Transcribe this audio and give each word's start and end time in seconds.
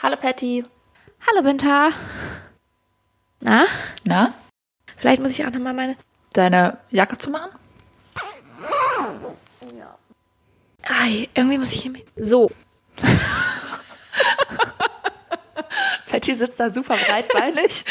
Hallo 0.00 0.16
Patty. 0.16 0.64
Hallo 1.26 1.42
Binta. 1.42 1.90
Na? 3.40 3.66
Na? 4.04 4.32
Vielleicht 4.96 5.20
muss 5.20 5.32
ich 5.32 5.44
auch 5.44 5.50
nochmal 5.50 5.74
meine. 5.74 5.96
Deine 6.34 6.78
Jacke 6.90 7.18
zu 7.18 7.30
machen? 7.30 7.50
Ja. 9.76 9.98
Ei, 10.82 11.28
irgendwie 11.34 11.58
muss 11.58 11.72
ich 11.72 11.82
hier 11.82 11.90
mit. 11.90 12.06
So. 12.16 12.48
Patty 16.08 16.36
sitzt 16.36 16.60
da 16.60 16.70
super 16.70 16.96
breitbeinig. 16.96 17.64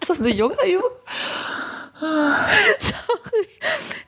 ist 0.00 0.06
das 0.06 0.20
eine 0.20 0.28
junge 0.28 0.66
Jugend? 0.66 0.90
Sorry. 1.98 3.48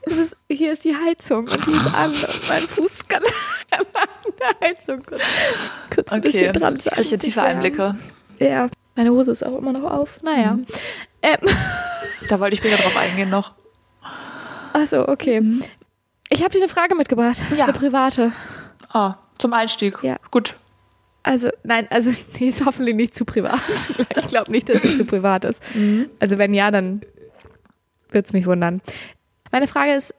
Ist, 0.02 0.36
hier 0.50 0.74
ist 0.74 0.84
die 0.84 0.94
Heizung 0.94 1.48
und 1.48 1.66
die 1.66 1.72
ist 1.72 1.94
an. 1.94 2.10
Und 2.10 2.48
mein 2.48 2.68
Fuß 2.68 3.08
kann 3.08 3.22
an 3.70 3.86
der 4.42 4.68
Heizung 4.68 5.00
kurz, 5.08 5.22
kurz 5.94 6.12
ein 6.12 6.18
Okay, 6.20 6.30
bisschen 6.32 6.52
dran 6.52 6.76
ich 6.76 6.84
kriege 6.90 7.08
jetzt 7.08 7.22
tiefe 7.24 7.42
Einblicke. 7.42 7.94
Ja, 8.38 8.68
meine 8.96 9.10
Hose 9.10 9.30
ist 9.32 9.44
auch 9.44 9.56
immer 9.58 9.72
noch 9.72 9.90
auf. 9.90 10.20
Naja. 10.22 10.54
Mhm. 10.54 10.66
Ähm, 11.22 11.38
Da 12.28 12.40
wollte 12.40 12.54
ich 12.54 12.58
später 12.58 12.76
drauf 12.82 12.96
eingehen 12.96 13.30
noch. 13.30 13.52
also, 14.72 15.08
okay. 15.08 15.40
Ich 16.30 16.40
habe 16.42 16.50
dir 16.50 16.58
eine 16.58 16.68
Frage 16.68 16.94
mitgebracht. 16.94 17.38
Ja. 17.56 17.64
Eine 17.64 17.72
private. 17.74 18.32
Ah, 18.92 19.14
zum 19.38 19.52
Einstieg. 19.52 19.98
Ja. 20.02 20.16
Gut. 20.30 20.56
Also, 21.22 21.50
nein, 21.62 21.86
also 21.90 22.10
die 22.38 22.46
ist 22.46 22.64
hoffentlich 22.64 22.96
nicht 22.96 23.14
zu 23.14 23.24
privat. 23.24 23.60
Ich 24.18 24.26
glaube 24.28 24.50
nicht, 24.50 24.68
dass 24.68 24.82
sie 24.82 24.96
zu 24.96 25.04
privat 25.04 25.44
ist. 25.44 25.62
Also, 26.18 26.38
wenn 26.38 26.52
ja, 26.54 26.70
dann 26.70 27.02
würde 28.10 28.24
es 28.26 28.32
mich 28.32 28.46
wundern. 28.46 28.80
Meine 29.52 29.68
Frage 29.68 29.94
ist, 29.94 30.14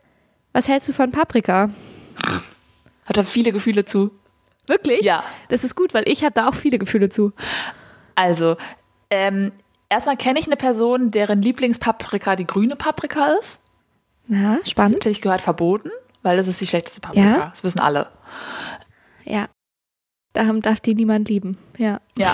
was 0.53 0.67
hältst 0.67 0.87
du 0.89 0.93
von 0.93 1.11
Paprika? 1.11 1.69
Hat 3.05 3.17
er 3.17 3.23
viele 3.23 3.51
Gefühle 3.51 3.85
zu. 3.85 4.11
Wirklich? 4.67 5.01
Ja. 5.01 5.23
Das 5.49 5.63
ist 5.63 5.75
gut, 5.75 5.93
weil 5.93 6.07
ich 6.07 6.23
habe 6.23 6.33
da 6.33 6.47
auch 6.47 6.55
viele 6.55 6.79
Gefühle 6.79 7.09
zu. 7.09 7.33
Also, 8.15 8.55
ähm, 9.09 9.51
erstmal 9.89 10.17
kenne 10.17 10.39
ich 10.39 10.47
eine 10.47 10.55
Person, 10.55 11.11
deren 11.11 11.41
Lieblingspaprika 11.41 12.35
die 12.35 12.47
grüne 12.47 12.75
Paprika 12.75 13.27
ist. 13.39 13.59
Na, 14.27 14.59
spannend. 14.65 15.03
Finde 15.03 15.09
ich 15.09 15.21
gehört 15.21 15.41
verboten, 15.41 15.91
weil 16.21 16.37
das 16.37 16.47
ist 16.47 16.61
die 16.61 16.67
schlechteste 16.67 17.01
Paprika. 17.01 17.25
Ja? 17.25 17.49
Das 17.49 17.63
wissen 17.63 17.79
alle. 17.79 18.09
Ja. 19.25 19.47
Darum 20.33 20.61
darf 20.61 20.79
die 20.79 20.95
niemand 20.95 21.29
lieben. 21.29 21.57
Ja. 21.77 21.99
Ja. 22.17 22.33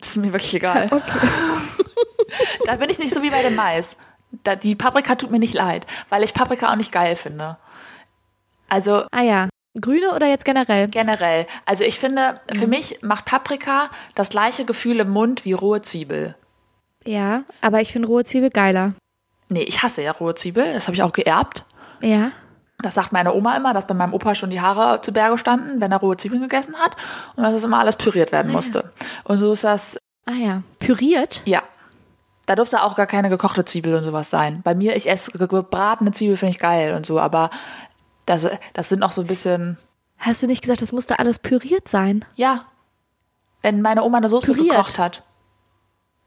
Das 0.00 0.10
ist 0.10 0.16
mir 0.16 0.32
wirklich 0.32 0.54
egal. 0.54 0.88
Okay. 0.92 1.28
Da 2.64 2.76
bin 2.76 2.88
ich 2.88 3.00
nicht 3.00 3.12
so 3.12 3.22
wie 3.22 3.30
bei 3.30 3.42
dem 3.42 3.56
Mais. 3.56 3.96
Da, 4.44 4.54
die 4.54 4.76
Paprika 4.76 5.16
tut 5.16 5.32
mir 5.32 5.40
nicht 5.40 5.54
leid, 5.54 5.84
weil 6.10 6.22
ich 6.22 6.32
Paprika 6.32 6.70
auch 6.70 6.76
nicht 6.76 6.92
geil 6.92 7.16
finde. 7.16 7.58
Also 8.68 9.04
Ah 9.10 9.22
ja. 9.22 9.48
Grüne 9.80 10.14
oder 10.14 10.26
jetzt 10.26 10.44
generell? 10.44 10.88
generell. 10.88 11.46
Also 11.66 11.84
ich 11.84 11.98
finde, 11.98 12.40
für 12.54 12.66
mich 12.66 12.98
macht 13.02 13.24
Paprika 13.24 13.88
das 14.14 14.30
gleiche 14.30 14.64
Gefühl 14.64 15.00
im 15.00 15.10
Mund 15.10 15.44
wie 15.44 15.52
rohe 15.52 15.80
Zwiebel. 15.80 16.34
Ja, 17.04 17.42
aber 17.60 17.80
ich 17.80 17.92
finde 17.92 18.08
rohe 18.08 18.24
Zwiebel 18.24 18.50
geiler. 18.50 18.94
Nee, 19.48 19.62
ich 19.62 19.82
hasse 19.82 20.02
ja 20.02 20.12
rohe 20.12 20.34
Zwiebel. 20.34 20.72
Das 20.74 20.86
habe 20.86 20.94
ich 20.94 21.02
auch 21.02 21.12
geerbt. 21.12 21.64
Ja. 22.00 22.32
Das 22.82 22.94
sagt 22.94 23.12
meine 23.12 23.34
Oma 23.34 23.56
immer, 23.56 23.74
dass 23.74 23.86
bei 23.86 23.94
meinem 23.94 24.14
Opa 24.14 24.34
schon 24.34 24.50
die 24.50 24.60
Haare 24.60 25.00
zu 25.02 25.12
Berge 25.12 25.36
standen, 25.38 25.80
wenn 25.80 25.92
er 25.92 25.98
rohe 25.98 26.16
Zwiebeln 26.16 26.40
gegessen 26.42 26.76
hat. 26.76 26.96
Und 27.36 27.42
dass 27.44 27.52
das 27.52 27.64
immer 27.64 27.78
alles 27.78 27.96
püriert 27.96 28.32
werden 28.32 28.50
musste. 28.52 28.90
Und 29.24 29.36
so 29.36 29.52
ist 29.52 29.64
das, 29.64 29.98
Ah 30.26 30.32
ja. 30.32 30.62
Püriert? 30.78 31.42
ja. 31.44 31.62
Da 32.46 32.56
durfte 32.56 32.82
auch 32.82 32.96
gar 32.96 33.06
keine 33.06 33.28
gekochte 33.30 33.64
Zwiebel 33.64 33.94
und 33.94 34.02
sowas 34.02 34.28
sein. 34.28 34.60
Bei 34.64 34.74
mir, 34.74 34.96
ich 34.96 35.08
esse 35.08 35.30
ge- 35.30 35.46
gebratene 35.46 36.10
Zwiebel, 36.10 36.36
finde 36.36 36.50
ich 36.50 36.58
geil 36.58 36.94
und 36.94 37.06
so, 37.06 37.20
aber 37.20 37.48
das, 38.30 38.48
das 38.72 38.88
sind 38.88 39.02
auch 39.02 39.12
so 39.12 39.22
ein 39.22 39.26
bisschen, 39.26 39.76
Hast 40.18 40.42
du 40.42 40.46
nicht 40.46 40.62
gesagt, 40.62 40.82
das 40.82 40.92
musste 40.92 41.18
alles 41.18 41.38
püriert 41.38 41.88
sein? 41.88 42.24
ja. 42.36 42.64
Wenn 43.62 43.82
meine 43.82 44.04
Oma 44.04 44.16
eine 44.16 44.28
Soße 44.30 44.54
Püriert? 44.54 44.70
gekocht 44.74 44.98
hat, 44.98 45.22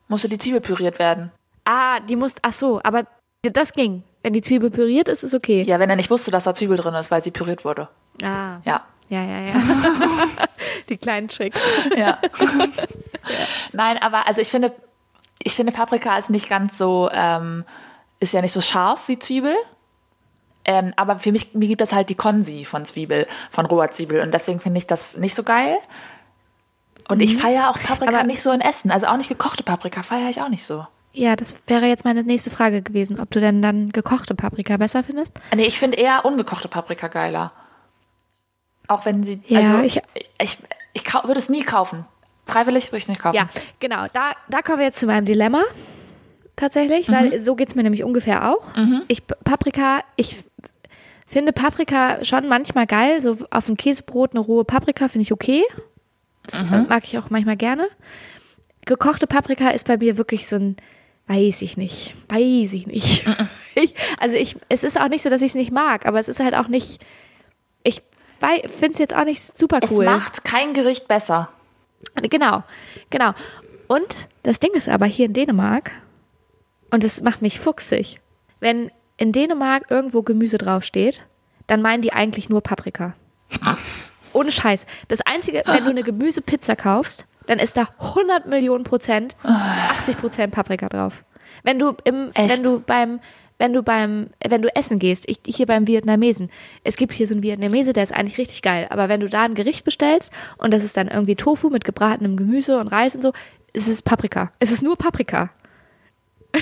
musste 0.08 0.30
die 0.30 0.38
Zwiebel 0.38 0.62
püriert 0.62 1.00
werden. 1.00 1.32
Ah, 1.66 2.00
die 2.00 2.16
musste, 2.16 2.40
ach 2.44 2.54
so, 2.54 2.80
aber 2.84 3.08
das 3.42 3.74
ging. 3.74 4.04
Wenn 4.22 4.34
die 4.34 4.42
Zwiebel 4.42 4.70
püriert 4.70 5.10
ist, 5.10 5.24
ist 5.24 5.34
okay. 5.34 5.64
Ja, 5.64 5.80
wenn 5.80 5.90
er 5.90 5.96
nicht 5.96 6.12
wusste, 6.12 6.30
dass 6.30 6.44
da 6.44 6.54
Zwiebel 6.54 6.78
drin 6.78 6.94
ist, 6.94 7.10
weil 7.10 7.24
sie 7.24 7.32
püriert 7.32 7.66
wurde. 7.66 7.90
Ah. 8.22 8.58
Ja. 8.66 8.86
Ja, 9.10 9.24
ja, 9.24 9.40
ja. 9.40 9.54
die 10.90 10.98
kleinen 10.98 11.28
Tricks. 11.28 11.60
Ja. 11.98 12.20
Nein, 13.72 13.98
aber 13.98 14.28
also 14.28 14.40
ich 14.42 14.50
finde, 14.50 14.72
ich 15.42 15.56
finde 15.56 15.72
Paprika 15.72 16.16
ist 16.18 16.30
nicht 16.30 16.50
ganz 16.50 16.78
so, 16.78 17.10
ähm, 17.12 17.66
ist 18.20 18.34
ja 18.34 18.42
nicht 18.42 18.54
so 18.54 18.62
scharf 18.62 19.08
wie 19.08 19.18
Zwiebel. 19.18 19.56
Ähm, 20.66 20.94
aber 20.96 21.20
für 21.20 21.32
mich, 21.32 21.54
mir 21.54 21.68
gibt 21.68 21.82
das 21.82 21.92
halt 21.94 22.10
die 22.10 22.16
Konsi 22.16 22.64
von 22.66 22.86
Zwiebel, 22.86 23.28
von 23.52 23.66
roher 23.66 23.92
Zwiebel. 23.92 24.22
Und 24.22 24.34
deswegen 24.34 24.60
finde 24.60 24.78
ich 24.78 24.88
das 24.88 25.18
nicht 25.18 25.36
so 25.36 25.44
geil. 25.44 25.78
Und 27.10 27.22
ich 27.22 27.36
feiere 27.38 27.70
auch 27.70 27.78
Paprika 27.80 28.12
Mhm. 28.12 28.18
Aber- 28.18 28.28
nicht 28.28 28.42
so 28.42 28.52
in 28.52 28.62
Essen. 28.62 28.90
Also 28.92 29.08
auch 29.08 29.18
nicht 29.18 29.28
gekochte 29.30 29.64
Paprika 29.64 30.04
feiere 30.04 30.30
ich 30.30 30.42
auch 30.42 30.48
nicht 30.50 30.66
so. 30.66 30.88
Ja, 31.12 31.36
das 31.36 31.58
wäre 31.68 31.86
jetzt 31.86 32.06
meine 32.06 32.24
nächste 32.24 32.50
Frage 32.50 32.82
gewesen, 32.82 33.20
ob 33.20 33.30
du 33.30 33.40
denn 33.40 33.62
dann 33.62 33.90
gekochte 33.90 34.34
Paprika 34.36 34.78
besser 34.78 35.04
findest. 35.04 35.34
Nee, 35.54 35.66
ich 35.66 35.78
finde 35.78 35.98
eher 35.98 36.26
ungekochte 36.26 36.68
Paprika 36.70 37.08
geiler. 37.08 37.52
Auch 38.88 39.06
wenn 39.06 39.22
sie, 39.24 39.42
Ja, 39.48 39.60
also 39.60 39.78
ich- 39.80 39.98
ich, 40.16 40.30
ich, 40.42 40.58
ich 40.94 41.14
würde 41.14 41.38
es 41.38 41.50
nie 41.50 41.64
kaufen. 41.64 42.06
Freiwillig 42.46 42.88
würde 42.88 42.98
ich 42.98 43.04
es 43.04 43.10
nicht 43.10 43.22
kaufen. 43.22 43.36
Ja, 43.36 43.48
genau. 43.80 44.06
Da, 44.14 44.32
da 44.50 44.62
kommen 44.62 44.80
wir 44.80 44.86
jetzt 44.86 45.00
zu 45.00 45.06
meinem 45.06 45.26
Dilemma. 45.26 45.62
Tatsächlich, 46.56 47.10
weil 47.10 47.42
so 47.42 47.56
geht's 47.56 47.74
mir 47.76 47.82
nämlich 47.84 48.04
ungefähr 48.04 48.50
auch. 48.52 48.74
Ich, 49.08 49.26
Paprika, 49.26 50.02
ich 50.18 50.46
finde 51.34 51.52
Paprika 51.52 52.24
schon 52.24 52.48
manchmal 52.48 52.88
geil. 52.88 53.22
So 53.22 53.38
auf 53.52 53.66
dem 53.66 53.76
Käsebrot 53.76 54.34
eine 54.34 54.40
rohe 54.40 54.64
Paprika 54.64 55.08
finde 55.08 55.24
ich 55.24 55.32
okay. 55.32 55.64
Das 56.46 56.64
mag 56.70 57.04
ich 57.04 57.18
auch 57.18 57.30
manchmal 57.30 57.58
gerne. 57.58 57.88
Gekochte 58.86 59.28
Paprika 59.28 59.70
ist 59.70 59.88
bei 59.88 59.98
mir 59.98 60.18
wirklich 60.18 60.48
so 60.48 60.58
ein, 60.58 60.78
weiß 61.28 61.62
ich 61.62 61.78
nicht, 61.78 62.16
weiß 62.30 62.74
ich 62.74 62.88
nicht. 62.88 63.26
Ich, 63.76 63.96
also 64.20 64.38
ich, 64.38 64.56
es 64.70 64.84
ist 64.84 65.00
auch 65.00 65.08
nicht 65.08 65.24
so, 65.24 65.32
dass 65.32 65.42
ich 65.42 65.48
es 65.48 65.56
nicht 65.56 65.72
mag, 65.72 66.06
aber 66.06 66.20
es 66.20 66.28
ist 66.28 66.40
halt 66.40 66.54
auch 66.54 66.68
nicht, 66.68 67.04
ich 67.82 68.04
finde 68.68 68.94
es 68.94 69.00
jetzt 69.00 69.16
auch 69.16 69.26
nicht 69.26 69.58
super 69.58 69.80
Es 69.82 69.90
cool. 69.90 70.06
macht 70.06 70.44
kein 70.44 70.76
Gericht 70.76 71.08
besser. 71.08 71.50
Genau, 72.22 72.62
genau. 73.10 73.34
Und 73.88 74.06
das 74.44 74.60
Ding 74.60 74.70
ist 74.74 74.90
aber 74.90 75.08
hier 75.08 75.26
in 75.26 75.34
Dänemark, 75.34 75.90
und 76.92 77.04
das 77.04 77.24
macht 77.24 77.42
mich 77.42 77.60
fuchsig, 77.60 78.20
wenn 78.60 78.92
in 79.24 79.32
Dänemark 79.32 79.90
irgendwo 79.90 80.22
Gemüse 80.22 80.58
draufsteht, 80.58 81.22
dann 81.68 81.82
meinen 81.82 82.02
die 82.02 82.12
eigentlich 82.12 82.50
nur 82.50 82.62
Paprika. 82.62 83.16
Ohne 84.34 84.52
Scheiß. 84.52 84.86
Das 85.08 85.22
Einzige, 85.22 85.64
wenn 85.66 85.86
du 85.86 85.92
eine 85.92 86.04
Gemüsepizza 86.04 86.76
kaufst, 86.76 87.26
dann 87.48 87.58
ist 87.58 87.78
da 87.78 87.88
100 88.00 88.48
Millionen 88.48 88.84
Prozent, 88.84 89.38
80 89.44 90.18
Prozent 90.18 90.54
Paprika 90.54 90.90
drauf. 90.90 91.24
Wenn 91.64 91.80
du 91.80 91.96
im, 92.04 92.32
Echt? 92.34 92.58
wenn 92.58 92.64
du 92.64 92.82
beim, 92.82 93.22
wenn 93.60 93.72
du 93.72 93.82
beim, 93.82 94.28
wenn 94.46 94.62
du 94.62 94.76
essen 94.76 95.00
gehst, 95.00 95.24
ich 95.28 95.40
hier 95.46 95.68
beim 95.68 95.88
Vietnamesen, 95.88 96.50
es 96.84 96.98
gibt 96.98 97.14
hier 97.14 97.28
so 97.28 97.34
einen 97.34 97.44
Vietnamese, 97.44 97.94
der 97.94 98.04
ist 98.04 98.14
eigentlich 98.14 98.38
richtig 98.38 98.62
geil, 98.62 98.88
aber 98.90 99.08
wenn 99.08 99.22
du 99.22 99.30
da 99.30 99.44
ein 99.44 99.56
Gericht 99.56 99.86
bestellst 99.86 100.34
und 100.58 100.74
das 100.74 100.84
ist 100.84 100.98
dann 100.98 101.08
irgendwie 101.08 101.36
Tofu 101.36 101.70
mit 101.70 101.86
gebratenem 101.86 102.36
Gemüse 102.36 102.78
und 102.78 102.90
Reis 102.90 103.16
und 103.16 103.22
so, 103.22 103.32
ist 103.72 103.88
es 103.88 104.02
Paprika. 104.02 104.52
Es 104.60 104.72
ist 104.72 104.84
nur 104.84 104.98
Paprika. 104.98 105.50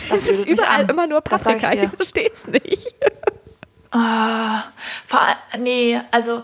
Das 0.09 0.21
Es 0.25 0.27
ist 0.29 0.47
überall 0.47 0.89
immer 0.89 1.05
nur 1.07 1.19
ich 1.19 1.23
Paprika. 1.25 1.69
Ich, 1.73 1.79
dir. 1.81 1.89
verstehe 1.89 2.29
es 2.31 2.47
nicht. 2.47 2.95
Vor, 3.91 5.19
all- 5.21 5.59
nee, 5.59 5.99
also 6.11 6.43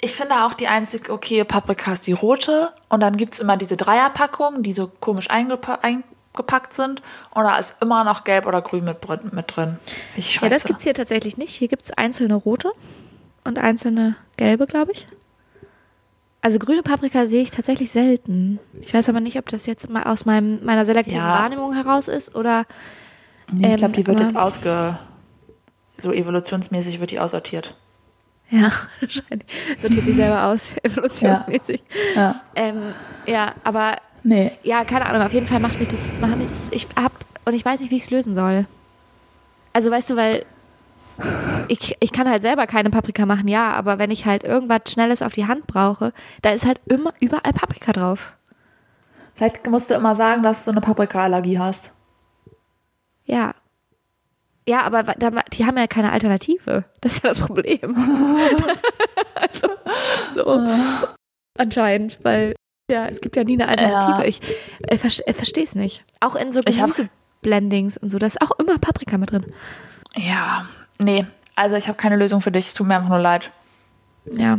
ich 0.00 0.12
finde 0.12 0.44
auch 0.44 0.52
die 0.54 0.68
einzig 0.68 1.08
okay 1.08 1.44
Paprika 1.44 1.92
ist 1.92 2.06
die 2.06 2.12
rote 2.12 2.70
und 2.88 3.00
dann 3.00 3.16
gibt's 3.16 3.38
immer 3.38 3.56
diese 3.56 3.76
Dreierpackungen, 3.76 4.62
die 4.62 4.72
so 4.72 4.88
komisch 4.88 5.30
eingepa 5.30 5.78
eingepackt 5.80 6.74
sind 6.74 7.00
und 7.30 7.44
da 7.44 7.56
ist 7.56 7.80
immer 7.80 8.04
noch 8.04 8.24
gelb 8.24 8.46
oder 8.46 8.60
grün 8.60 8.84
mit, 8.84 8.98
drin- 9.06 9.30
mit 9.32 9.56
drin. 9.56 9.78
Ich 10.16 10.34
Ja, 10.34 10.40
scheiße. 10.40 10.54
das 10.54 10.64
gibt's 10.64 10.82
hier 10.82 10.94
tatsächlich 10.94 11.36
nicht. 11.38 11.54
Hier 11.54 11.68
gibt's 11.68 11.90
einzelne 11.92 12.34
rote 12.34 12.70
und 13.44 13.58
einzelne 13.58 14.16
gelbe, 14.36 14.66
glaube 14.66 14.92
ich. 14.92 15.06
Also 16.42 16.58
grüne 16.58 16.82
Paprika 16.82 17.26
sehe 17.26 17.40
ich 17.40 17.50
tatsächlich 17.52 17.90
selten. 17.90 18.58
Ich 18.80 18.92
weiß 18.92 19.08
aber 19.08 19.20
nicht, 19.20 19.38
ob 19.38 19.48
das 19.48 19.64
jetzt 19.66 19.88
mal 19.88 20.02
aus 20.02 20.24
meinem, 20.26 20.62
meiner 20.64 20.84
selektiven 20.84 21.20
Ja. 21.20 21.40
Wahrnehmung 21.40 21.72
heraus 21.72 22.08
ist 22.08 22.34
oder 22.34 22.66
nee, 23.50 23.70
ich 23.70 23.76
glaube, 23.76 23.94
ähm, 23.94 24.02
die 24.02 24.06
wird 24.06 24.20
jetzt 24.20 24.36
ausge... 24.36 24.98
So 25.98 26.10
evolutionsmäßig 26.12 26.98
wird 27.00 27.10
die 27.12 27.20
aussortiert. 27.20 27.76
ja, 28.50 28.72
wahrscheinlich 29.00 29.46
sortiert 29.78 30.04
sich 30.04 30.16
selber 30.16 30.44
aus, 30.46 30.70
evolutionsmäßig. 30.82 31.80
Ja. 32.16 32.40
Ähm, 32.56 32.76
ja, 33.26 33.52
aber 33.62 33.98
Nee. 34.24 34.52
ja, 34.62 34.82
keine 34.84 35.06
Ahnung, 35.06 35.22
auf 35.22 35.32
jeden 35.32 35.46
Fall 35.46 35.60
macht 35.60 35.78
mich 35.78 35.88
das, 35.90 36.20
macht 36.20 36.36
mich 36.38 36.48
das, 36.48 36.68
ich 36.70 36.88
hab, 36.96 37.12
und 37.44 37.54
ich 37.54 37.64
weiß 37.64 37.80
nicht, 37.80 37.90
wie 37.90 37.96
ich 37.96 38.04
es 38.04 38.10
lösen 38.10 38.34
soll. 38.34 38.66
Also 39.74 39.90
weißt 39.90 40.10
du, 40.10 40.16
weil 40.16 40.44
ich, 41.68 41.96
ich 42.00 42.12
kann 42.12 42.28
halt 42.28 42.42
selber 42.42 42.66
keine 42.66 42.90
Paprika 42.90 43.26
machen, 43.26 43.48
ja, 43.48 43.72
aber 43.72 43.98
wenn 43.98 44.10
ich 44.10 44.26
halt 44.26 44.44
irgendwas 44.44 44.82
Schnelles 44.90 45.22
auf 45.22 45.32
die 45.32 45.46
Hand 45.46 45.66
brauche, 45.66 46.12
da 46.42 46.50
ist 46.50 46.64
halt 46.64 46.80
immer 46.86 47.12
überall 47.20 47.52
Paprika 47.52 47.92
drauf. 47.92 48.34
Vielleicht 49.34 49.66
musst 49.68 49.90
du 49.90 49.94
immer 49.94 50.14
sagen, 50.14 50.42
dass 50.42 50.64
du 50.64 50.70
eine 50.70 50.80
Paprikaallergie 50.80 51.58
hast. 51.58 51.92
Ja. 53.24 53.54
Ja, 54.68 54.82
aber 54.82 55.02
die 55.52 55.66
haben 55.66 55.76
ja 55.76 55.86
keine 55.86 56.12
Alternative. 56.12 56.84
Das 57.00 57.14
ist 57.14 57.24
ja 57.24 57.30
das 57.30 57.40
Problem. 57.40 57.80
also, 59.34 59.68
so. 60.34 60.60
Anscheinend, 61.58 62.18
weil 62.22 62.54
ja, 62.90 63.06
es 63.06 63.20
gibt 63.20 63.36
ja 63.36 63.44
nie 63.44 63.54
eine 63.54 63.68
Alternative. 63.68 64.22
Ja. 64.22 64.24
Ich 64.24 64.40
äh, 64.86 64.98
vers 64.98 65.20
äh, 65.20 65.32
verstehe 65.32 65.64
es 65.64 65.74
nicht. 65.74 66.04
Auch 66.20 66.36
in 66.36 66.52
so 66.52 66.60
Ich 66.66 66.78
Gemüseblendings 66.78 67.96
und 67.96 68.10
so, 68.10 68.18
da 68.18 68.26
ist 68.26 68.40
auch 68.40 68.52
immer 68.58 68.78
Paprika 68.78 69.18
mit 69.18 69.32
drin. 69.32 69.46
Ja, 70.16 70.66
nee. 71.02 71.26
Also 71.54 71.76
ich 71.76 71.88
habe 71.88 71.96
keine 71.96 72.16
Lösung 72.16 72.40
für 72.40 72.50
dich. 72.50 72.66
Es 72.66 72.74
tut 72.74 72.86
mir 72.86 72.96
einfach 72.96 73.08
nur 73.10 73.18
leid. 73.18 73.50
Ja. 74.24 74.58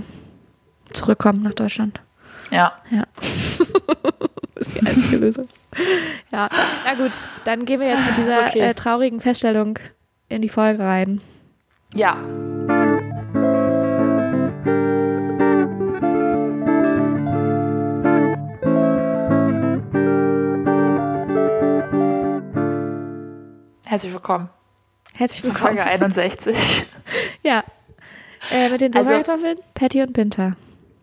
Zurückkommen 0.94 1.42
nach 1.42 1.54
Deutschland. 1.54 2.01
Ja. 2.51 2.74
Ja. 2.92 3.04
das 3.16 4.68
ist 4.68 4.75
die 4.75 4.86
einzige 4.86 5.18
Lösung. 5.18 5.45
Ja, 6.31 6.50
na 6.86 6.94
gut, 6.95 7.12
dann 7.45 7.66
gehen 7.66 7.80
wir 7.80 7.88
jetzt 7.88 8.06
mit 8.06 8.18
dieser 8.18 8.42
Okay. 8.44 8.60
äh, 8.60 8.74
traurigen 8.74 9.19
Feststellung 9.22 9.80
in 10.30 10.42
die 10.42 10.50
Folge 10.50 10.84
rein. 10.84 11.22
Ja. 11.95 12.18
Herzlich 23.86 24.13
willkommen 24.13 24.50
Herzlich 25.13 25.44
willkommen. 25.45 25.77
Folge 25.77 25.83
61. 25.86 26.56
Ja. 27.44 27.63
Äh, 28.51 28.69
mit 28.69 28.81
den 28.81 28.95
Also- 28.95 29.10
Sojakartoffeln, 29.10 29.57
Patty 29.74 30.01
und 30.01 30.13
Pinter. 30.13 30.56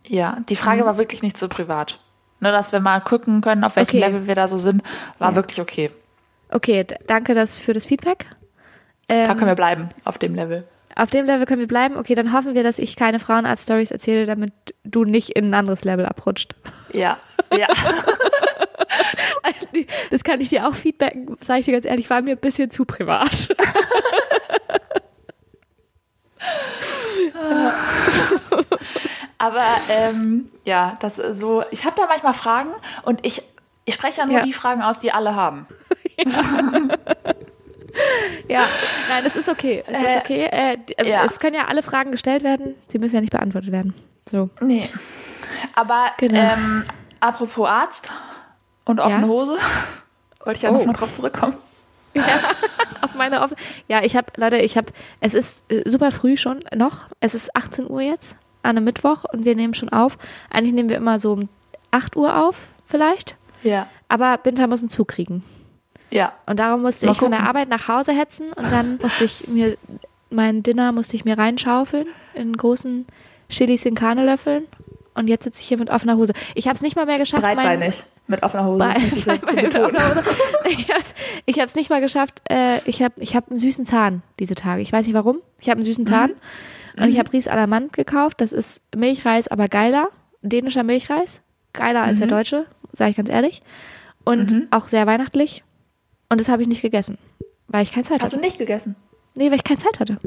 Ja, 0.07 0.39
die 0.49 0.57
Frage 0.57 0.85
war 0.85 0.97
wirklich 0.99 1.23
nicht 1.23 1.37
so 1.39 1.49
privat. 1.49 2.01
Nur, 2.41 2.53
dass 2.53 2.73
wir 2.73 2.81
mal 2.81 3.01
gucken 3.01 3.41
können, 3.43 3.63
auf 3.65 3.77
welchem 3.77 3.99
Okay. 3.99 4.07
Level 4.07 4.27
wir 4.27 4.35
da 4.35 4.49
so 4.49 4.57
sind, 4.57 4.83
war 5.19 5.31
Ja. 5.31 5.37
wirklich 5.37 5.61
okay. 5.61 5.91
Okay, 6.51 6.87
danke 7.07 7.35
das 7.35 7.61
für 7.61 7.73
das 7.75 7.85
Feedback. 7.87 8.27
Ähm, 9.09 9.27
Da 9.27 9.35
können 9.35 9.49
wir 9.49 9.55
bleiben, 9.55 9.91
auf 10.05 10.19
dem 10.19 10.35
Level. 10.35 10.67
Auf 11.03 11.11
dem 11.11 11.25
Level 11.27 11.47
können 11.47 11.61
wir 11.61 11.69
bleiben. 11.69 11.97
Okay, 11.97 12.15
dann 12.15 12.33
hoffen 12.33 12.55
wir, 12.55 12.63
dass 12.63 12.79
ich 12.79 12.95
keine 12.97 13.21
Frauenarzt-Stories 13.21 13.91
erzähle, 13.91 14.27
damit 14.27 14.53
du 14.85 15.05
nicht 15.05 15.31
in 15.31 15.47
ein 15.51 15.55
anderes 15.55 15.85
Level 15.85 16.05
abrutscht. 16.07 16.55
Ja, 16.93 17.19
ja. 17.57 17.67
Das 20.11 20.25
kann 20.25 20.41
ich 20.41 20.49
dir 20.49 20.67
auch 20.69 20.75
feedbacken, 20.75 21.37
sage 21.41 21.61
ich 21.61 21.67
dir 21.67 21.73
ganz 21.73 21.85
ehrlich, 21.85 22.11
war 22.11 22.23
mir 22.23 22.33
ein 22.33 22.39
bisschen 22.41 22.71
zu 22.71 22.85
privat. 22.85 23.49
Aber 29.39 29.67
ähm, 29.89 30.49
ja, 30.65 30.97
das 31.01 31.17
so, 31.17 31.63
ich 31.71 31.85
habe 31.85 31.95
da 31.97 32.07
manchmal 32.09 32.35
Fragen 32.35 32.71
und 33.05 33.25
ich, 33.25 33.43
ich 33.85 33.95
spreche 33.95 34.21
ja 34.21 34.27
nur 34.27 34.37
Ja. 34.39 34.43
die 34.43 34.53
Fragen 34.53 34.83
aus, 34.83 35.01
die 35.01 35.13
alle 35.13 35.35
haben. 35.35 35.67
Ja, 36.23 36.27
nein, 38.49 39.25
das 39.25 39.37
ist 39.37 39.49
okay. 39.49 39.83
Es 39.87 39.99
ist 40.01 40.07
Äh, 40.07 40.19
okay. 40.19 40.45
Äh, 40.47 40.79
äh, 40.97 41.09
ja. 41.11 41.25
Es 41.25 41.39
können 41.39 41.55
ja 41.55 41.67
alle 41.67 41.83
Fragen 41.83 42.11
gestellt 42.13 42.43
werden. 42.43 42.75
Sie 42.89 42.99
müssen 42.99 43.15
ja 43.17 43.21
nicht 43.21 43.33
beantwortet 43.33 43.73
werden. 43.73 43.95
So. 44.29 44.51
Nee. 44.61 44.89
Aber 45.75 46.07
Genau. 46.19 46.39
ähm, 46.39 46.85
apropos 47.21 47.69
Arzt 47.69 48.11
und 48.85 49.01
offene 49.01 49.27
Ja? 49.27 49.29
Hose, 49.33 49.53
wollte 50.45 50.57
ich 50.57 50.63
ja 50.63 50.71
Oh. 50.71 50.75
noch 50.75 50.85
mal 50.87 50.93
drauf 50.93 51.13
zurückkommen. 51.13 51.57
Auf 53.03 53.15
meine 53.15 53.41
offen. 53.41 53.57
Ja, 53.89 54.03
ich 54.03 54.17
habe, 54.17 54.27
Leute, 54.37 54.57
ich 54.59 54.77
habe, 54.77 54.89
es 55.21 55.35
ist 55.35 55.65
äh, 55.71 55.89
super 55.89 56.11
früh 56.11 56.37
schon 56.37 56.65
noch. 56.75 57.07
Es 57.21 57.35
ist 57.35 57.55
18 57.55 57.89
Uhr 57.89 58.01
jetzt 58.01 58.37
an 58.63 58.71
einem 58.77 58.85
Mittwoch 58.85 59.25
und 59.33 59.45
wir 59.45 59.55
nehmen 59.55 59.75
schon 59.75 59.91
auf. 59.91 60.19
Eigentlich 60.51 60.75
nehmen 60.75 60.89
wir 60.89 60.97
immer 60.97 61.19
so 61.19 61.33
um 61.35 61.49
8 61.93 62.17
Uhr 62.17 62.37
auf, 62.37 62.67
vielleicht. 62.87 63.37
Ja. 63.63 63.87
Aber 64.09 64.37
Binter 64.39 64.67
muss 64.67 64.81
einen 64.81 64.89
Zug 64.91 65.09
kriegen. 65.09 65.45
Ja. 66.11 66.33
Und 66.47 66.59
darum 66.61 66.83
musste 66.83 67.07
Mal 67.07 67.13
ich 67.13 67.19
von 67.19 67.31
der 67.31 67.41
gucken. 67.41 67.49
Arbeit 67.49 67.69
nach 67.69 67.89
Hause 67.89 68.13
hetzen 68.13 68.53
und 68.53 68.71
dann 68.73 68.99
musste 69.03 69.25
ich 69.25 69.49
mir 69.49 69.77
mein 70.33 70.63
Dinner 70.63 70.93
musste 70.93 71.17
ich 71.17 71.25
mir 71.25 71.37
reinschaufeln 71.39 72.07
in 72.35 72.57
großen 72.57 73.07
Chilis 73.49 73.85
in 73.85 73.95
Karnelöffeln. 73.97 74.65
Und 75.15 75.27
jetzt 75.29 75.43
sitze 75.43 75.61
ich 75.61 75.67
hier 75.67 75.77
mit 75.77 75.91
offener 75.91 76.17
Hose. 76.17 76.33
Ich 76.55 76.67
habe 76.67 76.77
es 76.77 76.83
nicht 76.83 76.95
mal 76.95 77.05
mehr 77.05 77.19
geschafft. 77.19 77.43
Breitbeinig, 77.43 78.05
mit 78.29 78.43
offener 78.45 78.65
Hose. 78.65 78.79
Bei- 78.79 78.95
möchte 78.99 79.17
ich 79.17 79.25
bei- 79.27 79.63
mit 79.63 79.75
offener 79.77 79.99
Hose. 79.99 80.23
Habe 81.49 81.65
es 81.67 81.75
nicht 81.75 81.91
mal 81.91 82.01
geschafft. 82.01 82.41
Äh, 82.49 82.79
ich 82.89 83.03
habe 83.03 83.15
ich 83.19 83.35
hab 83.35 83.49
einen 83.51 83.59
süßen 83.59 83.85
Zahn 83.87 84.23
diese 84.39 84.55
Tage. 84.55 84.83
Ich 84.83 84.93
weiß 84.93 85.05
nicht 85.07 85.15
warum. 85.15 85.41
Ich 85.61 85.69
habe 85.69 85.79
einen 85.79 85.85
süßen 85.85 86.07
Zahn. 86.07 86.33
Und 86.97 87.09
ich 87.09 87.19
habe 87.19 87.33
Ries 87.33 87.49
Alamant 87.49 87.93
gekauft. 87.93 88.41
Das 88.41 88.53
ist 88.53 88.83
Milchreis, 88.95 89.49
aber 89.49 89.69
geiler. 89.69 90.09
Dänischer 90.43 90.85
Milchreis. 90.85 91.41
Geiler 91.73 92.03
als 92.03 92.19
der 92.19 92.29
deutsche, 92.29 92.67
sage 92.93 93.11
ich 93.11 93.17
ganz 93.17 93.29
ehrlich. 93.31 93.63
Und 94.25 94.69
auch 94.71 94.87
sehr 94.89 95.07
weihnachtlich. 95.07 95.65
Und 96.31 96.41
das 96.41 96.49
habe 96.49 96.63
ich 96.63 96.69
nicht 96.69 96.83
gegessen, 96.83 97.19
weil 97.69 97.83
ich 97.83 97.93
keine 97.93 98.07
Zeit 98.07 98.23
Hast 98.23 98.33
du 98.33 98.37
hatte. 98.37 98.47
nicht 98.47 98.59
gegessen? 98.59 98.97
Nee, 99.35 99.51
weil 99.51 99.57
ich 99.57 99.65
keine 99.65 99.81
Zeit 99.81 99.99
hatte. 100.01 100.19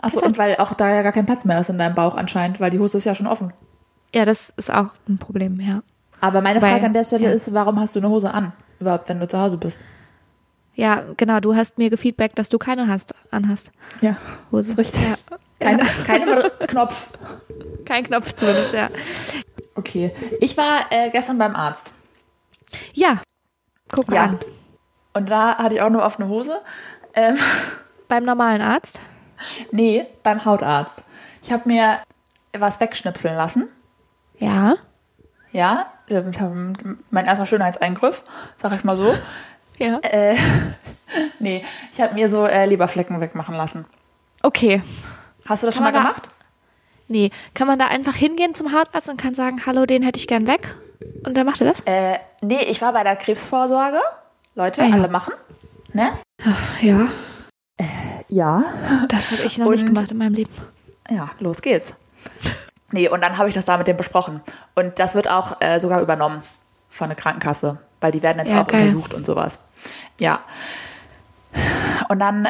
Achso, 0.00 0.20
und 0.20 0.36
weil 0.38 0.56
auch 0.56 0.74
da 0.74 0.92
ja 0.92 1.02
gar 1.02 1.12
kein 1.12 1.26
Platz 1.26 1.44
mehr 1.44 1.60
ist 1.60 1.68
in 1.70 1.78
deinem 1.78 1.94
Bauch 1.94 2.14
anscheinend, 2.16 2.60
weil 2.60 2.70
die 2.70 2.78
Hose 2.78 2.98
ist 2.98 3.04
ja 3.04 3.14
schon 3.14 3.26
offen. 3.26 3.52
Ja, 4.14 4.24
das 4.24 4.52
ist 4.56 4.72
auch 4.72 4.88
ein 5.08 5.18
Problem, 5.18 5.60
ja. 5.60 5.82
Aber 6.20 6.40
meine 6.40 6.60
Weil- 6.60 6.70
Frage 6.72 6.86
an 6.86 6.92
der 6.92 7.04
Stelle 7.04 7.24
ja. 7.24 7.30
ist, 7.30 7.52
warum 7.54 7.78
hast 7.78 7.94
du 7.94 8.00
eine 8.00 8.08
Hose 8.08 8.32
an? 8.32 8.52
Überhaupt, 8.80 9.08
wenn 9.08 9.20
du 9.20 9.26
zu 9.28 9.38
Hause 9.38 9.56
bist. 9.58 9.84
Ja, 10.74 11.04
genau, 11.16 11.38
du 11.40 11.54
hast 11.54 11.78
mir 11.78 11.88
gefeedbackt, 11.90 12.38
dass 12.38 12.48
du 12.48 12.58
keine 12.58 12.88
hast, 12.88 13.14
anhast. 13.30 13.70
Ja, 14.00 14.16
Hose. 14.50 14.70
ist 14.72 14.78
richtig. 14.78 15.02
Ja. 15.04 15.14
Keine, 15.60 15.84
keine 16.04 16.50
Knopf. 16.66 17.08
Kein 17.84 18.04
Knopf 18.04 18.32
zumindest, 18.34 18.74
ja. 18.74 18.88
Okay. 19.76 20.12
Ich 20.40 20.56
war 20.56 20.80
äh, 20.90 21.10
gestern 21.10 21.38
beim 21.38 21.54
Arzt. 21.54 21.92
Ja, 22.94 23.22
guck 23.92 24.10
Ja. 24.12 24.24
an. 24.24 24.38
Und 25.14 25.30
da 25.30 25.56
hatte 25.58 25.74
ich 25.76 25.82
auch 25.82 25.90
nur 25.90 26.04
offene 26.04 26.28
Hose. 26.28 26.60
Ähm, 27.14 27.36
Beim 28.08 28.24
normalen 28.24 28.60
Arzt? 28.62 29.00
nee, 29.72 30.04
beim 30.22 30.44
Hautarzt. 30.44 31.04
Ich 31.42 31.50
habe 31.52 31.68
mir 31.68 31.98
was 32.56 32.80
wegschnipseln 32.80 33.36
lassen. 33.36 33.68
Ja. 34.38 34.76
Ja, 35.50 35.86
ähm, 36.08 36.98
mein 37.10 37.26
erster 37.26 37.44
Schönheitseingriff, 37.46 38.22
sag 38.56 38.72
ich 38.72 38.84
mal 38.84 38.96
so. 38.96 39.14
Ja. 39.76 39.98
Äh, 40.02 40.36
nee, 41.40 41.64
ich 41.92 42.00
habe 42.00 42.14
mir 42.14 42.28
so 42.28 42.46
äh, 42.46 42.64
Leberflecken 42.64 43.20
wegmachen 43.20 43.56
lassen. 43.56 43.86
Okay. 44.42 44.82
Hast 45.48 45.64
du 45.64 45.66
das 45.66 45.74
Kann 45.78 45.84
schon 45.86 45.92
mal 45.92 45.98
man 46.00 46.02
da- 46.04 46.08
gemacht? 46.10 46.30
Nee, 47.08 47.30
kann 47.54 47.66
man 47.66 47.78
da 47.80 47.88
einfach 47.88 48.14
hingehen 48.14 48.54
zum 48.54 48.72
Hautarzt 48.72 49.08
und 49.08 49.16
kann 49.20 49.34
sagen, 49.34 49.66
hallo, 49.66 49.84
den 49.84 50.04
hätte 50.04 50.18
ich 50.20 50.28
gern 50.28 50.46
weg? 50.46 50.76
Und 51.24 51.36
dann 51.36 51.44
macht 51.44 51.60
er 51.60 51.66
das? 51.72 51.80
Äh, 51.86 52.18
nee, 52.40 52.62
ich 52.62 52.80
war 52.82 52.92
bei 52.92 53.02
der 53.02 53.16
Krebsvorsorge. 53.16 53.98
Leute, 54.54 54.82
Ah, 54.82 54.86
ja. 54.86 54.94
alle 54.94 55.08
machen. 55.08 55.34
Ne? 55.92 56.08
Ja. 56.80 57.08
Ja. 58.28 58.64
Das 59.08 59.32
habe 59.32 59.42
ich 59.42 59.58
noch 59.58 59.70
nicht 59.70 59.82
Und- 59.82 59.94
gemacht 59.94 60.10
in 60.10 60.18
meinem 60.18 60.34
Leben. 60.34 60.52
Ja, 61.10 61.30
los 61.40 61.60
geht's. 61.62 61.94
Nee, 62.92 63.08
und 63.08 63.20
dann 63.20 63.36
habe 63.38 63.48
ich 63.48 63.54
das 63.54 63.64
da 63.64 63.76
mit 63.76 63.86
dem 63.86 63.96
besprochen. 63.96 64.40
Und 64.74 64.98
das 64.98 65.14
wird 65.14 65.28
auch 65.28 65.60
äh, 65.60 65.78
sogar 65.80 66.00
übernommen 66.00 66.42
von 66.88 67.08
der 67.08 67.16
Krankenkasse, 67.16 67.78
weil 68.00 68.12
die 68.12 68.22
werden 68.22 68.38
jetzt 68.38 68.50
Ja, 68.50 68.62
auch 68.62 68.66
geil. 68.68 68.82
untersucht 68.82 69.12
und 69.14 69.26
sowas. 69.26 69.58
Ja. 70.20 70.38
Und 72.08 72.18
dann, 72.20 72.48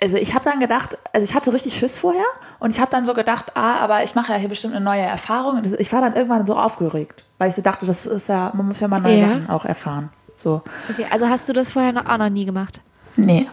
also 0.00 0.16
ich 0.18 0.34
habe 0.34 0.44
dann 0.44 0.60
gedacht, 0.60 0.98
also 1.12 1.24
ich 1.24 1.34
hatte 1.34 1.52
richtig 1.52 1.74
Schiss 1.74 1.98
vorher 1.98 2.24
und 2.60 2.70
ich 2.70 2.80
habe 2.80 2.90
dann 2.90 3.04
so 3.04 3.14
gedacht, 3.14 3.52
ah, 3.56 3.76
aber 3.78 4.02
ich 4.04 4.14
mache 4.14 4.32
ja 4.32 4.38
hier 4.38 4.48
bestimmt 4.48 4.74
eine 4.74 4.84
neue 4.84 5.02
Erfahrung. 5.02 5.56
Und 5.56 5.66
ich 5.80 5.92
war 5.92 6.00
dann 6.02 6.14
irgendwann 6.14 6.46
so 6.46 6.56
aufgeregt, 6.56 7.24
weil 7.38 7.48
ich 7.48 7.54
so 7.54 7.62
dachte, 7.62 7.86
das 7.86 8.06
ist 8.06 8.28
ja, 8.28 8.50
man 8.54 8.66
muss 8.68 8.80
ja 8.80 8.88
mal 8.88 9.00
neue 9.00 9.16
Ja. 9.16 9.28
Sachen 9.28 9.48
auch 9.50 9.64
erfahren. 9.64 10.10
So, 10.38 10.62
Okay, 10.90 11.06
also 11.10 11.28
hast 11.28 11.48
du 11.48 11.52
das 11.52 11.70
vorher 11.70 11.92
noch, 11.92 12.06
auch 12.06 12.18
noch 12.18 12.30
nie 12.30 12.44
gemacht? 12.44 12.80
nee. 13.16 13.46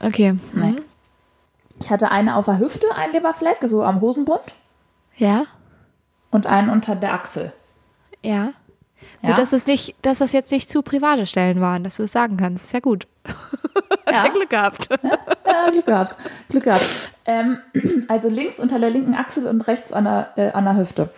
Okay. 0.00 0.36
Nee. 0.52 0.66
Mhm. 0.72 0.78
Ich 1.80 1.90
hatte 1.90 2.10
eine 2.12 2.36
auf 2.36 2.44
der 2.44 2.58
Hüfte, 2.60 2.86
einen 2.94 3.12
Leberfleck, 3.12 3.58
so 3.62 3.82
am 3.82 4.00
Hosenbund 4.00 4.54
Ja. 5.16 5.46
und 6.30 6.46
einen 6.46 6.68
unter 6.70 6.94
der 6.94 7.14
Achsel. 7.14 7.52
Ja. 8.22 8.52
Ja? 9.22 9.30
Gut, 9.30 9.38
dass, 9.38 9.52
es 9.52 9.66
nicht, 9.66 9.96
dass 10.02 10.18
das 10.18 10.32
jetzt 10.32 10.52
nicht 10.52 10.70
zu 10.70 10.82
private 10.82 11.26
Stellen 11.26 11.60
waren, 11.60 11.82
dass 11.82 11.96
du 11.96 12.04
es 12.04 12.12
sagen 12.12 12.36
kannst. 12.36 12.64
Ist 12.66 12.72
ja 12.72 12.80
gut. 12.80 13.08
Hast 13.24 14.14
Ja. 14.14 14.24
ja 14.26 14.28
Glück 14.32 14.50
gehabt. 14.50 14.88
Ja, 15.02 15.70
Glück 15.70 15.86
gehabt. 15.86 16.16
Glück 16.48 16.64
gehabt. 16.64 17.10
Ähm, 17.24 17.58
also 18.08 18.28
links 18.28 18.60
unter 18.60 18.78
der 18.78 18.90
linken 18.90 19.14
Achsel 19.14 19.46
und 19.46 19.62
rechts 19.62 19.92
an 19.92 20.04
der, 20.04 20.32
äh, 20.36 20.52
an 20.52 20.64
der 20.64 20.76
Hüfte. 20.76 21.10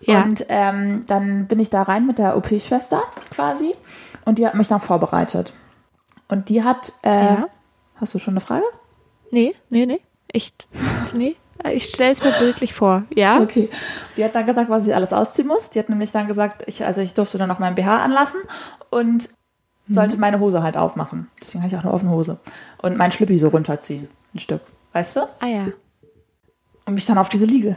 Ja. 0.00 0.22
Und 0.22 0.46
ähm, 0.48 1.04
dann 1.06 1.46
bin 1.46 1.58
ich 1.60 1.70
da 1.70 1.82
rein 1.82 2.06
mit 2.06 2.18
der 2.18 2.36
OP-Schwester 2.36 3.02
quasi 3.30 3.74
und 4.24 4.38
die 4.38 4.46
hat 4.46 4.54
mich 4.54 4.68
dann 4.68 4.80
vorbereitet. 4.80 5.54
Und 6.28 6.48
die 6.48 6.62
hat, 6.62 6.92
äh, 7.02 7.34
Ja. 7.34 7.46
hast 7.96 8.14
du 8.14 8.18
schon 8.18 8.32
eine 8.34 8.40
Frage? 8.40 8.64
Nee, 9.30 9.54
nee, 9.70 9.86
nee. 9.86 10.00
Ich, 10.32 10.52
nee. 11.12 11.36
Ich 11.72 11.84
stelle 11.84 12.12
es 12.12 12.22
mir 12.22 12.32
bildlich 12.44 12.74
vor. 12.74 13.04
Ja? 13.14 13.40
Okay. 13.40 13.70
Die 14.16 14.24
hat 14.24 14.34
dann 14.34 14.44
gesagt, 14.44 14.68
was 14.70 14.86
ich 14.86 14.94
alles 14.94 15.12
ausziehen 15.12 15.48
muss. 15.48 15.70
Die 15.70 15.78
hat 15.78 15.88
nämlich 15.88 16.10
dann 16.12 16.26
gesagt, 16.28 16.62
ich, 16.66 16.84
also 16.84 17.00
ich 17.00 17.14
durfte 17.14 17.38
dann 17.38 17.48
noch 17.48 17.58
meinen 17.58 17.74
BH 17.74 18.02
anlassen 18.02 18.40
und 18.90 19.28
sollte 19.88 20.16
meine 20.16 20.40
Hose 20.40 20.62
halt 20.62 20.76
aufmachen. 20.76 21.30
Deswegen 21.40 21.62
habe 21.62 21.72
ich 21.72 21.78
auch 21.78 21.84
eine 21.84 21.92
offene 21.92 22.10
Hose. 22.10 22.38
Und 22.82 22.96
mein 22.96 23.12
Schlippi 23.12 23.38
so 23.38 23.48
runterziehen. 23.48 24.08
Ein 24.34 24.38
Stück. 24.40 24.60
Weißt 24.92 25.16
du? 25.16 25.20
Ah 25.40 25.46
ja. 25.46 25.66
Und 26.86 26.94
mich 26.94 27.06
dann 27.06 27.18
auf 27.18 27.28
diese 27.28 27.44
Liege. 27.44 27.76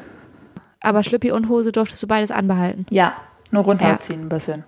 Aber 0.82 1.04
Schlüppi 1.04 1.32
und 1.32 1.48
Hose 1.50 1.72
durftest 1.72 2.02
du 2.04 2.08
beides 2.08 2.32
anbehalten. 2.32 2.86
Ja, 2.90 3.14
nur 3.52 3.64
runterziehen 3.64 4.22
ein 4.22 4.30
bisschen. 4.30 4.64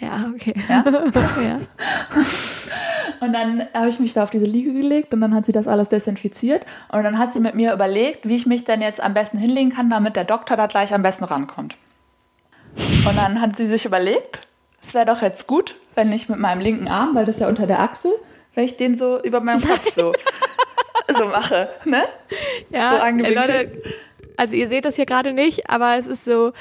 Ja, 0.00 0.32
okay. 0.34 0.54
Ja? 0.68 0.84
ja. 1.42 1.60
Und 3.20 3.34
dann 3.34 3.66
habe 3.74 3.88
ich 3.88 4.00
mich 4.00 4.14
da 4.14 4.22
auf 4.22 4.30
diese 4.30 4.46
Liege 4.46 4.72
gelegt 4.72 5.12
und 5.12 5.20
dann 5.20 5.34
hat 5.34 5.44
sie 5.44 5.52
das 5.52 5.68
alles 5.68 5.90
desinfiziert. 5.90 6.64
Und 6.90 7.04
dann 7.04 7.18
hat 7.18 7.30
sie 7.30 7.40
mit 7.40 7.54
mir 7.54 7.74
überlegt, 7.74 8.26
wie 8.26 8.34
ich 8.34 8.46
mich 8.46 8.64
denn 8.64 8.80
jetzt 8.80 9.02
am 9.02 9.12
besten 9.12 9.36
hinlegen 9.36 9.70
kann, 9.70 9.90
damit 9.90 10.16
der 10.16 10.24
Doktor 10.24 10.56
da 10.56 10.66
gleich 10.66 10.94
am 10.94 11.02
besten 11.02 11.24
rankommt. 11.24 11.76
Und 12.76 13.16
dann 13.16 13.42
hat 13.42 13.56
sie 13.56 13.66
sich 13.66 13.84
überlegt, 13.84 14.46
es 14.82 14.94
wäre 14.94 15.04
doch 15.04 15.20
jetzt 15.20 15.46
gut, 15.46 15.76
wenn 15.94 16.10
ich 16.12 16.30
mit 16.30 16.38
meinem 16.38 16.60
linken 16.60 16.88
Arm, 16.88 17.14
weil 17.14 17.26
das 17.26 17.36
ist 17.36 17.40
ja 17.42 17.48
unter 17.48 17.66
der 17.66 17.80
Achsel, 17.80 18.12
wenn 18.54 18.64
ich 18.64 18.76
den 18.76 18.94
so 18.94 19.20
über 19.22 19.40
meinem 19.40 19.60
Kopf 19.60 19.86
so, 19.88 20.14
so 21.08 21.26
mache, 21.26 21.68
ne? 21.84 22.02
Ja, 22.70 22.90
So 22.90 22.96
angewinkelt. 22.96 23.48
Leute, 23.48 23.82
also 24.36 24.56
ihr 24.56 24.68
seht 24.68 24.86
das 24.86 24.96
hier 24.96 25.06
gerade 25.06 25.32
nicht, 25.34 25.68
aber 25.68 25.96
es 25.96 26.06
ist 26.06 26.24
so, 26.24 26.52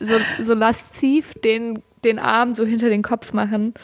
so, 0.00 0.14
so 0.40 0.54
lasziv 0.54 1.34
den, 1.34 1.82
den 2.04 2.18
Arm 2.18 2.54
so 2.54 2.64
hinter 2.64 2.88
den 2.88 3.02
Kopf 3.02 3.32
machen. 3.32 3.74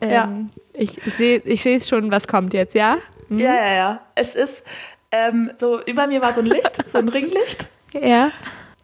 Ähm, 0.00 0.10
Ja. 0.10 0.32
Ich, 0.74 0.98
ich 1.06 1.14
sehe 1.14 1.38
ich 1.44 1.62
sehe 1.62 1.80
schon, 1.82 2.10
was 2.10 2.28
kommt 2.28 2.52
jetzt, 2.52 2.74
ja? 2.74 2.98
Hm? 3.28 3.38
Ja, 3.38 3.54
ja, 3.54 3.74
ja. 3.74 4.00
Es 4.14 4.34
ist 4.34 4.64
ähm, 5.10 5.50
so, 5.56 5.80
über 5.82 6.06
mir 6.06 6.20
war 6.20 6.34
so 6.34 6.40
ein 6.42 6.46
Licht, 6.46 6.90
so 6.90 6.98
ein 6.98 7.08
Ringlicht. 7.16 7.68
Ja. 7.94 8.30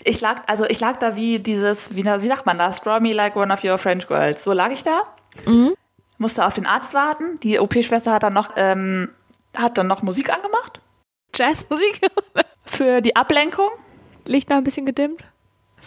Ich 0.04 0.20
lag, 0.20 0.42
also 0.46 0.64
ich 0.64 0.80
lag 0.80 0.96
da 0.96 1.14
wie 1.16 1.38
dieses, 1.38 1.94
wie, 1.94 2.04
wie 2.04 2.26
sagt 2.28 2.46
man 2.46 2.58
das? 2.58 2.80
Draw 2.80 3.00
me 3.00 3.12
like 3.12 3.36
one 3.36 3.52
of 3.52 3.62
your 3.62 3.78
French 3.78 4.06
girls. 4.08 4.42
So 4.42 4.52
lag 4.52 4.70
ich 4.70 4.82
da. 4.82 5.02
Musste 6.18 6.44
auf 6.46 6.54
den 6.54 6.66
Arzt 6.66 6.94
warten. 6.94 7.38
Die 7.40 7.58
OP-Schwester 7.58 8.12
hat 8.12 8.22
dann 8.22 8.32
noch, 8.34 8.50
ähm, 8.56 9.10
hat 9.56 9.78
dann 9.78 9.86
noch 9.86 10.02
Musik 10.02 10.32
angemacht. 10.32 10.80
Jazzmusik. 11.34 12.00
Für 12.66 13.00
die 13.00 13.14
Ablenkung. 13.16 13.70
Licht 14.26 14.50
noch 14.50 14.56
ein 14.56 14.64
bisschen 14.64 14.86
gedimmt. 14.86 15.20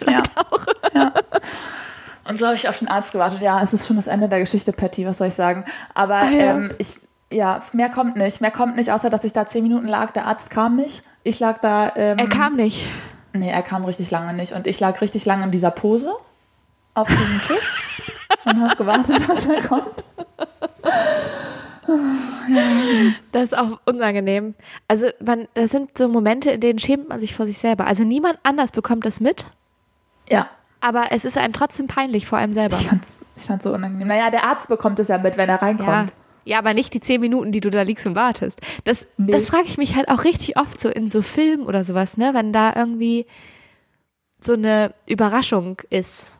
Ja. 0.05 0.21
Vielleicht 0.23 0.37
auch. 0.37 0.65
Und 2.27 2.39
so 2.39 2.45
habe 2.47 2.55
ich 2.55 2.67
auf 2.67 2.79
den 2.79 2.87
Arzt 2.87 3.11
gewartet. 3.11 3.41
Ja, 3.41 3.61
es 3.61 3.73
ist 3.73 3.87
schon 3.87 3.95
das 3.97 4.07
Ende 4.07 4.27
der 4.27 4.39
Geschichte, 4.39 4.73
Patty, 4.73 5.05
was 5.05 5.19
soll 5.19 5.27
ich 5.27 5.35
sagen? 5.35 5.63
Aber 5.93 6.15
Ah, 6.15 6.29
ja. 6.29 6.55
ähm, 6.55 6.71
ich, 6.79 6.95
ja, 7.31 7.61
mehr 7.73 7.89
kommt 7.89 8.15
nicht. 8.17 8.41
Mehr 8.41 8.51
kommt 8.51 8.75
nicht, 8.77 8.91
außer 8.91 9.09
dass 9.09 9.23
ich 9.23 9.33
da 9.33 9.45
zehn 9.45 9.63
Minuten 9.63 9.87
lag. 9.87 10.11
Der 10.11 10.25
Arzt 10.25 10.49
kam 10.49 10.75
nicht. 10.75 11.03
Ich 11.23 11.39
lag 11.39 11.59
da. 11.59 11.91
Ähm, 11.95 12.17
Er 12.17 12.27
kam 12.29 12.55
nicht. 12.55 12.87
Nee, 13.33 13.49
er 13.51 13.61
kam 13.61 13.85
richtig 13.85 14.09
lange 14.11 14.33
nicht. 14.33 14.53
Und 14.53 14.65
ich 14.65 14.79
lag 14.79 14.99
richtig 15.01 15.25
lange 15.25 15.43
in 15.43 15.51
dieser 15.51 15.71
Pose 15.71 16.13
auf 16.93 17.09
diesem 17.09 17.41
Tisch 17.41 17.75
und 18.45 18.61
habe 18.61 18.75
gewartet, 18.75 19.27
dass 19.29 19.45
er 19.45 19.61
kommt. 19.61 20.03
Das 23.31 23.43
ist 23.43 23.57
auch 23.57 23.79
unangenehm. 23.85 24.55
Also 24.87 25.07
man, 25.23 25.47
das 25.53 25.71
sind 25.71 25.97
so 25.97 26.07
Momente, 26.07 26.51
in 26.51 26.61
denen 26.61 26.79
schämt 26.79 27.09
man 27.09 27.19
sich 27.19 27.35
vor 27.35 27.45
sich 27.45 27.57
selber. 27.57 27.85
Also 27.87 28.03
niemand 28.03 28.39
anders 28.43 28.71
bekommt 28.71 29.05
das 29.05 29.19
mit, 29.19 29.45
Ja, 30.29 30.47
aber 30.85 31.07
es 31.11 31.25
ist 31.25 31.37
einem 31.37 31.53
trotzdem 31.53 31.87
peinlich 31.87 32.25
vor 32.27 32.37
einem 32.37 32.53
selber. 32.53 32.75
ich 32.79 32.87
fand's, 32.87 33.21
ich 33.35 33.43
fand's 33.43 33.63
so 33.63 33.73
unangenehm. 33.73 34.07
Naja, 34.07 34.29
der 34.29 34.43
Arzt 34.45 34.69
bekommt 34.69 34.99
es 34.99 35.07
ja 35.07 35.17
mit, 35.17 35.37
wenn 35.37 35.49
er 35.49 35.55
Ja. 35.55 35.61
reinkommt. 35.61 36.13
ja, 36.45 36.59
aber 36.59 36.73
nicht 36.75 36.93
die 36.93 36.99
zehn 37.01 37.19
Minuten, 37.21 37.51
die 37.51 37.59
du 37.59 37.69
da 37.71 37.81
liegst 37.81 38.05
und 38.05 38.15
wartest. 38.15 38.61
Das, 38.83 39.07
Nee. 39.17 39.31
das 39.31 39.47
frage 39.49 39.63
ich 39.65 39.77
mich 39.77 39.95
halt 39.95 40.09
auch 40.09 40.23
richtig 40.23 40.57
oft 40.57 40.79
so 40.79 40.89
in 40.89 41.07
so 41.09 41.21
Filmen 41.21 41.65
oder 41.65 41.83
sowas, 41.83 42.17
ne? 42.17 42.33
Wenn 42.33 42.53
da 42.53 42.73
irgendwie 42.75 43.25
so 44.39 44.53
eine 44.53 44.93
Überraschung 45.07 45.81
ist. 45.89 46.37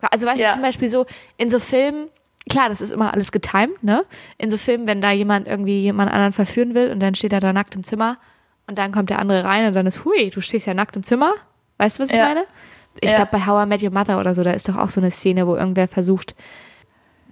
Also 0.00 0.26
weißt 0.26 0.40
Ja. 0.40 0.48
du 0.48 0.54
zum 0.54 0.62
Beispiel 0.62 0.88
so 0.88 1.06
in 1.36 1.48
so 1.50 1.58
Filmen, 1.60 2.08
klar, 2.50 2.68
das 2.68 2.80
ist 2.80 2.90
immer 2.92 3.12
alles 3.14 3.30
getimed, 3.32 3.82
ne? 3.84 4.04
In 4.38 4.50
so 4.50 4.58
Filmen, 4.58 4.86
wenn 4.88 5.00
da 5.00 5.10
jemand 5.12 5.46
irgendwie 5.46 5.80
jemand 5.80 6.10
anderen 6.10 6.32
verführen 6.32 6.74
will 6.74 6.90
und 6.90 7.00
dann 7.00 7.14
steht 7.14 7.32
er 7.32 7.40
da 7.40 7.52
nackt 7.52 7.74
im 7.76 7.84
Zimmer 7.84 8.16
und 8.66 8.78
dann 8.78 8.90
kommt 8.92 9.10
der 9.10 9.20
andere 9.20 9.44
rein 9.44 9.66
und 9.66 9.74
dann 9.76 9.86
ist, 9.86 10.04
hui, 10.04 10.30
du 10.30 10.40
stehst 10.40 10.66
ja 10.66 10.74
nackt 10.74 10.96
im 10.96 11.02
Zimmer. 11.04 11.34
Weißt 11.78 11.98
du, 11.98 12.02
was 12.02 12.10
ich 12.10 12.16
Ja. 12.16 12.26
meine? 12.28 12.44
Ich 13.00 13.10
Ja. 13.10 13.16
glaube, 13.16 13.30
bei 13.32 13.46
How 13.46 13.64
I 13.64 13.68
Met 13.68 13.82
Your 13.82 13.90
Mother 13.90 14.18
oder 14.18 14.34
so, 14.34 14.42
da 14.42 14.52
ist 14.52 14.68
doch 14.68 14.76
auch 14.76 14.90
so 14.90 15.00
eine 15.00 15.10
Szene, 15.10 15.46
wo 15.46 15.56
irgendwer 15.56 15.88
versucht, 15.88 16.34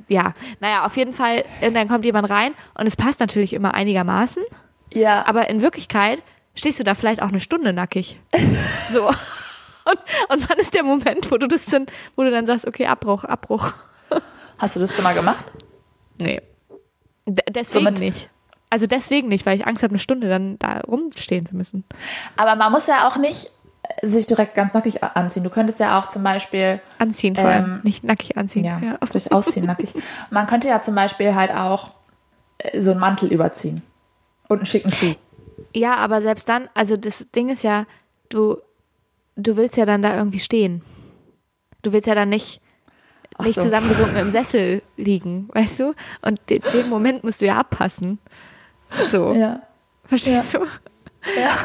ja, 0.09 0.35
naja, 0.61 0.85
auf 0.85 0.97
jeden 0.97 1.13
Fall, 1.13 1.45
und 1.63 1.75
dann 1.75 1.89
kommt 1.89 2.05
jemand 2.05 2.29
rein 2.29 2.53
und 2.75 2.87
es 2.87 2.97
passt 2.97 3.21
natürlich 3.21 3.53
immer 3.55 3.75
einigermaßen, 3.75 4.43
Ja, 4.93 5.25
aber 5.27 5.49
in 5.49 5.63
Wirklichkeit 5.63 6.23
stehst 6.55 6.79
du 6.79 6.85
da 6.85 6.95
vielleicht 6.95 7.23
auch 7.23 7.29
eine 7.29 7.41
Stunde 7.41 7.73
nackig. 7.73 8.21
So. 8.91 9.07
Und, 9.09 9.99
und 10.31 10.49
wann 10.49 10.59
ist 10.59 10.73
der 10.75 10.83
Moment, 10.83 11.31
wo 11.31 11.37
du 11.37 11.47
das 11.47 11.67
dann, 11.67 11.87
wo 12.17 12.23
du 12.23 12.31
dann 12.31 12.47
sagst, 12.47 12.67
okay, 12.67 12.87
Abbruch, 12.87 13.25
Abbruch. 13.25 13.73
hast 14.59 14.77
du 14.77 14.81
das 14.81 14.95
schon 14.95 15.05
mal 15.05 15.15
gemacht? 15.15 15.45
Nee. 16.21 16.41
D 17.27 17.43
deswegen 17.51 17.87
Somit- 17.87 18.01
nicht. 18.01 18.31
Also 18.71 18.87
deswegen 18.87 19.29
nicht, 19.29 19.45
weil 19.47 19.59
ich 19.59 19.67
Angst 19.67 19.83
habe, 19.83 19.93
eine 19.93 19.99
Stunde 19.99 20.29
dann 20.29 20.59
da 20.59 20.81
rumstehen 20.81 21.45
zu 21.47 21.55
müssen. 21.55 21.85
Aber 22.37 22.57
man 22.57 22.73
muss 22.73 22.87
ja 22.87 23.07
auch 23.09 23.17
nicht 23.19 23.53
sich 24.03 24.27
direkt 24.27 24.55
ganz 24.55 24.75
nackig 24.75 25.03
anziehen. 25.03 25.45
Du 25.45 25.51
könntest 25.51 25.81
ja 25.81 25.99
auch 25.99 26.09
zum 26.09 26.23
Beispiel 26.23 26.81
Anziehen 26.99 27.35
vor 27.37 27.45
Ähm, 27.45 27.51
allem, 27.65 27.81
nicht 27.85 28.05
nackig 28.05 28.37
anziehen. 28.37 28.65
ja, 28.65 28.79
Ja. 28.81 28.99
sich 29.09 29.33
ausziehen 29.33 29.67
nackig. 29.67 29.95
Man 30.31 30.47
könnte 30.47 30.69
ja 30.69 30.81
zum 30.81 30.95
Beispiel 30.95 31.35
halt 31.35 31.53
auch 31.53 31.93
äh, 32.59 32.81
so 32.81 32.91
einen 32.93 33.01
Mantel 33.01 33.33
überziehen 33.33 33.83
und 34.49 34.59
einen 34.59 34.67
schicken 34.67 34.91
Schuh. 34.91 35.15
ja, 35.75 35.97
aber 35.97 36.23
selbst 36.23 36.49
dann, 36.49 36.69
also 36.75 36.97
das 36.97 37.27
Ding 37.35 37.49
ist 37.49 37.63
ja, 37.63 37.87
du, 38.29 38.59
du 39.37 39.57
willst 39.57 39.77
ja 39.77 39.87
dann 39.87 40.03
da 40.03 40.17
irgendwie 40.17 40.39
stehen. 40.41 40.83
Du 41.83 41.93
willst 41.93 42.07
ja 42.09 42.15
dann 42.15 42.29
nicht, 42.31 42.61
Ach 43.39 43.45
nicht 43.45 43.55
so. 43.57 43.63
zusammengesunken 43.63 44.17
im 44.19 44.31
Sessel 44.31 44.83
liegen, 44.97 45.49
weißt 45.53 45.81
du? 45.81 45.95
Und 46.23 46.41
de 46.51 46.59
den 46.61 46.89
Moment 46.89 47.25
musst 47.25 47.41
du 47.43 47.47
ja 47.47 47.59
abpassen. 47.59 48.19
So. 48.91 49.33
Ja. 49.35 49.61
Verstehst 50.05 50.55
du? 50.55 50.61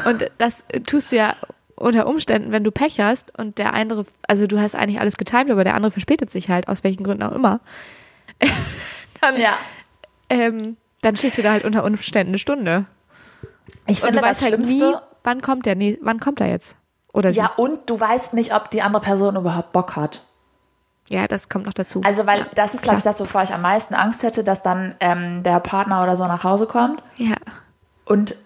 Und 0.08 0.30
das 0.38 0.64
tust 0.86 1.12
du 1.12 1.16
ja 1.16 1.34
unter 1.80 2.06
Umständen, 2.06 2.52
wenn 2.52 2.62
du 2.64 2.70
Pech 2.70 3.00
hast 3.00 3.36
und 3.38 3.58
der 3.58 3.72
andere, 3.74 4.04
also 4.28 4.46
du 4.46 4.60
hast 4.60 4.74
eigentlich 4.74 5.00
alles 5.00 5.16
getimt, 5.16 5.50
aber 5.50 5.64
der 5.64 5.74
andere 5.74 5.90
verspätet 5.90 6.30
sich 6.30 6.48
halt, 6.48 6.68
aus 6.68 6.84
welchen 6.84 7.02
Gründen 7.04 7.22
auch 7.22 7.32
immer. 7.32 7.60
dann, 9.20 9.36
Ja. 9.40 9.52
ähm, 10.28 10.76
dann 11.02 11.16
stehst 11.16 11.38
du 11.38 11.42
da 11.42 11.52
halt 11.52 11.64
unter 11.64 11.84
Umständen 11.84 12.30
eine 12.30 12.38
Stunde. 12.38 12.86
Ich 13.86 14.02
Und 14.02 14.08
finde 14.08 14.20
du 14.20 14.26
das 14.26 14.42
weißt 14.42 14.52
halt 14.52 14.66
nie, 14.66 14.94
wann 15.24 15.40
kommt 15.42 15.66
der, 15.66 15.74
nee, 15.74 15.98
wann 16.02 16.20
kommt 16.20 16.40
er 16.40 16.48
jetzt? 16.48 16.76
Oder 17.12 17.30
ja, 17.30 17.52
sie. 17.56 17.62
und 17.62 17.88
du 17.90 17.98
weißt 17.98 18.34
nicht, 18.34 18.54
ob 18.54 18.70
die 18.70 18.82
andere 18.82 19.02
Person 19.02 19.36
überhaupt 19.36 19.72
Bock 19.72 19.96
hat. 19.96 20.22
Ja, 21.08 21.26
das 21.26 21.48
kommt 21.48 21.66
noch 21.66 21.72
dazu. 21.72 22.02
Also, 22.04 22.24
weil 22.26 22.38
ja, 22.40 22.46
das 22.54 22.74
ist, 22.74 22.82
glaube 22.82 22.98
ich, 22.98 23.04
das, 23.04 23.20
wovor 23.20 23.42
ich 23.42 23.52
am 23.52 23.62
meisten 23.62 23.94
Angst 23.94 24.22
hätte, 24.22 24.44
dass 24.44 24.62
dann 24.62 24.94
ähm, 25.00 25.42
der 25.42 25.58
Partner 25.58 26.04
oder 26.04 26.14
so 26.14 26.24
nach 26.26 26.44
Hause 26.44 26.66
kommt 26.66 27.02
Ja. 27.16 27.34
und 28.04 28.36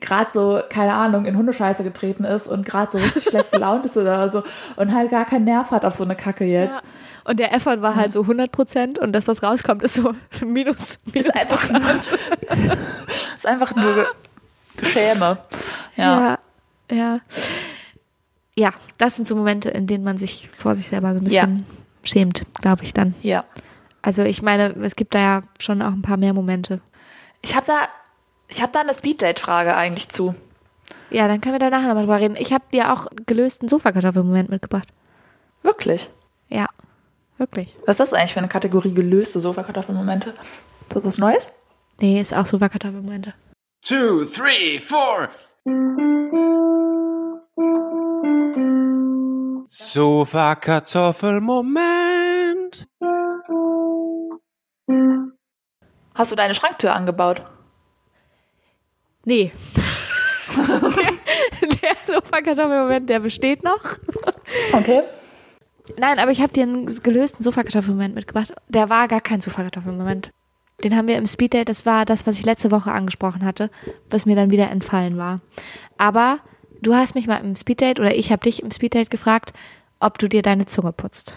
gerade 0.00 0.30
so, 0.30 0.60
keine 0.68 0.92
Ahnung, 0.94 1.24
in 1.26 1.36
Hundescheiße 1.36 1.84
getreten 1.84 2.24
ist 2.24 2.48
und 2.48 2.66
gerade 2.66 2.90
so 2.90 2.98
richtig 2.98 3.24
schlecht 3.24 3.52
gelaunt 3.52 3.84
ist 3.84 3.96
oder 3.96 4.28
so 4.30 4.42
und 4.76 4.94
halt 4.94 5.10
gar 5.10 5.24
keinen 5.24 5.44
Nerv 5.44 5.70
hat 5.70 5.84
auf 5.84 5.94
so 5.94 6.04
eine 6.04 6.16
Kacke 6.16 6.44
jetzt. 6.44 6.76
ja. 6.76 6.82
Und 7.24 7.38
der 7.40 7.52
Effort 7.52 7.82
war 7.82 7.94
halt 7.94 8.10
so 8.10 8.22
100 8.22 8.50
Prozent 8.50 8.98
und 8.98 9.12
das, 9.12 9.28
was 9.28 9.42
rauskommt, 9.42 9.82
ist 9.82 9.94
so 9.94 10.14
minus, 10.46 10.98
minus 11.12 11.26
Ist 11.26 11.36
einfach 11.36 11.70
nur, 11.70 11.90
ist 13.36 13.46
einfach 13.46 13.74
nur 13.76 13.94
Ge- 13.94 14.06
Geschäme. 14.78 15.38
Ja. 15.96 16.20
Ja, 16.20 16.38
ja. 16.90 17.20
Ja, 18.56 18.70
das 18.96 19.16
sind 19.16 19.28
so 19.28 19.36
Momente, 19.36 19.68
in 19.70 19.86
denen 19.86 20.04
man 20.04 20.18
sich 20.18 20.48
vor 20.56 20.74
sich 20.74 20.88
selber 20.88 21.12
so 21.14 21.20
ein 21.20 21.24
bisschen 21.24 21.66
schämt, 22.02 22.42
glaube 22.60 22.82
ich 22.84 22.94
dann. 22.94 23.14
ja. 23.22 23.44
Also 24.00 24.22
ich 24.22 24.42
meine, 24.42 24.74
es 24.84 24.94
gibt 24.96 25.14
da 25.14 25.18
ja 25.18 25.42
schon 25.58 25.82
auch 25.82 25.90
ein 25.92 26.02
paar 26.02 26.16
mehr 26.16 26.32
Momente. 26.32 26.80
Ich 27.42 27.54
habe 27.56 27.66
da, 27.66 27.74
ich 28.48 28.62
habe 28.62 28.72
da 28.72 28.80
eine 28.80 28.94
Speeddate-Frage 28.94 29.76
eigentlich 29.76 30.08
zu. 30.08 30.34
Ja, 31.10 31.28
dann 31.28 31.40
können 31.40 31.54
wir 31.54 31.58
da 31.58 31.70
nachher 31.70 31.88
nochmal 31.88 32.04
drüber 32.04 32.20
reden. 32.20 32.36
Ich 32.36 32.52
habe 32.52 32.64
dir 32.72 32.92
auch 32.92 33.06
gelösten 33.26 33.68
Sofakartoffelmoment 33.68 34.48
mitgebracht. 34.50 34.88
Wirklich. 35.62 36.10
Ja, 36.48 36.68
wirklich. 37.38 37.74
Was 37.86 37.94
ist 37.94 38.00
das 38.00 38.12
eigentlich 38.12 38.32
für 38.32 38.40
eine 38.40 38.48
Kategorie 38.48 38.94
gelöste 38.94 39.40
Sofakartoffelmomente? 39.40 40.34
Ist 40.86 40.96
das 40.96 41.04
was 41.04 41.18
Neues? 41.18 41.54
Nee, 42.00 42.20
ist 42.20 42.34
auch 42.34 42.46
Sofakartoffelmomente. 42.46 43.34
two, 43.82 44.24
three, 44.24 44.78
four. 44.78 45.28
Sofa 49.70 50.54
Kartoffelmoment. 50.56 52.88
Hast 56.14 56.32
du 56.32 56.36
deine 56.36 56.54
Schranktür 56.54 56.94
angebaut? 56.94 57.42
Nee. 59.24 59.52
der 61.82 61.96
Sofakartoffelmoment, 62.06 63.08
der 63.08 63.20
besteht 63.20 63.62
noch. 63.62 63.80
Okay. 64.72 65.02
Nein, 65.96 66.18
aber 66.18 66.30
ich 66.30 66.40
habe 66.40 66.52
dir 66.52 66.64
einen 66.64 66.86
gelösten 67.02 67.42
Sofakartoffelmoment 67.42 68.14
mitgebracht. 68.14 68.52
Der 68.68 68.88
war 68.88 69.08
gar 69.08 69.20
kein 69.20 69.40
Sofakartoffelmoment. 69.40 70.32
Den 70.84 70.96
haben 70.96 71.08
wir 71.08 71.16
im 71.16 71.26
Speeddate, 71.26 71.64
das 71.64 71.86
war 71.86 72.04
das, 72.04 72.26
was 72.26 72.38
ich 72.38 72.44
letzte 72.44 72.70
Woche 72.70 72.92
angesprochen 72.92 73.44
hatte, 73.44 73.70
was 74.10 74.26
mir 74.26 74.36
dann 74.36 74.50
wieder 74.50 74.70
entfallen 74.70 75.18
war. 75.18 75.40
Aber 75.96 76.38
du 76.80 76.94
hast 76.94 77.14
mich 77.14 77.26
mal 77.26 77.38
im 77.38 77.56
Speeddate 77.56 78.00
oder 78.00 78.14
ich 78.14 78.30
habe 78.30 78.44
dich 78.44 78.62
im 78.62 78.70
Speeddate 78.70 79.10
gefragt, 79.10 79.52
ob 79.98 80.18
du 80.18 80.28
dir 80.28 80.42
deine 80.42 80.66
Zunge 80.66 80.92
putzt. 80.92 81.36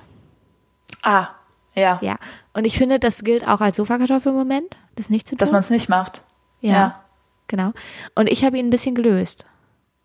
Ah, 1.02 1.30
ja. 1.74 2.00
Ja. 2.02 2.18
Und 2.54 2.66
ich 2.66 2.78
finde, 2.78 3.00
das 3.00 3.24
gilt 3.24 3.48
auch 3.48 3.62
als 3.62 3.78
Sofakartoffelmoment, 3.78 4.76
das 4.96 5.10
nicht 5.10 5.28
zu 5.28 5.36
tun. 5.36 5.40
Dass 5.40 5.52
man 5.52 5.62
es 5.62 5.70
nicht 5.72 5.90
macht. 5.90 6.22
ja, 6.60 6.72
ja. 6.72 7.04
Genau. 7.52 7.74
Und 8.16 8.28
ich 8.30 8.46
habe 8.46 8.58
ihn 8.58 8.68
ein 8.68 8.70
bisschen 8.70 8.96
gelöst. 8.96 9.46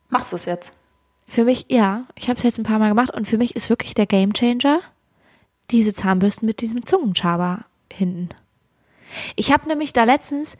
Machst 0.08 0.32
du 0.32 0.36
es 0.36 0.44
jetzt? 0.46 0.74
Für 1.28 1.44
mich, 1.44 1.66
ja, 1.68 2.02
ich 2.16 2.28
habe 2.28 2.36
es 2.38 2.42
jetzt 2.42 2.58
ein 2.58 2.64
paar 2.64 2.80
Mal 2.80 2.88
gemacht 2.88 3.14
und 3.14 3.26
für 3.28 3.38
mich 3.38 3.54
ist 3.54 3.70
wirklich 3.70 3.94
der 3.94 4.06
Gamechanger 4.06 4.80
diese 5.70 5.92
Zahnbürsten 5.92 6.44
mit 6.46 6.60
diesem 6.60 6.84
Zungenschaber 6.84 7.64
hinten. 7.92 8.30
Ich 9.36 9.52
habe 9.52 9.68
nämlich 9.68 9.92
da 9.92 10.02
letztens 10.04 10.56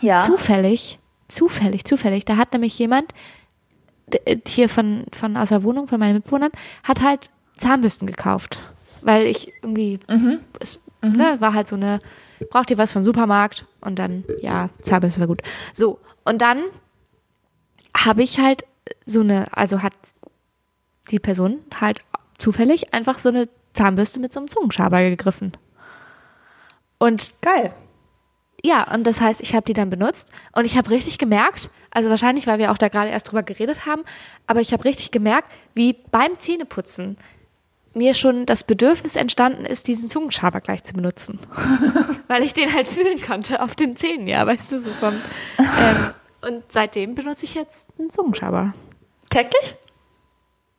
Ja. 0.00 0.18
zufällig, 0.20 0.98
zufällig, 1.28 1.84
zufällig, 1.84 2.24
da 2.24 2.36
hat 2.38 2.52
nämlich 2.54 2.78
jemand 2.78 3.12
d- 4.08 4.40
hier 4.46 4.68
von, 4.70 5.04
von 5.12 5.36
aus 5.36 5.50
der 5.50 5.62
Wohnung, 5.62 5.86
von 5.88 5.98
meinen 6.00 6.14
Mitbewohnern, 6.14 6.50
hat 6.82 7.02
halt 7.02 7.30
Zahnbürsten 7.58 8.06
gekauft. 8.06 8.60
Weil 9.02 9.26
ich 9.26 9.52
irgendwie, 9.62 10.00
es 10.60 10.80
Ne, 11.02 11.38
war 11.38 11.52
halt 11.52 11.66
so 11.66 11.76
eine, 11.76 11.98
braucht 12.48 12.70
ihr 12.70 12.78
was 12.78 12.92
vom 12.92 13.04
Supermarkt 13.04 13.66
und 13.82 13.98
dann, 13.98 14.24
ja, 14.40 14.70
Zahnbürste 14.80 15.20
war 15.20 15.26
gut. 15.26 15.42
So, 15.74 15.98
und 16.24 16.40
dann 16.40 16.62
habe 17.96 18.22
ich 18.22 18.38
halt 18.38 18.64
so 19.04 19.20
eine, 19.20 19.46
also 19.56 19.82
hat 19.82 19.94
die 21.10 21.18
Person 21.18 21.60
halt 21.80 22.00
zufällig 22.38 22.92
einfach 22.92 23.18
so 23.18 23.28
eine 23.28 23.48
Zahnbürste 23.72 24.20
mit 24.20 24.32
so 24.32 24.40
einem 24.40 24.48
Zungenschaber 24.48 25.02
gegriffen. 25.02 25.52
Und 26.98 27.34
Geil. 27.42 27.74
ja, 28.62 28.90
und 28.92 29.04
das 29.04 29.20
heißt, 29.20 29.42
ich 29.42 29.54
habe 29.54 29.64
die 29.64 29.74
dann 29.74 29.90
benutzt 29.90 30.30
und 30.52 30.64
ich 30.64 30.76
habe 30.76 30.90
richtig 30.90 31.18
gemerkt, 31.18 31.70
also 31.90 32.08
wahrscheinlich, 32.08 32.46
weil 32.46 32.58
wir 32.58 32.72
auch 32.72 32.78
da 32.78 32.88
gerade 32.88 33.10
erst 33.10 33.30
drüber 33.30 33.42
geredet 33.42 33.86
haben, 33.86 34.02
aber 34.46 34.60
ich 34.60 34.72
habe 34.72 34.84
richtig 34.84 35.10
gemerkt, 35.10 35.50
wie 35.74 35.92
beim 36.10 36.38
Zähneputzen 36.38 37.16
mir 37.94 38.14
schon 38.14 38.46
das 38.46 38.64
Bedürfnis 38.64 39.16
entstanden 39.16 39.64
ist, 39.64 39.88
diesen 39.88 40.08
Zungenschaber 40.08 40.60
gleich 40.60 40.84
zu 40.84 40.94
benutzen. 40.94 41.38
weil 42.28 42.42
ich 42.42 42.54
den 42.54 42.72
halt 42.74 42.88
fühlen 42.88 43.20
konnte 43.20 43.62
auf 43.62 43.74
den 43.74 43.96
Zähnen, 43.96 44.26
ja, 44.26 44.46
weißt 44.46 44.72
du, 44.72 44.80
so 44.80 44.90
vom. 44.90 45.14
Ähm, 45.58 46.12
und 46.42 46.64
seitdem 46.70 47.14
benutze 47.14 47.44
ich 47.44 47.54
jetzt 47.54 47.90
einen 47.98 48.10
Zungenschaber. 48.10 48.74
Täglich? 49.30 49.74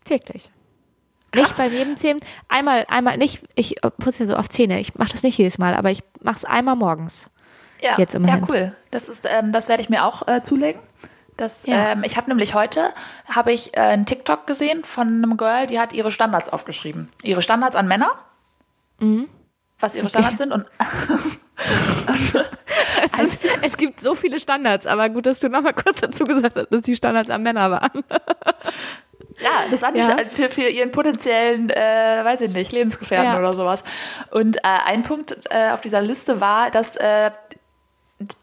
Täglich. 0.03 0.51
Krass. 1.31 1.57
Nicht 1.57 1.72
bei 1.72 1.77
jedem 1.77 1.98
Zähnen. 1.98 2.22
Einmal, 2.48 2.86
einmal 2.88 3.17
nicht, 3.17 3.43
ich 3.55 3.75
putze 3.98 4.24
ja 4.24 4.27
so 4.27 4.38
oft 4.38 4.53
Zähne. 4.53 4.79
Ich 4.79 4.95
mache 4.95 5.12
das 5.12 5.24
nicht 5.24 5.38
jedes 5.38 5.57
Mal, 5.57 5.74
aber 5.74 5.91
ich 5.91 6.03
mache 6.22 6.38
es 6.38 6.45
einmal 6.45 6.75
morgens. 6.75 7.29
Ja, 7.81 7.98
Jetzt 7.98 8.15
immerhin. 8.15 8.41
ja 8.41 8.48
cool. 8.48 8.75
Das 8.91 9.10
ist, 9.10 9.27
ähm, 9.29 9.51
das 9.51 9.67
werde 9.67 9.81
ich 9.81 9.89
mir 9.89 10.05
auch 10.05 10.27
äh, 10.27 10.41
zulegen. 10.43 10.81
Das, 11.37 11.65
Ja. 11.65 11.91
ähm, 11.91 12.03
ich 12.03 12.15
habe 12.17 12.29
nämlich 12.29 12.53
heute 12.53 12.93
habe 13.29 13.51
ich 13.51 13.75
äh, 13.75 13.81
einen 13.81 14.05
TikTok 14.05 14.47
gesehen 14.47 14.83
von 14.83 15.07
einem 15.07 15.37
Girl, 15.37 15.67
die 15.67 15.79
hat 15.79 15.91
ihre 15.93 16.11
Standards 16.11 16.49
aufgeschrieben. 16.49 17.09
Ihre 17.23 17.41
Standards 17.41 17.75
an 17.75 17.87
Männer. 17.87 18.09
Mhm. 18.99 19.27
Was 19.79 19.95
ihre 19.95 20.07
Standards 20.07 20.37
sind 20.37 20.51
und 20.53 20.65
Es, 23.11 23.19
ist, 23.19 23.45
es 23.61 23.77
gibt 23.77 23.99
so 24.01 24.15
viele 24.15 24.39
Standards, 24.39 24.85
aber 24.85 25.09
gut, 25.09 25.25
dass 25.25 25.39
du 25.39 25.49
nochmal 25.49 25.73
kurz 25.73 26.01
dazu 26.01 26.23
gesagt 26.25 26.55
hast, 26.55 26.67
dass 26.71 26.81
die 26.83 26.95
Standards 26.95 27.29
am 27.29 27.41
Männer 27.43 27.71
waren. 27.71 28.03
ja, 29.41 29.65
das 29.69 29.81
war 29.81 29.91
nicht 29.91 30.07
Ja. 30.07 30.17
für, 30.25 30.49
für 30.49 30.67
ihren 30.69 30.91
potenziellen, 30.91 31.69
äh, 31.69 32.23
weiß 32.23 32.41
ich 32.41 32.49
nicht, 32.51 32.71
Lebensgefährten 32.71 33.33
Ja. 33.33 33.39
oder 33.39 33.53
sowas. 33.53 33.83
Und 34.31 34.57
äh, 34.57 34.61
ein 34.63 35.03
Punkt 35.03 35.37
äh, 35.49 35.71
auf 35.71 35.81
dieser 35.81 36.01
Liste 36.01 36.39
war, 36.41 36.71
dass 36.71 36.95
äh, 36.95 37.31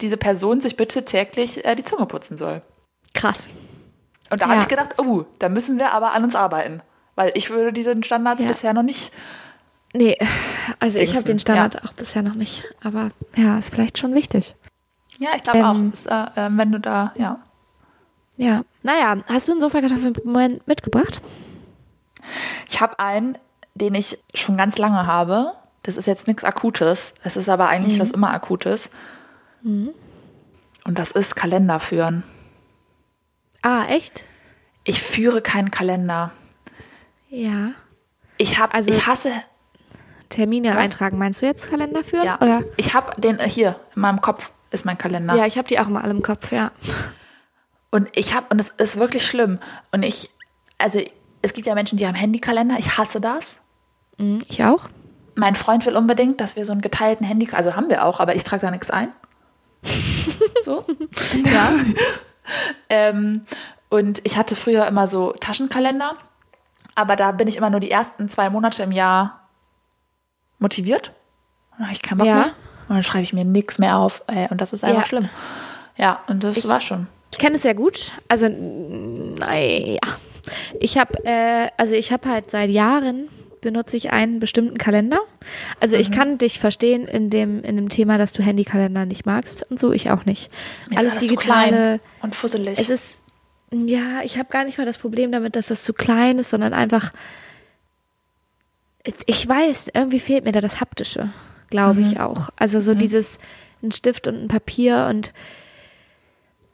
diese 0.01 0.17
Person 0.17 0.61
sich 0.61 0.77
bitte 0.77 1.05
täglich 1.05 1.65
äh, 1.65 1.75
die 1.75 1.85
Zunge 1.85 2.07
putzen 2.07 2.37
soll. 2.37 2.63
Krass. 3.15 3.49
Und 4.31 4.41
da 4.41 4.47
Ja. 4.47 4.53
habe 4.53 4.61
ich 4.61 4.69
gedacht, 4.69 4.95
oh, 4.99 5.25
da 5.39 5.49
müssen 5.49 5.79
wir 5.79 5.93
aber 5.93 6.13
an 6.13 6.25
uns 6.25 6.35
arbeiten. 6.35 6.81
Weil 7.15 7.33
ich 7.35 7.51
würde 7.51 7.73
diesen 7.73 8.03
Standards 8.03 8.43
Ja. 8.43 8.49
bisher 8.49 8.73
noch 8.73 8.83
nicht. 8.83 9.13
Nee, 9.95 10.17
also 10.79 10.99
ich 10.99 11.15
habe 11.15 11.25
den 11.25 11.39
Standard 11.39 11.85
auch 11.85 11.93
bisher 11.93 12.23
noch 12.23 12.35
nicht. 12.35 12.65
Aber 12.83 13.11
ja, 13.37 13.59
ist 13.59 13.75
vielleicht 13.75 13.99
schon 13.99 14.15
wichtig. 14.15 14.55
Ja, 15.19 15.31
ich 15.37 15.43
glaube 15.43 15.59
Ähm. 15.59 15.65
auch. 15.67 15.93
Ist, 15.93 16.07
äh, 16.07 16.47
äh, 16.47 16.49
wenn 16.51 16.73
du 16.73 16.81
da, 16.81 17.13
ja. 17.17 17.39
Ja. 18.39 18.65
Naja, 18.83 19.19
hast 19.29 19.49
du 19.49 19.53
einen 19.53 19.61
Sofakartoffeln 19.61 20.61
mitgebracht? 20.65 21.21
Ich 22.71 22.81
habe 22.81 22.99
einen, 22.99 23.37
den 23.75 23.95
ich 23.95 24.19
schon 24.35 24.57
ganz 24.57 24.79
lange 24.79 25.07
habe. 25.07 25.53
Das 25.83 25.99
ist 25.99 26.07
jetzt 26.07 26.27
nichts 26.29 26.45
Akutes. 26.45 27.13
Es 27.23 27.37
ist 27.37 27.51
aber 27.51 27.69
eigentlich 27.69 28.01
was 28.01 28.13
immer 28.13 28.33
Akutes. 28.33 28.89
Und 29.65 29.93
das 30.87 31.11
ist 31.11 31.35
Kalender 31.35 31.79
führen. 31.81 32.23
Ah, 33.63 33.87
echt? 33.89 34.25
Ich 34.85 35.01
führe 35.03 35.41
keinen 35.43 35.71
Kalender. 35.71 36.33
Ja. 37.31 37.73
Ich 38.39 38.59
habe, 38.59 38.75
Also- 38.75 38.91
ich 38.91 39.07
hasse, 39.07 39.31
Termine 40.29 40.71
Was? 40.71 40.79
eintragen, 40.79 41.19
meinst 41.19 41.43
du 41.43 41.47
jetzt 41.47 41.69
Kalender 41.69 42.03
führen? 42.03 42.25
ja, 42.25 42.37
Oder? 42.41 42.63
ich 42.77 42.95
habe 42.95 43.21
den 43.21 43.39
äh, 43.39 43.49
hier 43.49 43.79
in 43.95 44.01
meinem 44.03 44.21
Kopf 44.21 44.51
ist 44.71 44.85
mein 44.87 44.97
Kalender. 44.97 45.35
Ja, 45.35 45.45
ich 45.47 45.59
habe 45.59 45.69
die 45.69 45.79
auch 45.79 45.89
mal 45.89 46.03
alle 46.03 46.13
im 46.13 46.23
Kopf, 46.23 46.51
ja. 46.53 46.73
Und 47.91 48.09
ich 48.17 48.35
habe, 48.35 48.47
und 48.51 48.59
es 48.59 48.71
ist 48.71 48.99
wirklich 48.99 49.27
schlimm. 49.27 49.59
Und 49.93 50.03
ich, 50.03 50.31
also 50.79 51.01
es 51.43 51.53
gibt 51.53 51.67
ja 51.67 51.75
Menschen, 51.75 51.99
die 51.99 52.07
haben 52.07 52.15
Handykalender. 52.15 52.77
Ich 52.79 52.97
hasse 52.97 53.21
das. 53.21 53.59
Mhm, 54.17 54.41
Ich 54.49 54.65
auch. 54.65 54.89
Mein 55.35 55.55
Freund 55.55 55.85
will 55.87 55.97
unbedingt, 55.97 56.41
dass 56.41 56.57
wir 56.57 56.65
so 56.65 56.73
einen 56.73 56.81
geteilten 56.81 57.27
Handy, 57.27 57.49
also 57.53 57.77
haben 57.77 57.91
wir 57.91 58.05
auch, 58.05 58.19
aber 58.21 58.35
ich 58.35 58.45
trage 58.45 58.63
da 58.63 58.71
nichts 58.71 58.91
ein. 58.91 59.13
So. 60.63 60.85
Ja. 61.45 61.71
Ähm, 62.89 63.43
und 63.89 64.21
ich 64.25 64.37
hatte 64.37 64.57
früher 64.57 64.87
immer 64.87 65.07
so 65.07 65.33
Taschenkalender, 65.33 66.17
aber 66.95 67.17
da 67.17 67.33
bin 67.33 67.49
ich 67.49 67.57
immer 67.57 67.71
nur 67.71 67.81
die 67.81 67.91
ersten 67.91 68.29
zwei 68.29 68.49
Monate 68.51 68.83
im 68.83 68.93
Jahr 68.93 69.41
motiviert. 70.59 71.13
Dann 71.73 71.87
habe 71.87 71.93
ich 71.93 72.03
keinen 72.03 72.19
Bock 72.19 72.27
Ja. 72.27 72.35
mehr. 72.37 72.53
Und 72.89 72.97
dann 72.97 73.03
schreibe 73.03 73.23
ich 73.25 73.33
mir 73.33 73.45
nichts 73.45 73.79
mehr 73.79 73.97
auf. 73.97 74.23
Ey, 74.27 74.49
und 74.51 74.61
das 74.61 74.73
ist 74.73 74.85
einfach 74.85 75.03
Ja. 75.03 75.07
schlimm. 75.07 75.29
Ja, 75.97 76.21
und 76.27 76.43
das 76.45 76.67
war 76.69 76.81
schon. 76.81 77.07
Ich 77.31 77.39
kenne 77.39 77.57
es 77.57 77.63
sehr 77.63 77.75
gut. 77.75 78.13
Also, 78.29 78.49
naja. 78.49 80.01
Ich 80.81 80.99
habe, 80.99 81.25
äh, 81.25 81.69
also 81.79 81.95
ich 81.95 82.13
habe 82.13 82.29
halt 82.29 82.51
seit 82.51 82.69
Jahren 82.71 83.29
benutze 83.63 83.97
ich 83.97 84.13
einen 84.13 84.39
bestimmten 84.39 84.77
Kalender. 84.77 85.21
Also 85.81 85.97
ich 85.97 86.11
kann 86.11 86.37
dich 86.37 86.59
verstehen 86.61 87.07
in 87.07 87.31
dem 87.31 87.65
in 87.65 87.77
dem 87.77 87.89
Thema, 87.89 88.19
dass 88.19 88.35
du 88.35 88.43
Handykalender 88.43 89.07
nicht 89.07 89.25
magst 89.25 89.65
und 89.71 89.81
so. 89.81 89.93
Ich 89.93 90.11
auch 90.11 90.27
nicht. 90.27 90.51
Ist 90.91 90.99
alles 90.99 91.27
zu 91.27 91.35
klein 91.37 91.99
und 92.21 92.35
fusselig. 92.35 92.79
Es 92.79 92.91
ist 92.91 93.21
ja, 93.73 94.21
ich 94.23 94.37
habe 94.37 94.51
gar 94.51 94.65
nicht 94.65 94.77
mal 94.77 94.85
das 94.85 94.99
Problem 94.99 95.33
damit, 95.33 95.57
dass 95.57 95.69
das 95.69 95.83
zu 95.83 95.95
klein 95.95 96.39
ist, 96.39 96.51
sondern 96.51 96.75
einfach 96.75 97.13
ich 99.27 99.49
weiß, 99.49 99.91
irgendwie 99.95 100.21
fehlt 100.21 100.45
mir 100.45 100.53
da 100.53 100.61
das 100.61 100.81
haptische, 100.81 101.33
glaube 101.71 102.03
ich 102.03 102.21
auch. 102.21 102.51
Also 102.57 102.79
so 102.79 102.95
dieses 102.95 103.39
ein 103.83 103.91
Stift 103.91 104.29
und 104.29 104.45
ein 104.45 104.49
Papier 104.49 105.09
und 105.11 105.33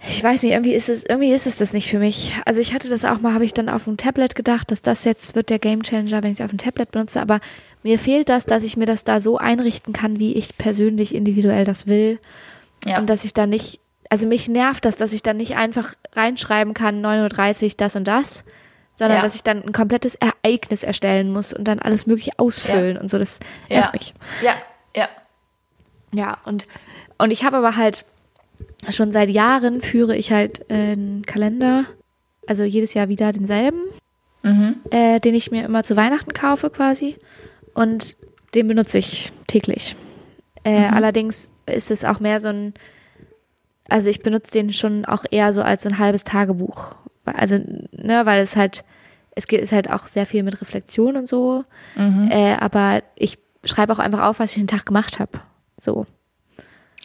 ich 0.07 0.23
weiß 0.23 0.43
nicht, 0.45 0.53
irgendwie 0.53 0.75
ist 0.75 0.89
es 0.89 1.05
irgendwie 1.05 1.33
ist 1.33 1.47
es 1.47 1.59
das 1.59 1.73
nicht 1.73 1.91
für 1.91 1.99
mich. 1.99 2.35
Also 2.45 2.61
ich 2.61 2.73
hatte 2.73 2.89
das 2.89 3.05
auch 3.05 3.21
mal, 3.21 3.35
habe 3.35 3.45
ich 3.45 3.53
dann 3.53 3.69
auf 3.69 3.85
dem 3.85 3.97
Tablet 3.97 4.35
gedacht, 4.35 4.71
dass 4.71 4.81
das 4.81 5.05
jetzt 5.05 5.35
wird 5.35 5.51
der 5.51 5.59
Gamechanger, 5.59 6.23
wenn 6.23 6.31
ich 6.31 6.39
es 6.39 6.45
auf 6.45 6.51
dem 6.51 6.59
Tablet 6.59 6.93
benutze, 6.93 7.21
aber 7.21 7.41
mir 7.83 7.99
fehlt 7.99 8.29
das, 8.29 8.47
dass 8.47 8.63
ich 8.63 8.77
mir 8.77 8.87
das 8.87 9.05
da 9.05 9.21
so 9.21 9.39
einrichten 9.39 9.93
kann, 9.93 10.19
wie 10.19 10.35
ich 10.35 10.57
persönlich 10.57 11.15
individuell 11.15 11.65
das 11.65 11.87
will 11.87 12.19
ja. 12.85 12.99
und 12.99 13.11
dass 13.11 13.25
ich 13.25 13.35
da 13.35 13.47
nicht, 13.47 13.81
also 14.09 14.29
mich 14.29 14.49
nervt 14.49 14.85
das, 14.85 14.97
dass 14.97 15.13
ich 15.13 15.23
dann 15.23 15.37
nicht 15.37 15.57
einfach 15.57 15.95
reinschreiben 16.13 16.75
kann, 16.75 17.05
9.30 17.05 17.65
Uhr 17.65 17.71
das 17.77 17.97
und 17.97 18.07
das, 18.07 18.45
sondern 18.95 19.19
Ja. 19.19 19.23
dass 19.23 19.35
ich 19.35 19.43
dann 19.43 19.63
ein 19.63 19.73
komplettes 19.73 20.17
Ereignis 20.17 20.83
erstellen 20.85 21.33
muss 21.33 21.53
und 21.53 21.65
dann 21.65 21.79
alles 21.81 22.07
mögliche 22.07 22.33
ausfüllen 22.37 22.99
und 22.99 23.11
so, 23.11 23.19
das 23.19 23.41
nervt 23.69 23.95
ja. 23.95 23.99
mich. 23.99 24.15
ja, 24.43 24.55
ja. 24.95 25.09
Ja, 26.15 26.39
und, 26.45 26.67
und 27.19 27.31
ich 27.33 27.45
habe 27.45 27.59
aber 27.59 27.77
halt 27.77 28.05
schon 28.91 29.13
seit 29.13 29.31
Jahren 29.31 29.81
führe 29.81 30.17
ich 30.17 30.33
halt 30.33 30.65
äh, 30.71 30.93
einen 30.93 31.25
Kalender, 31.27 31.85
also 32.47 32.65
jedes 32.65 32.95
Jahr 32.95 33.09
wieder 33.09 33.33
denselben, 33.33 33.81
äh, 34.91 35.21
den 35.21 35.35
ich 35.35 35.51
mir 35.51 35.65
immer 35.65 35.85
zu 35.85 35.97
Weihnachten 35.97 36.33
kaufe 36.33 36.71
quasi. 36.71 37.17
Und 37.75 38.17
den 38.55 38.67
benutze 38.69 38.99
ich 38.99 39.33
täglich. 39.47 39.97
Äh, 40.65 40.87
Allerdings 40.95 41.51
ist 41.67 41.91
es 41.91 42.05
auch 42.05 42.21
mehr 42.21 42.41
so 42.41 42.49
ein, 42.49 42.75
also 43.89 44.09
ich 44.11 44.23
benutze 44.23 44.53
den 44.53 44.73
schon 44.73 45.05
auch 45.05 45.25
eher 45.31 45.53
so 45.53 45.63
als 45.63 45.83
so 45.83 45.89
ein 45.89 45.99
halbes 45.99 46.25
Tagebuch. 46.25 46.95
Also, 47.25 47.59
ne, 47.93 48.25
weil 48.25 48.41
es 48.43 48.57
halt, 48.57 48.85
es 49.35 49.47
geht 49.47 49.61
ist 49.61 49.73
halt 49.73 49.91
auch 49.91 50.07
sehr 50.07 50.25
viel 50.25 50.43
mit 50.43 50.61
Reflexion 50.61 51.17
und 51.17 51.29
so. 51.29 51.65
Äh, 52.31 52.55
aber 52.59 53.03
ich 53.17 53.39
schreibe 53.65 53.93
auch 53.93 53.99
einfach 53.99 54.23
auf, 54.23 54.39
was 54.39 54.53
ich 54.53 54.59
den 54.63 54.67
Tag 54.67 54.87
gemacht 54.87 55.19
habe. 55.21 55.41
So. 55.79 56.07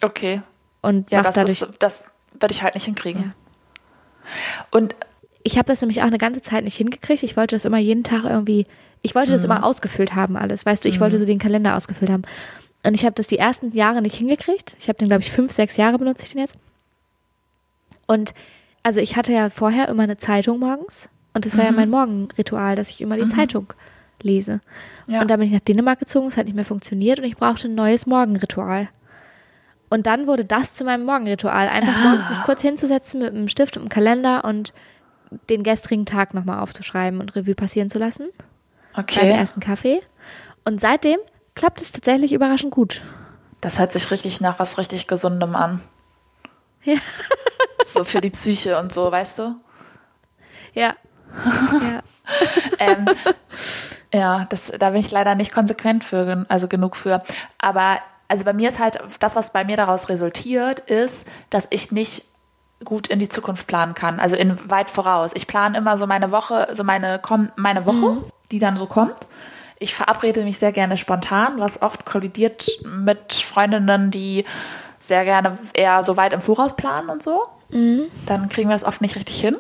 Okay. 0.02 0.42
Und 0.84 1.10
Ja, 1.10 1.24
das 1.24 1.36
dadurch. 1.36 1.62
ist, 1.62 1.67
das 1.80 2.10
werde 2.39 2.54
ich 2.54 2.62
halt 2.62 2.76
nicht 2.76 2.86
hinkriegen. 2.86 3.24
Ja. 3.24 3.34
Und 4.69 4.96
ich 5.43 5.58
habe 5.58 5.67
das 5.67 5.82
nämlich 5.82 6.02
auch 6.02 6.08
eine 6.08 6.19
ganze 6.19 6.41
Zeit 6.41 6.63
nicht 6.63 6.78
hingekriegt. 6.78 7.24
Ich 7.24 7.36
wollte 7.36 7.56
das 7.56 7.65
immer 7.65 7.80
jeden 7.80 8.04
Tag 8.04 8.26
irgendwie, 8.26 8.67
ich 9.02 9.15
wollte 9.15 9.32
das 9.32 9.43
immer 9.43 9.63
ausgefüllt 9.65 10.13
haben 10.13 10.38
alles. 10.38 10.65
Weißt 10.65 10.86
du, 10.86 10.89
ich 10.89 11.00
wollte 11.00 11.17
so 11.17 11.26
den 11.26 11.39
Kalender 11.39 11.76
ausgefüllt 11.76 12.12
haben. 12.12 12.24
Und 12.86 12.93
ich 12.93 13.06
habe 13.06 13.15
das 13.15 13.28
die 13.28 13.39
ersten 13.39 13.72
Jahre 13.72 14.02
nicht 14.02 14.15
hingekriegt. 14.15 14.76
Ich 14.80 14.88
habe 14.89 15.00
den, 15.00 15.08
glaube 15.08 15.24
ich, 15.24 15.32
fünf, 15.32 15.52
sechs 15.52 15.78
Jahre 15.78 15.98
benutze 15.98 16.26
ich 16.26 16.32
den 16.32 16.41
jetzt. 16.41 16.56
Und 18.06 18.34
also 18.84 19.00
ich 19.00 19.15
hatte 19.15 19.32
ja 19.32 19.50
vorher 19.50 19.88
immer 19.88 20.04
eine 20.04 20.17
Zeitung 20.17 20.60
morgens. 20.60 21.10
Und 21.34 21.46
das 21.46 21.58
war 21.58 21.65
ja 21.65 21.72
mein 21.72 21.89
Morgenritual, 21.89 22.76
dass 22.76 22.89
ich 22.89 23.02
immer 23.02 23.17
die 23.17 23.28
Zeitung 23.28 23.74
lese. 24.22 24.62
Ja. 25.08 25.22
Und 25.22 25.30
dann 25.32 25.39
bin 25.39 25.48
ich 25.48 25.54
nach 25.54 25.62
Dänemark 25.62 26.00
gezogen, 26.00 26.28
es 26.28 26.38
hat 26.38 26.46
nicht 26.46 26.56
mehr 26.56 26.65
funktioniert 26.65 27.19
und 27.19 27.26
ich 27.26 27.38
brauchte 27.38 27.67
ein 27.67 27.76
neues 27.76 28.06
Morgenritual. 28.06 28.89
Und 29.93 30.08
dann 30.08 30.25
wurde 30.25 30.43
das 30.43 30.73
zu 30.73 30.86
meinem 30.86 31.06
Morgenritual. 31.06 31.69
Einfach 31.69 31.95
morgens 31.99 32.27
mich 32.27 32.41
kurz 32.41 32.63
hinzusetzen 32.63 33.21
mit 33.21 33.29
einem 33.29 33.47
Stift 33.47 33.77
und 33.77 33.84
einem 33.84 33.89
Kalender 33.89 34.43
und 34.43 34.73
den 35.51 35.62
gestrigen 35.62 36.08
Tag 36.08 36.34
nochmal 36.34 36.62
aufzuschreiben 36.62 37.19
und 37.19 37.36
Revue 37.36 37.53
passieren 37.53 37.91
zu 37.91 37.99
lassen 37.99 38.29
beim 38.95 39.03
okay. 39.03 39.29
ersten 39.29 39.60
Kaffee. 39.60 40.01
Und 40.65 40.82
seitdem 40.82 41.19
klappt 41.53 41.79
es 41.79 41.91
tatsächlich 41.91 42.34
überraschend 42.34 42.71
gut. 42.71 43.03
Das 43.62 43.77
hört 43.77 43.91
sich 43.91 44.10
richtig 44.10 44.41
nach 44.41 44.58
was 44.58 44.79
richtig 44.79 45.06
Gesundem 45.06 45.56
an. 45.56 45.79
Ja. 46.84 46.95
So 47.86 48.03
für 48.03 48.21
die 48.21 48.32
Psyche 48.32 48.79
und 48.79 48.91
so, 48.91 49.12
weißt 49.12 49.39
du? 49.39 49.58
Ja. 50.73 50.95
ja. 51.84 52.01
ähm, 52.79 53.06
ja, 54.12 54.45
das, 54.45 54.71
da 54.79 54.89
bin 54.89 55.01
ich 55.01 55.12
leider 55.12 55.36
nicht 55.36 55.53
konsequent 55.53 56.03
für, 56.03 56.45
also 56.49 56.67
genug 56.67 56.95
für. 56.95 57.21
Aber 57.60 57.99
also 58.28 58.46
bei 58.46 58.54
mir 58.54 58.70
ist 58.70 58.80
halt, 58.80 59.00
das, 59.20 59.36
was 59.36 59.52
bei 59.52 59.66
mir 59.66 59.78
daraus 59.78 60.10
resultiert, 60.10 60.80
ist, 60.82 61.28
dass 61.50 61.68
ich 61.70 61.92
nicht 61.92 62.26
gut 62.84 63.08
in 63.08 63.20
die 63.20 63.30
Zukunft 63.30 63.68
planen 63.68 63.94
kann, 63.94 64.20
also 64.20 64.36
in 64.36 64.70
weit 64.70 64.90
voraus. 64.90 65.32
Ich 65.36 65.48
plane 65.48 65.78
immer 65.78 65.98
so 65.98 66.08
meine 66.08 66.32
Woche, 66.32 66.68
so 66.72 66.84
meine, 66.84 67.22
meine 67.56 67.86
Woche, 67.86 68.18
die 68.52 68.60
dann 68.60 68.78
so 68.78 68.86
kommt. 68.86 69.28
Ich 69.80 69.96
verabrede 69.96 70.44
mich 70.44 70.58
sehr 70.58 70.72
gerne 70.72 70.98
spontan, 70.98 71.60
was 71.60 71.82
oft 71.82 72.06
kollidiert 72.06 72.68
mit 72.86 73.34
Freundinnen, 73.34 74.12
die 74.12 74.46
sehr 74.98 75.26
gerne 75.26 75.58
eher 75.74 76.04
so 76.04 76.18
weit 76.18 76.34
im 76.34 76.42
Voraus 76.42 76.76
planen 76.76 77.10
und 77.10 77.24
so. 77.24 77.44
Dann 78.26 78.50
kriegen 78.50 78.70
wir 78.70 78.76
das 78.76 78.86
oft 78.86 79.02
nicht 79.02 79.16
richtig 79.16 79.40
hin. 79.40 79.58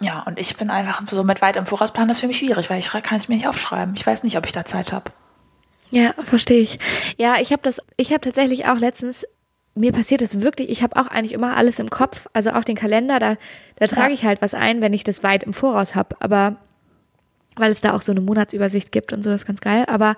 Ja, 0.00 0.24
und 0.26 0.38
ich 0.38 0.56
bin 0.56 0.70
einfach 0.70 1.02
so 1.10 1.24
mit 1.24 1.40
weit 1.40 1.56
im 1.56 1.66
Voraus 1.66 1.92
planen, 1.92 2.08
das 2.08 2.18
ist 2.18 2.20
für 2.20 2.26
mich 2.26 2.38
schwierig, 2.38 2.68
weil 2.68 2.78
ich 2.78 2.90
kann 2.90 3.16
es 3.16 3.28
mir 3.28 3.36
nicht 3.36 3.48
aufschreiben. 3.48 3.94
Ich 3.96 4.06
weiß 4.06 4.24
nicht, 4.24 4.36
ob 4.36 4.44
ich 4.44 4.52
da 4.52 4.64
Zeit 4.64 4.92
habe. 4.92 5.10
Ja, 5.90 6.14
verstehe 6.24 6.60
ich. 6.60 6.78
Ja, 7.16 7.36
ich 7.40 7.52
habe 7.52 7.62
das, 7.62 7.80
ich 7.96 8.12
habe 8.12 8.20
tatsächlich 8.20 8.66
auch 8.66 8.78
letztens, 8.78 9.24
mir 9.74 9.92
passiert 9.92 10.20
das 10.20 10.40
wirklich, 10.40 10.70
ich 10.70 10.82
habe 10.82 11.00
auch 11.00 11.06
eigentlich 11.06 11.32
immer 11.32 11.56
alles 11.56 11.78
im 11.78 11.90
Kopf, 11.90 12.28
also 12.32 12.50
auch 12.50 12.64
den 12.64 12.76
Kalender, 12.76 13.18
da, 13.18 13.36
da 13.76 13.86
trage 13.86 14.12
ich 14.12 14.24
halt 14.24 14.42
was 14.42 14.54
ein, 14.54 14.80
wenn 14.80 14.94
ich 14.94 15.04
das 15.04 15.22
weit 15.22 15.44
im 15.44 15.52
Voraus 15.54 15.94
habe, 15.94 16.16
aber 16.20 16.56
weil 17.56 17.72
es 17.72 17.80
da 17.80 17.94
auch 17.94 18.00
so 18.00 18.12
eine 18.12 18.20
Monatsübersicht 18.20 18.90
gibt 18.90 19.12
und 19.12 19.22
so, 19.22 19.30
ist 19.30 19.46
ganz 19.46 19.60
geil, 19.60 19.84
aber 19.86 20.16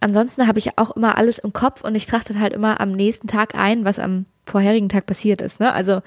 ansonsten 0.00 0.46
habe 0.46 0.58
ich 0.58 0.78
auch 0.78 0.90
immer 0.92 1.16
alles 1.16 1.38
im 1.38 1.52
Kopf 1.52 1.82
und 1.82 1.94
ich 1.94 2.06
trage 2.06 2.38
halt 2.38 2.52
immer 2.52 2.80
am 2.80 2.92
nächsten 2.92 3.26
Tag 3.26 3.54
ein, 3.54 3.84
was 3.84 3.98
am 3.98 4.26
vorherigen 4.46 4.88
Tag 4.88 5.06
passiert 5.06 5.40
ist, 5.40 5.60
ne? 5.60 5.72
Also 5.72 6.02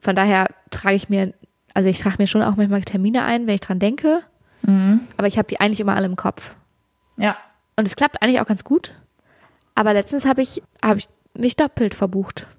von 0.00 0.16
daher 0.16 0.48
trage 0.70 0.96
ich 0.96 1.08
mir, 1.08 1.32
also 1.74 1.88
ich 1.88 1.98
trage 2.00 2.16
mir 2.18 2.26
schon 2.26 2.42
auch 2.42 2.56
manchmal 2.56 2.82
Termine 2.82 3.24
ein, 3.24 3.46
wenn 3.46 3.54
ich 3.54 3.60
dran 3.60 3.78
denke, 3.78 4.22
aber 5.16 5.26
ich 5.26 5.38
habe 5.38 5.48
die 5.48 5.60
eigentlich 5.60 5.80
immer 5.80 5.96
alle 5.96 6.06
im 6.06 6.16
Kopf. 6.16 6.54
Ja. 7.18 7.36
Und 7.76 7.86
es 7.88 7.96
klappt 7.96 8.20
eigentlich 8.22 8.40
auch 8.40 8.46
ganz 8.46 8.64
gut. 8.64 8.92
Aber 9.74 9.92
letztens 9.92 10.24
habe 10.26 10.42
ich, 10.42 10.62
habe 10.82 10.98
ich 10.98 11.08
mich 11.34 11.56
doppelt 11.56 11.94
verbucht. 11.94 12.46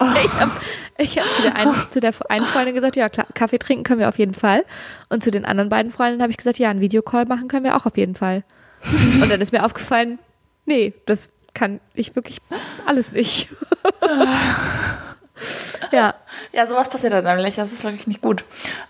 Also, 0.00 0.20
ich 0.24 0.40
habe 0.40 0.50
ich 0.98 1.18
hab 1.18 1.24
zu, 1.26 1.42
der 1.42 1.56
einen, 1.56 1.74
zu 1.74 1.98
der 2.00 2.14
einen 2.28 2.44
Freundin 2.44 2.74
gesagt, 2.76 2.94
ja, 2.94 3.08
klar, 3.08 3.26
Kaffee 3.34 3.58
trinken 3.58 3.82
können 3.82 3.98
wir 3.98 4.08
auf 4.08 4.16
jeden 4.18 4.34
Fall. 4.34 4.64
Und 5.08 5.24
zu 5.24 5.32
den 5.32 5.44
anderen 5.44 5.68
beiden 5.68 5.90
Freundinnen 5.90 6.22
habe 6.22 6.30
ich 6.30 6.36
gesagt, 6.36 6.58
ja, 6.60 6.70
einen 6.70 6.80
Videocall 6.80 7.24
machen 7.24 7.48
können 7.48 7.64
wir 7.64 7.76
auch 7.76 7.84
auf 7.84 7.96
jeden 7.96 8.14
Fall. 8.14 8.44
Und 9.20 9.28
dann 9.28 9.40
ist 9.40 9.50
mir 9.50 9.64
aufgefallen, 9.64 10.20
nee, 10.66 10.94
das 11.06 11.30
kann 11.52 11.80
ich 11.94 12.14
wirklich 12.14 12.38
alles 12.86 13.10
nicht. 13.10 13.48
ja, 15.92 16.14
Ja, 16.52 16.66
sowas 16.66 16.88
passiert 16.88 17.12
dann 17.12 17.24
nämlich. 17.24 17.56
Das 17.56 17.72
ist 17.72 17.82
wirklich 17.84 18.06
nicht 18.06 18.20
gut. 18.22 18.44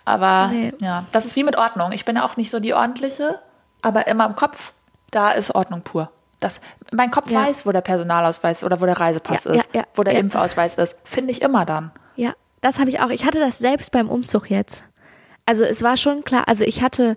Aber 0.04 0.48
Nee. 0.48 0.72
ja, 0.80 1.06
das 1.12 1.24
ist 1.24 1.36
wie 1.36 1.44
mit 1.44 1.56
Ordnung. 1.56 1.92
Ich 1.92 2.04
bin 2.04 2.16
ja 2.16 2.24
auch 2.24 2.36
nicht 2.36 2.50
so 2.50 2.60
die 2.60 2.74
ordentliche, 2.74 3.40
aber 3.80 4.06
immer 4.08 4.26
im 4.26 4.36
Kopf, 4.36 4.72
da 5.10 5.32
ist 5.32 5.54
Ordnung 5.54 5.82
pur. 5.82 6.10
Das, 6.40 6.60
mein 6.92 7.10
Kopf 7.10 7.30
Ja. 7.30 7.46
weiß, 7.46 7.66
wo 7.66 7.72
der 7.72 7.80
Personalausweis 7.80 8.62
oder 8.62 8.80
wo 8.80 8.86
der 8.86 8.98
Reisepass 9.00 9.44
Ja, 9.44 9.52
ist, 9.52 9.68
ja, 9.74 9.84
wo 9.94 10.02
der. 10.04 10.14
Impfausweis 10.18 10.76
ist. 10.76 10.96
Finde 11.04 11.32
ich 11.32 11.42
immer 11.42 11.64
dann. 11.64 11.90
Ja, 12.16 12.32
das 12.60 12.78
habe 12.78 12.90
ich 12.90 13.00
auch. 13.00 13.10
Ich 13.10 13.24
hatte 13.24 13.40
das 13.40 13.58
selbst 13.58 13.90
beim 13.92 14.08
Umzug 14.08 14.48
jetzt. 14.50 14.84
Also 15.46 15.64
es 15.64 15.82
war 15.82 15.96
schon 15.96 16.22
klar, 16.24 16.46
also 16.46 16.64
ich 16.64 16.82
hatte, 16.82 17.16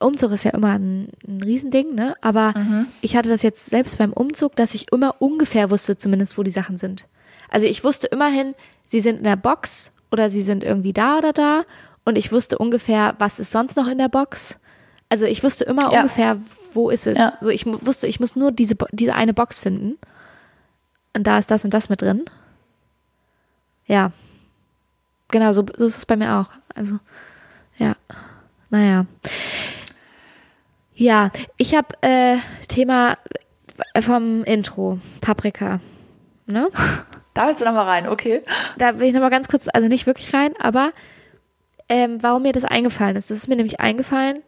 Umzug 0.00 0.32
ist 0.32 0.44
ja 0.44 0.52
immer 0.52 0.72
ein, 0.78 1.10
ein 1.26 1.40
Riesending, 1.44 1.94
ne? 1.94 2.14
Aber 2.22 2.54
ich 3.00 3.14
hatte 3.16 3.28
das 3.28 3.42
jetzt 3.42 3.66
selbst 3.66 3.98
beim 3.98 4.12
Umzug, 4.12 4.56
dass 4.56 4.74
ich 4.74 4.90
immer 4.92 5.20
ungefähr 5.20 5.70
wusste, 5.70 5.96
zumindest 5.98 6.36
wo 6.38 6.42
die 6.42 6.50
Sachen 6.50 6.78
sind. 6.78 7.06
Also 7.50 7.66
ich 7.66 7.84
wusste 7.84 8.06
immerhin, 8.08 8.54
sie 8.84 9.00
sind 9.00 9.18
in 9.18 9.24
der 9.24 9.36
Box 9.36 9.92
oder 10.10 10.30
sie 10.30 10.42
sind 10.42 10.64
irgendwie 10.64 10.92
da 10.92 11.18
oder 11.18 11.32
da. 11.32 11.64
Und 12.04 12.16
ich 12.16 12.32
wusste 12.32 12.58
ungefähr, 12.58 13.14
was 13.18 13.38
ist 13.38 13.52
sonst 13.52 13.76
noch 13.76 13.86
in 13.86 13.98
der 13.98 14.08
Box. 14.08 14.58
Also 15.10 15.26
ich 15.26 15.42
wusste 15.44 15.64
immer 15.64 15.92
Ja. 15.92 16.00
ungefähr, 16.00 16.38
wo 16.72 16.90
ist 16.90 17.06
es. 17.06 17.18
Ja. 17.18 17.32
So 17.40 17.48
ich 17.50 17.66
wusste, 17.66 18.06
ich 18.06 18.20
muss 18.20 18.36
nur 18.36 18.52
diese, 18.52 18.76
diese 18.92 19.14
eine 19.14 19.34
Box 19.34 19.58
finden. 19.58 19.98
Und 21.14 21.26
da 21.26 21.38
ist 21.38 21.50
das 21.50 21.64
und 21.64 21.74
das 21.74 21.88
mit 21.88 22.02
drin. 22.02 22.24
Ja. 23.86 24.12
Genau, 25.30 25.52
so, 25.52 25.64
so 25.76 25.86
ist 25.86 25.98
es 25.98 26.06
bei 26.06 26.16
mir 26.16 26.36
auch. 26.36 26.50
Also, 26.74 26.98
ja. 27.76 27.96
Naja. 28.70 29.06
Ja, 30.94 31.30
ich 31.56 31.74
habe 31.74 31.88
äh, 32.02 32.38
Thema 32.66 33.18
vom 34.00 34.44
Intro, 34.44 34.98
Paprika. 35.20 35.80
Ne? 36.46 36.68
Da 37.34 37.46
willst 37.46 37.60
du 37.60 37.66
nochmal 37.66 37.84
rein, 37.84 38.08
okay. 38.08 38.42
Da 38.78 38.98
will 38.98 39.06
ich 39.06 39.14
nochmal 39.14 39.30
ganz 39.30 39.46
kurz, 39.46 39.68
also 39.72 39.86
nicht 39.86 40.06
wirklich 40.06 40.34
rein, 40.34 40.54
aber 40.58 40.90
ähm, 41.88 42.20
warum 42.20 42.42
mir 42.42 42.50
das 42.50 42.64
eingefallen 42.64 43.14
ist. 43.14 43.30
Das 43.30 43.38
ist 43.38 43.46
mir 43.46 43.54
nämlich 43.54 43.78
eingefallen, 43.78 44.40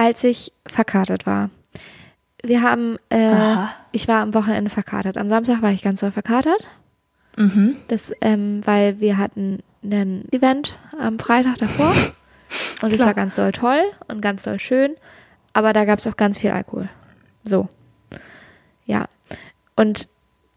als 0.00 0.24
ich 0.24 0.50
verkatert 0.66 1.26
war. 1.26 1.50
Wir 2.42 2.62
haben, 2.62 2.96
äh, 3.10 3.54
ich 3.92 4.08
war 4.08 4.22
am 4.22 4.32
Wochenende 4.32 4.70
verkatert. 4.70 5.18
Am 5.18 5.28
Samstag 5.28 5.60
war 5.60 5.72
ich 5.72 5.82
ganz 5.82 6.00
doll 6.00 6.10
verkatert. 6.10 6.66
Mhm. 7.36 7.76
Das, 7.88 8.10
ähm, 8.22 8.62
weil 8.64 8.98
wir 9.00 9.18
hatten 9.18 9.58
ein 9.84 10.24
Event 10.32 10.78
am 10.98 11.18
Freitag 11.18 11.58
davor. 11.58 11.92
Und 12.82 12.94
es 12.94 12.98
war 13.00 13.12
ganz 13.12 13.36
doll 13.36 13.52
toll 13.52 13.80
und 14.08 14.20
ganz 14.22 14.42
doll 14.42 14.58
schön. 14.58 14.96
Aber 15.52 15.72
da 15.72 15.84
gab 15.84 16.00
es 16.00 16.06
auch 16.08 16.16
ganz 16.16 16.38
viel 16.38 16.50
Alkohol. 16.50 16.88
So. 17.44 17.68
Ja. 18.86 19.06
Und 19.76 20.08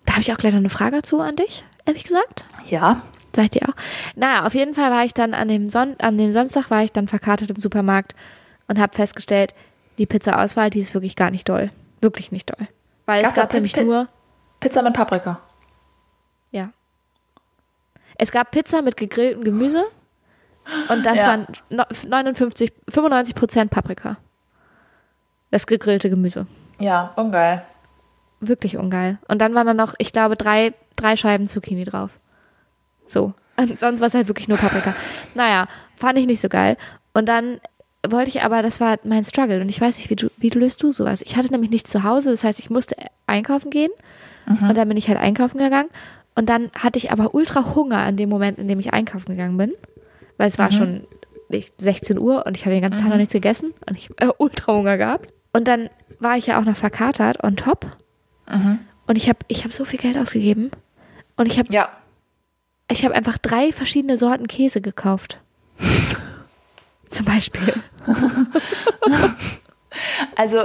da 0.05 0.13
habe 0.13 0.21
ich 0.21 0.31
auch 0.31 0.37
gleich 0.37 0.53
noch 0.53 0.59
eine 0.59 0.69
Frage 0.69 0.95
dazu 0.95 1.19
an 1.19 1.35
dich, 1.35 1.65
ehrlich 1.85 2.05
gesagt. 2.05 2.45
Ja. 2.69 3.03
Seid 3.35 3.55
ihr 3.55 3.69
auch? 3.69 3.75
Naja, 4.15 4.45
auf 4.47 4.55
jeden 4.55 4.73
Fall 4.73 4.89
war 4.89 5.03
ich 5.05 5.13
dann 5.13 5.35
an 5.35 5.49
dem, 5.49 5.69
Son 5.69 5.95
an 5.99 6.17
dem 6.17 6.31
Samstag 6.31 6.71
war 6.71 6.83
ich 6.83 6.93
dann 6.93 7.07
verkartet 7.07 7.51
im 7.51 7.59
Supermarkt 7.59 8.15
und 8.67 8.79
habe 8.79 8.93
festgestellt, 8.93 9.53
die 9.97 10.05
Pizza-Auswahl, 10.05 10.69
die 10.69 10.79
ist 10.79 10.93
wirklich 10.93 11.15
gar 11.15 11.31
nicht 11.31 11.47
doll. 11.49 11.69
Wirklich 12.01 12.31
nicht 12.31 12.49
doll. 12.49 12.67
Weil 13.05 13.21
Gab's 13.21 13.33
es 13.37 13.41
gab 13.41 13.53
nämlich 13.53 13.75
nur, 13.77 14.07
Pizza 14.59 14.81
mit 14.81 14.93
Paprika. 14.93 15.39
ja. 16.51 16.69
Es 18.17 18.31
gab 18.31 18.51
Pizza 18.51 18.81
mit 18.81 18.95
gegrilltem 18.95 19.43
Gemüse 19.43 19.83
und 20.89 21.03
das 21.05 21.17
Ja. 21.17 21.27
waren 21.27 21.47
no- 21.69 21.83
59, 22.07 22.71
95 22.89 23.35
Prozent 23.35 23.71
Paprika. 23.71 24.17
Das 25.51 25.67
gegrillte 25.67 26.09
Gemüse. 26.09 26.45
Ja, 26.79 27.11
ungeil. 27.15 27.63
Wirklich 28.39 28.77
ungeil. 28.77 29.17
Und 29.27 29.39
dann 29.39 29.55
waren 29.55 29.65
da 29.67 29.73
noch, 29.73 29.95
ich 29.97 30.11
glaube, 30.13 30.35
drei, 30.35 30.73
drei 30.95 31.15
Scheiben 31.17 31.47
Zucchini 31.47 31.83
drauf. 31.85 32.19
So. 33.07 33.33
Und 33.57 33.79
sonst 33.79 33.99
war 33.99 34.07
es 34.07 34.13
halt 34.13 34.27
wirklich 34.27 34.47
nur 34.47 34.57
Paprika. 34.57 34.93
Naja, 35.35 35.67
fand 35.95 36.17
ich 36.19 36.25
nicht 36.27 36.41
so 36.41 36.49
geil. 36.49 36.77
Und 37.13 37.27
dann 37.27 37.59
wollte 38.07 38.29
ich 38.29 38.43
aber, 38.43 38.61
das 38.61 38.79
war 38.79 38.97
mein 39.03 39.23
Struggle. 39.23 39.61
Und 39.61 39.69
ich 39.69 39.79
weiß 39.79 39.97
nicht, 39.97 40.09
wie, 40.09 40.15
du, 40.15 40.29
wie 40.37 40.49
löst 40.49 40.83
du 40.83 40.91
sowas? 40.91 41.21
Ich 41.21 41.35
hatte 41.37 41.51
nämlich 41.51 41.69
nichts 41.71 41.89
zu 41.89 42.03
Hause, 42.03 42.31
das 42.31 42.43
heißt, 42.43 42.59
ich 42.59 42.69
musste 42.69 42.95
einkaufen 43.27 43.69
gehen. 43.69 43.91
Und 44.45 44.75
dann 44.75 44.87
bin 44.89 44.97
ich 44.97 45.07
halt 45.07 45.17
einkaufen 45.19 45.57
gegangen. 45.57 45.89
Und 46.35 46.49
dann 46.49 46.69
hatte 46.77 46.97
ich 46.97 47.11
aber 47.11 47.33
ultra 47.33 47.75
Hunger 47.75 47.99
an 47.99 48.17
dem 48.17 48.27
Moment, 48.27 48.57
in 48.59 48.67
dem 48.67 48.79
ich 48.79 48.91
einkaufen 48.91 49.31
gegangen 49.31 49.55
bin. 49.55 49.71
Weil 50.37 50.49
es 50.49 50.57
war 50.59 50.71
schon 50.71 51.05
ich, 51.49 51.71
16 51.77 52.17
Uhr 52.19 52.45
und 52.45 52.57
ich 52.57 52.65
hatte 52.65 52.73
den 52.75 52.81
ganzen 52.81 52.99
Tag 52.99 53.09
noch 53.09 53.17
nichts 53.17 53.31
gegessen 53.33 53.73
und 53.87 53.95
ich 53.97 54.09
äh, 54.17 54.27
ultra 54.37 54.73
Hunger 54.73 54.97
gehabt. 54.97 55.31
Und 55.53 55.67
dann 55.67 55.89
war 56.19 56.35
ich 56.35 56.47
ja 56.47 56.59
auch 56.59 56.65
noch 56.65 56.75
verkatert 56.75 57.43
on 57.43 57.55
top. 57.55 57.95
Und 59.07 59.15
ich 59.15 59.29
habe 59.29 59.39
ich 59.47 59.63
hab 59.63 59.71
so 59.71 59.85
viel 59.85 59.99
Geld 59.99 60.17
ausgegeben. 60.17 60.71
Und 61.37 61.45
ich 61.45 61.57
habe 61.59 61.71
Ja. 61.71 61.89
ich 62.89 63.05
habe 63.05 63.13
einfach 63.15 63.37
drei 63.37 63.71
verschiedene 63.71 64.17
Sorten 64.17 64.47
Käse 64.47 64.81
gekauft. 64.81 65.39
Zum 67.13 67.25
Beispiel. 67.25 67.73
Also, 70.35 70.63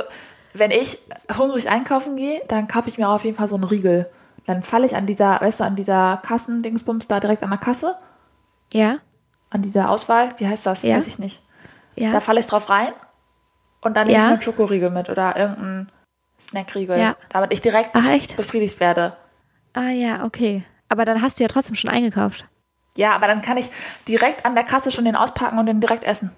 wenn 0.54 0.70
ich 0.70 0.98
hungrig 1.36 1.68
einkaufen 1.68 2.16
gehe, 2.16 2.40
dann 2.48 2.66
kaufe 2.66 2.88
ich 2.88 2.96
mir 2.96 3.08
auf 3.10 3.24
jeden 3.24 3.36
Fall 3.36 3.46
so 3.48 3.56
einen 3.56 3.64
Riegel. 3.64 4.06
Dann 4.46 4.62
falle 4.62 4.86
ich 4.86 4.96
an 4.96 5.04
dieser, 5.06 5.38
weißt 5.40 5.60
du, 5.60 5.64
an 5.64 5.76
dieser 5.76 6.22
Kassendingsbums 6.24 7.08
da 7.08 7.20
direkt 7.20 7.42
an 7.42 7.50
der 7.50 7.58
Kasse, 7.58 7.96
Ja, 8.72 8.98
an 9.50 9.60
dieser 9.60 9.90
Auswahl, 9.90 10.30
wie 10.38 10.46
heißt 10.46 10.64
das? 10.66 10.82
Ja. 10.82 10.96
Weiß 10.96 11.06
ich 11.06 11.18
nicht. 11.18 11.42
ja. 11.96 12.10
Da 12.10 12.20
falle 12.20 12.40
ich 12.40 12.46
drauf 12.46 12.70
rein 12.70 12.88
und 13.82 13.96
dann 13.98 14.06
nehme 14.06 14.18
Ja. 14.18 14.26
ich 14.28 14.32
einen 14.32 14.40
Schokoriegel 14.42 14.88
mit 14.90 15.10
oder 15.10 15.36
irgendeinen 15.36 15.88
Snackriegel, 16.40 16.98
Ja. 16.98 17.16
damit 17.28 17.52
ich 17.52 17.60
direkt 17.60 17.90
Ach, 17.92 18.06
befriedigt 18.36 18.80
werde. 18.80 19.14
Ah 19.74 19.90
ja, 19.90 20.24
okay. 20.24 20.64
Aber 20.88 21.04
dann 21.04 21.20
hast 21.20 21.38
du 21.38 21.44
ja 21.44 21.48
trotzdem 21.48 21.74
schon 21.76 21.90
eingekauft. 21.90 22.46
Ja, 22.98 23.12
aber 23.14 23.26
dann 23.28 23.40
kann 23.42 23.56
ich 23.56 23.70
direkt 24.08 24.44
an 24.44 24.54
der 24.54 24.64
Kasse 24.64 24.90
schon 24.90 25.04
den 25.04 25.16
auspacken 25.16 25.58
und 25.58 25.66
den 25.66 25.80
direkt 25.80 26.04
essen. 26.04 26.30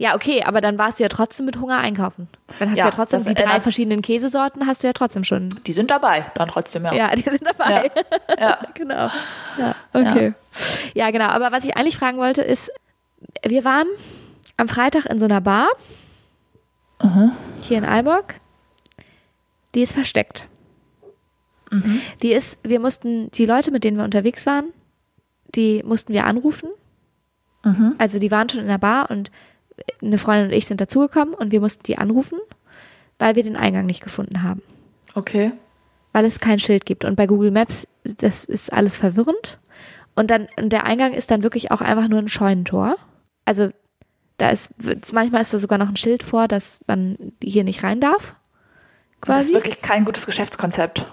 Ja, 0.00 0.14
okay, 0.14 0.44
aber 0.44 0.60
dann 0.60 0.78
warst 0.78 1.00
du 1.00 1.02
ja 1.02 1.08
trotzdem 1.08 1.44
mit 1.46 1.56
Hunger 1.58 1.78
einkaufen. 1.78 2.28
Dann 2.60 2.70
hast 2.70 2.78
Ja, 2.78 2.84
du 2.84 2.90
ja 2.90 2.94
trotzdem 2.94 3.18
das 3.18 3.24
die 3.26 3.34
drei 3.34 3.42
erinnert- 3.46 3.62
verschiedenen 3.64 4.00
Käsesorten 4.00 4.64
hast 4.68 4.84
du 4.84 4.86
ja 4.86 4.92
trotzdem 4.92 5.24
schon. 5.24 5.48
Die 5.66 5.72
sind 5.72 5.90
dabei, 5.90 6.24
dann 6.36 6.46
trotzdem, 6.48 6.84
ja. 6.84 6.92
Ja, 6.94 7.14
die 7.16 7.22
sind 7.22 7.42
dabei. 7.44 7.90
Ja. 8.38 8.58
genau. 8.74 9.08
Ja, 9.58 9.74
okay. 9.92 10.34
Ja. 10.94 11.10
genau. 11.10 11.26
Aber 11.26 11.50
was 11.50 11.64
ich 11.64 11.76
eigentlich 11.76 11.98
fragen 11.98 12.18
wollte 12.18 12.42
ist, 12.42 12.70
wir 13.44 13.64
waren 13.64 13.88
am 14.56 14.68
Freitag 14.68 15.06
in 15.06 15.18
so 15.18 15.24
einer 15.24 15.40
Bar 15.40 15.66
hier 17.62 17.78
in 17.78 17.84
Aalborg 17.84 18.36
die 19.74 19.82
ist 19.82 19.92
versteckt. 19.92 20.46
Die 22.22 22.32
ist, 22.32 22.58
wir 22.62 22.80
mussten, 22.80 23.30
die 23.32 23.44
Leute, 23.44 23.70
mit 23.70 23.84
denen 23.84 23.96
wir 23.98 24.04
unterwegs 24.04 24.46
waren, 24.46 24.72
die 25.54 25.82
mussten 25.84 26.12
wir 26.12 26.24
anrufen. 26.24 26.70
Also 27.98 28.18
die 28.18 28.30
waren 28.30 28.48
schon 28.48 28.60
in 28.60 28.68
der 28.68 28.78
Bar 28.78 29.10
und 29.10 29.30
eine 30.00 30.18
Freundin 30.18 30.46
und 30.46 30.52
ich 30.52 30.66
sind 30.66 30.80
dazugekommen 30.80 31.34
und 31.34 31.52
wir 31.52 31.60
mussten 31.60 31.82
die 31.82 31.98
anrufen, 31.98 32.38
weil 33.18 33.36
wir 33.36 33.42
den 33.42 33.56
Eingang 33.56 33.84
nicht 33.84 34.02
gefunden 34.02 34.42
haben. 34.42 34.62
Okay. 35.14 35.52
Weil 36.12 36.24
es 36.24 36.40
kein 36.40 36.58
Schild 36.60 36.86
gibt. 36.86 37.04
Und 37.04 37.16
bei 37.16 37.26
Google 37.26 37.50
Maps, 37.50 37.86
das 38.04 38.44
ist 38.44 38.72
alles 38.72 38.96
verwirrend. 38.96 39.58
Und 40.14 40.30
dann, 40.30 40.48
und 40.58 40.70
der 40.70 40.84
Eingang 40.84 41.12
ist 41.12 41.30
dann 41.30 41.42
wirklich 41.42 41.70
auch 41.70 41.80
einfach 41.80 42.08
nur 42.08 42.20
ein 42.20 42.28
Scheunentor. 42.28 42.96
Also 43.44 43.70
da 44.38 44.50
ist, 44.50 44.72
manchmal 45.12 45.42
ist 45.42 45.52
da 45.52 45.58
sogar 45.58 45.78
noch 45.78 45.88
ein 45.88 45.96
Schild 45.96 46.22
vor, 46.22 46.48
dass 46.48 46.80
man 46.86 47.32
hier 47.42 47.64
nicht 47.64 47.82
rein 47.82 48.00
darf. 48.00 48.34
Das 49.20 49.34
Quasi. 49.34 49.52
ist 49.52 49.54
wirklich 49.54 49.82
kein 49.82 50.04
gutes 50.04 50.26
Geschäftskonzept. 50.26 51.06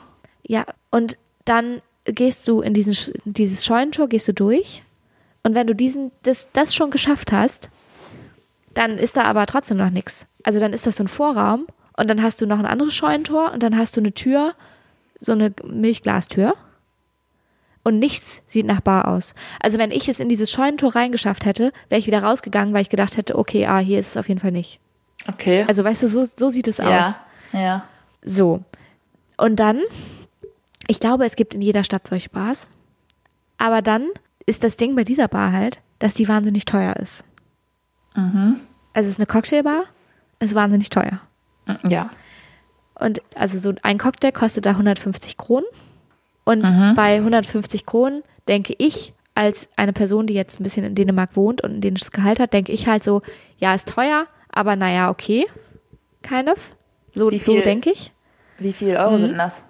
Ja, 0.43 0.65
und 0.91 1.17
dann 1.43 1.81
gehst 2.05 2.47
du 2.47 2.61
in 2.61 2.73
diesen, 2.73 2.95
dieses 3.25 3.65
Scheunentor, 3.65 4.07
gehst 4.07 4.27
du 4.27 4.33
durch. 4.33 4.83
Und 5.43 5.55
wenn 5.55 5.67
du 5.67 5.75
diesen, 5.75 6.11
das, 6.23 6.47
das 6.53 6.73
schon 6.73 6.91
geschafft 6.91 7.31
hast, 7.31 7.69
dann 8.73 8.97
ist 8.97 9.17
da 9.17 9.23
aber 9.23 9.45
trotzdem 9.45 9.77
noch 9.77 9.89
nichts. 9.89 10.27
Also 10.43 10.59
dann 10.59 10.73
ist 10.73 10.85
das 10.85 10.97
so 10.97 11.03
ein 11.03 11.07
Vorraum 11.07 11.67
und 11.97 12.09
dann 12.09 12.21
hast 12.21 12.41
du 12.41 12.45
noch 12.45 12.59
ein 12.59 12.65
anderes 12.65 12.93
Scheunentor 12.93 13.51
und 13.53 13.63
dann 13.63 13.77
hast 13.77 13.95
du 13.95 14.01
eine 14.01 14.13
Tür, 14.13 14.53
so 15.19 15.31
eine 15.31 15.53
Milchglastür. 15.63 16.55
Und 17.83 17.99
nichts 17.99 18.41
sieht 18.47 18.65
nach 18.65 18.81
Bar 18.81 19.07
aus. 19.07 19.35
Also 19.59 19.77
wenn 19.77 19.91
ich 19.91 20.09
es 20.09 20.19
in 20.19 20.27
dieses 20.27 20.51
Scheunentor 20.51 20.95
reingeschafft 20.95 21.45
hätte, 21.45 21.71
wäre 21.89 21.99
ich 21.99 22.07
wieder 22.07 22.23
rausgegangen, 22.23 22.73
weil 22.73 22.81
ich 22.81 22.89
gedacht 22.89 23.15
hätte, 23.15 23.37
okay, 23.37 23.67
ah, 23.67 23.77
hier 23.77 23.99
ist 23.99 24.09
es 24.09 24.17
auf 24.17 24.27
jeden 24.27 24.39
Fall 24.39 24.51
nicht. 24.51 24.79
Okay. 25.31 25.65
Also 25.67 25.83
weißt 25.83 26.01
du, 26.01 26.07
so, 26.07 26.25
so 26.25 26.49
sieht 26.49 26.67
es 26.67 26.79
aus. 26.79 26.89
ja. 26.89 27.15
Ja. 27.53 27.85
So. 28.23 28.63
Und 29.37 29.57
dann, 29.57 29.81
ich 30.87 30.99
glaube, 30.99 31.25
es 31.25 31.35
gibt 31.35 31.53
in 31.53 31.61
jeder 31.61 31.83
Stadt 31.83 32.07
solche 32.07 32.29
Bars. 32.29 32.69
Aber 33.57 33.81
dann 33.81 34.07
ist 34.45 34.63
das 34.63 34.77
Ding 34.77 34.95
bei 34.95 35.03
dieser 35.03 35.27
Bar 35.27 35.51
halt, 35.51 35.79
dass 35.99 36.13
die 36.13 36.27
wahnsinnig 36.27 36.65
teuer 36.65 36.95
ist. 36.95 37.23
Also 38.93 39.07
es 39.07 39.07
ist 39.07 39.19
eine 39.19 39.27
Cocktailbar, 39.27 39.83
ist 40.39 40.55
wahnsinnig 40.55 40.89
teuer. 40.89 41.19
Ja. 41.89 42.09
Und 42.97 43.21
also 43.35 43.59
so 43.59 43.73
ein 43.83 43.97
Cocktail 43.97 44.31
kostet 44.31 44.65
da 44.65 44.71
150 44.71 45.37
Kronen. 45.37 45.65
Und 46.45 46.63
bei 46.95 47.15
150 47.15 47.85
Kronen 47.85 48.23
denke 48.47 48.73
ich, 48.77 49.13
als 49.33 49.67
eine 49.75 49.91
Person, 49.91 50.27
die 50.27 50.33
jetzt 50.33 50.59
ein 50.59 50.63
bisschen 50.63 50.85
in 50.85 50.95
Dänemark 50.95 51.35
wohnt 51.35 51.61
und 51.61 51.73
ein 51.73 51.81
dänisches 51.81 52.11
Gehalt 52.11 52.39
hat, 52.39 52.53
denke 52.53 52.71
ich 52.71 52.87
halt 52.87 53.03
so, 53.03 53.21
ja, 53.57 53.75
ist 53.75 53.89
teuer, 53.89 54.27
aber 54.49 54.77
naja, 54.77 55.09
okay. 55.09 55.45
Kind 56.21 56.47
of. 56.49 56.75
So, 57.07 57.29
so 57.29 57.37
viel? 57.37 57.61
denke 57.61 57.91
ich. 57.91 58.13
Wie 58.59 58.71
viel 58.71 58.95
Euro 58.95 59.17
sind 59.17 59.37
das? 59.37 59.64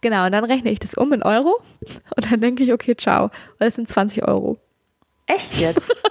Genau, 0.00 0.26
und 0.26 0.32
dann 0.32 0.44
rechne 0.44 0.70
ich 0.70 0.78
das 0.78 0.94
um 0.94 1.12
in 1.12 1.22
Euro 1.22 1.60
und 2.16 2.30
dann 2.30 2.40
denke 2.40 2.62
ich, 2.62 2.72
okay, 2.72 2.96
ciao, 2.96 3.30
weil 3.58 3.68
es 3.68 3.74
sind 3.74 3.88
20 3.88 4.26
Euro. 4.26 4.58
Echt 5.26 5.56
jetzt? 5.56 5.94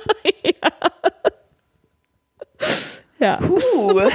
Ja, 3.20 3.38
Puh. 3.38 4.00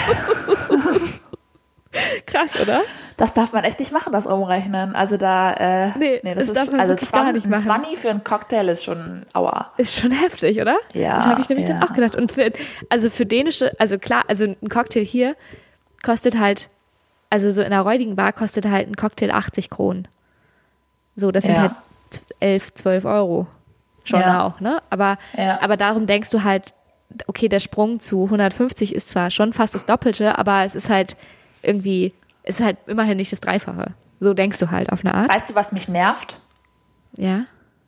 krass, 2.27 2.61
oder? 2.61 2.81
Das 3.17 3.33
darf 3.33 3.53
man 3.53 3.65
echt 3.65 3.81
nicht 3.81 3.93
machen, 3.93 4.13
das 4.13 4.27
Umrechnen. 4.27 4.95
Also 4.95 5.17
da, 5.17 5.53
äh, 5.55 5.91
Nee, 5.99 6.21
das, 6.23 6.47
das 6.47 6.69
ist, 6.69 6.73
also 6.73 6.89
wirklich 6.89 7.13
gar 7.13 7.25
20, 7.25 7.35
nicht 7.35 7.45
ein 7.45 7.51
machen. 7.51 7.63
20 7.63 7.99
für 7.99 8.11
einen 8.11 8.25
Cocktail 8.25 8.69
ist 8.69 8.85
schon 8.85 9.27
aua. 9.33 9.73
Ist 9.77 9.97
schon 9.99 10.13
heftig, 10.13 10.61
oder? 10.61 10.79
Ja, 10.93 11.17
Das 11.17 11.27
habe 11.27 11.41
ich 11.41 11.49
nämlich 11.49 11.69
ja. 11.69 11.81
dann 11.81 11.89
auch 11.89 11.95
gedacht. 11.95 12.15
Und 12.15 12.31
für, 12.33 12.53
also 12.89 13.11
für 13.11 13.27
dänische, 13.27 13.73
also 13.79 13.99
klar, 13.99 14.23
also 14.29 14.45
ein 14.45 14.69
Cocktail 14.69 15.05
hier 15.05 15.35
kostet 16.03 16.39
halt, 16.39 16.71
also 17.33 17.51
so 17.51 17.62
in 17.62 17.73
einer 17.73 17.81
räudigen 17.81 18.14
Bar 18.14 18.35
kostet 18.35 18.66
halt 18.66 18.87
ein 18.88 18.95
Cocktail 18.95 19.31
80 19.31 19.71
Kronen. 19.71 20.07
So, 21.16 21.31
das 21.31 21.45
sind 21.45 21.55
Ja. 21.55 21.61
halt 21.62 21.73
11, 22.40 22.75
12 22.75 23.05
Euro. 23.07 23.47
Schon 24.05 24.21
Ja. 24.21 24.45
auch, 24.45 24.61
ne? 24.61 24.83
Aber, 24.90 25.16
Ja. 25.35 25.62
aber 25.62 25.79
darum 25.79 26.07
denkst 26.07 26.29
du 26.31 26.45
halt, 26.45 26.75
okay, 27.27 27.49
der 27.49 27.61
Sprung 27.61 28.01
zu 28.01 28.29
150 28.29 28.95
ist 28.95 29.09
zwar 29.09 29.31
schon 29.31 29.55
fast 29.55 29.75
das 29.75 29.87
Doppelte, 29.87 30.37
aber 30.38 30.64
es 30.64 30.75
ist 30.75 30.90
halt 30.90 31.16
irgendwie, 31.62 32.12
es 32.42 32.59
ist 32.61 32.64
halt 32.66 32.77
immerhin 32.87 33.16
nicht 33.16 33.33
das 33.33 33.40
Dreifache. 33.40 33.95
So 34.21 34.35
denkst 34.35 34.59
du 34.59 34.71
halt 34.71 34.92
auf 34.92 35.03
eine 35.05 35.14
Art. 35.14 35.31
Weißt 35.33 35.51
du, 35.51 35.55
was 35.55 35.73
mich 35.73 35.88
nervt? 35.88 36.38
Ja? 37.16 37.45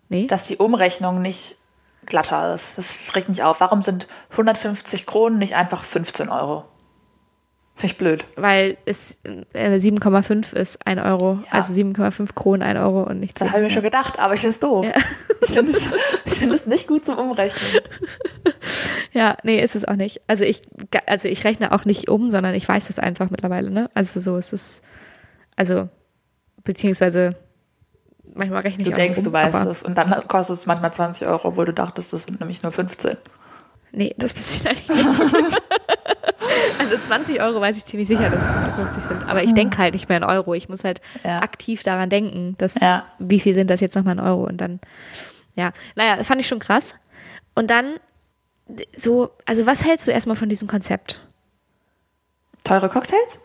Nee? 0.08 0.26
Dass 0.26 0.46
die 0.48 0.56
Umrechnung 0.56 1.20
nicht 1.20 1.58
glatter 2.06 2.54
ist. 2.54 2.78
Das 2.78 3.14
regt 3.14 3.28
mich 3.28 3.42
auf. 3.42 3.60
Warum 3.60 3.82
sind 3.82 4.06
150 4.30 5.04
Kronen 5.06 5.38
nicht 5.38 5.54
einfach 5.54 5.82
15 5.82 6.28
Euro? 6.30 6.64
Finde 7.76 7.86
ich 7.86 7.96
blöd. 7.98 8.24
weil 8.36 8.76
es 8.84 9.18
äh, 9.52 9.76
7,5 9.76 10.54
ist 10.54 10.86
1 10.86 11.00
Euro. 11.02 11.40
Ja. 11.46 11.52
Also 11.58 11.72
7,5 11.72 12.32
Kronen 12.34 12.62
1 12.62 12.78
Euro 12.78 13.02
und 13.02 13.18
nichts. 13.18 13.40
Das 13.40 13.48
habe 13.48 13.58
ich 13.58 13.64
mir 13.64 13.70
schon 13.70 13.82
gedacht, 13.82 14.18
aber 14.20 14.34
ich 14.34 14.40
finde 14.40 14.52
es 14.52 14.60
doof. 14.60 14.86
Ich 15.42 15.50
finde 15.50 15.72
es, 15.72 16.22
ich 16.24 16.34
finde 16.34 16.54
es 16.54 16.66
nicht 16.66 16.86
gut 16.86 17.04
zum 17.04 17.18
Umrechnen. 17.18 17.82
Ja, 19.12 19.36
nee, 19.44 19.62
ist 19.62 19.76
es 19.76 19.84
auch 19.84 19.94
nicht. 19.94 20.22
Also 20.26 20.42
ich, 20.42 20.62
also 21.06 21.28
ich 21.28 21.44
rechne 21.44 21.70
auch 21.70 21.84
nicht 21.84 22.08
um, 22.08 22.32
sondern 22.32 22.52
ich 22.54 22.66
weiß 22.68 22.88
das 22.88 22.98
einfach 22.98 23.30
mittlerweile, 23.30 23.70
ne? 23.70 23.88
Also 23.94 24.18
so 24.18 24.36
ist 24.36 24.52
es, 24.52 24.82
also, 25.54 25.88
beziehungsweise, 26.64 27.36
manchmal 28.34 28.62
rechne 28.62 28.82
ich 28.82 28.88
Du 28.88 28.92
auch 28.92 28.96
denkst, 28.96 29.20
um, 29.20 29.24
du 29.26 29.32
weißt 29.32 29.66
es. 29.66 29.84
Und 29.84 29.96
dann 29.96 30.26
kostet 30.26 30.56
es 30.56 30.66
manchmal 30.66 30.92
20 30.92 31.28
Euro, 31.28 31.46
obwohl 31.48 31.64
du 31.66 31.72
dachtest, 31.72 32.12
das 32.12 32.24
sind 32.24 32.40
nämlich 32.40 32.64
nur 32.64 32.72
15. 32.72 33.14
Nee, 33.96 34.14
das 34.18 34.34
passiert 34.34 34.66
eigentlich 34.66 34.88
nicht. 34.88 35.08
also 36.80 36.96
20 36.98 37.40
Euro 37.40 37.60
weiß 37.60 37.76
ich 37.76 37.84
ziemlich 37.84 38.08
sicher, 38.08 38.28
dass 38.28 38.40
es 38.40 38.48
150 38.56 39.04
sind. 39.04 39.28
Aber 39.28 39.42
ich 39.44 39.54
denke 39.54 39.78
halt 39.78 39.94
nicht 39.94 40.08
mehr 40.08 40.18
in 40.18 40.24
Euro. 40.24 40.54
Ich 40.54 40.68
muss 40.68 40.82
halt 40.84 41.00
Ja. 41.22 41.40
aktiv 41.42 41.82
daran 41.84 42.10
denken, 42.10 42.56
dass, 42.58 42.74
Ja. 42.80 43.04
wie 43.18 43.38
viel 43.40 43.54
sind 43.54 43.70
das 43.70 43.80
jetzt 43.80 43.94
nochmal 43.94 44.14
in 44.14 44.20
Euro? 44.20 44.44
Und 44.44 44.56
dann, 44.58 44.80
ja, 45.54 45.72
naja, 45.94 46.22
fand 46.24 46.40
ich 46.40 46.48
schon 46.48 46.58
krass. 46.58 46.94
Und 47.54 47.70
dann, 47.70 47.94
so, 48.96 49.30
also 49.46 49.64
was 49.66 49.84
hältst 49.84 50.08
du 50.08 50.10
erstmal 50.10 50.36
von 50.36 50.48
diesem 50.48 50.66
Konzept? 50.66 51.20
Teure 52.64 52.88
Cocktails? 52.88 53.38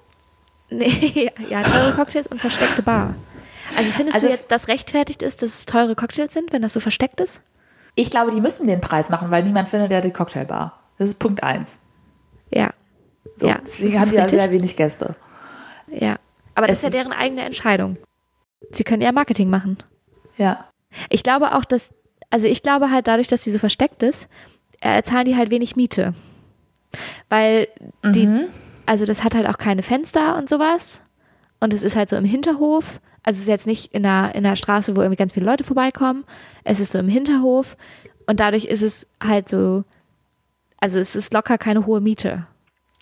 Nee, 0.71 1.31
ja, 1.49 1.61
teure 1.61 1.93
Cocktails 1.93 2.27
und 2.27 2.41
versteckte 2.41 2.81
Bar. 2.81 3.13
Also 3.77 3.91
findest 3.91 4.15
Also 4.15 4.27
du 4.27 4.33
jetzt, 4.33 4.51
dass 4.51 4.67
rechtfertigt 4.67 5.21
ist, 5.21 5.43
dass 5.43 5.53
es 5.53 5.65
teure 5.67 5.95
Cocktails 5.95 6.33
sind, 6.33 6.51
wenn 6.53 6.63
das 6.63 6.73
so 6.73 6.79
versteckt 6.79 7.21
ist? 7.21 7.41
Ich 7.99 8.09
glaube, 8.09 8.31
die 8.31 8.41
müssen 8.41 8.65
den 8.65 8.81
Preis 8.81 9.09
machen, 9.09 9.29
weil 9.29 9.43
niemand 9.43 9.67
findet 9.67 9.91
ja 9.91 9.99
die 10.01 10.11
Cocktailbar. 10.11 10.79
Das 10.97 11.09
ist 11.09 11.19
Punkt 11.19 11.43
eins. 11.43 11.79
Ja. 12.51 12.71
So, 13.35 13.47
ja, 13.47 13.57
deswegen 13.59 13.99
haben 13.99 14.09
die 14.09 14.15
ja 14.15 14.29
sehr 14.29 14.51
wenig 14.51 14.75
Gäste. 14.75 15.15
Ja. 15.87 16.17
Aber 16.55 16.67
das 16.67 16.77
Es 16.77 16.83
ist 16.83 16.93
ja 16.93 17.01
deren 17.03 17.13
eigene 17.13 17.43
Entscheidung. 17.43 17.97
Sie 18.71 18.83
können 18.83 19.01
ja 19.01 19.11
Marketing 19.11 19.49
machen. 19.49 19.77
Ja. 20.37 20.65
Ich 21.09 21.23
glaube 21.23 21.55
auch, 21.55 21.65
dass, 21.65 21.93
also 22.29 22.47
ich 22.47 22.63
glaube 22.63 22.91
halt 22.91 23.07
dadurch, 23.07 23.27
dass 23.27 23.43
sie 23.43 23.51
so 23.51 23.59
versteckt 23.59 24.03
ist, 24.03 24.27
äh, 24.81 25.03
zahlen 25.03 25.25
die 25.25 25.35
halt 25.35 25.51
wenig 25.51 25.75
Miete. 25.75 26.13
Weil 27.29 27.67
die, 28.03 28.27
also 28.85 29.05
das 29.05 29.23
hat 29.23 29.35
halt 29.35 29.47
auch 29.47 29.57
keine 29.57 29.83
Fenster 29.83 30.37
und 30.37 30.49
sowas. 30.49 31.01
Und 31.59 31.73
es 31.73 31.83
ist 31.83 31.95
halt 31.95 32.09
so 32.09 32.15
im 32.15 32.25
Hinterhof. 32.25 33.01
Also 33.23 33.37
es 33.37 33.41
ist 33.43 33.47
jetzt 33.47 33.67
nicht 33.67 33.93
in 33.93 34.05
einer, 34.05 34.33
in 34.35 34.45
einer 34.45 34.55
Straße, 34.55 34.95
wo 34.95 35.01
irgendwie 35.01 35.17
ganz 35.17 35.33
viele 35.33 35.45
Leute 35.45 35.63
vorbeikommen. 35.63 36.23
Es 36.63 36.79
ist 36.79 36.91
so 36.91 36.99
im 36.99 37.09
Hinterhof. 37.09 37.77
Und 38.27 38.39
dadurch 38.39 38.65
ist 38.65 38.81
es 38.81 39.07
halt 39.23 39.49
so, 39.49 39.83
also 40.79 40.99
es 40.99 41.15
ist 41.15 41.33
locker 41.33 41.57
keine 41.57 41.85
hohe 41.85 42.01
Miete. 42.01 42.45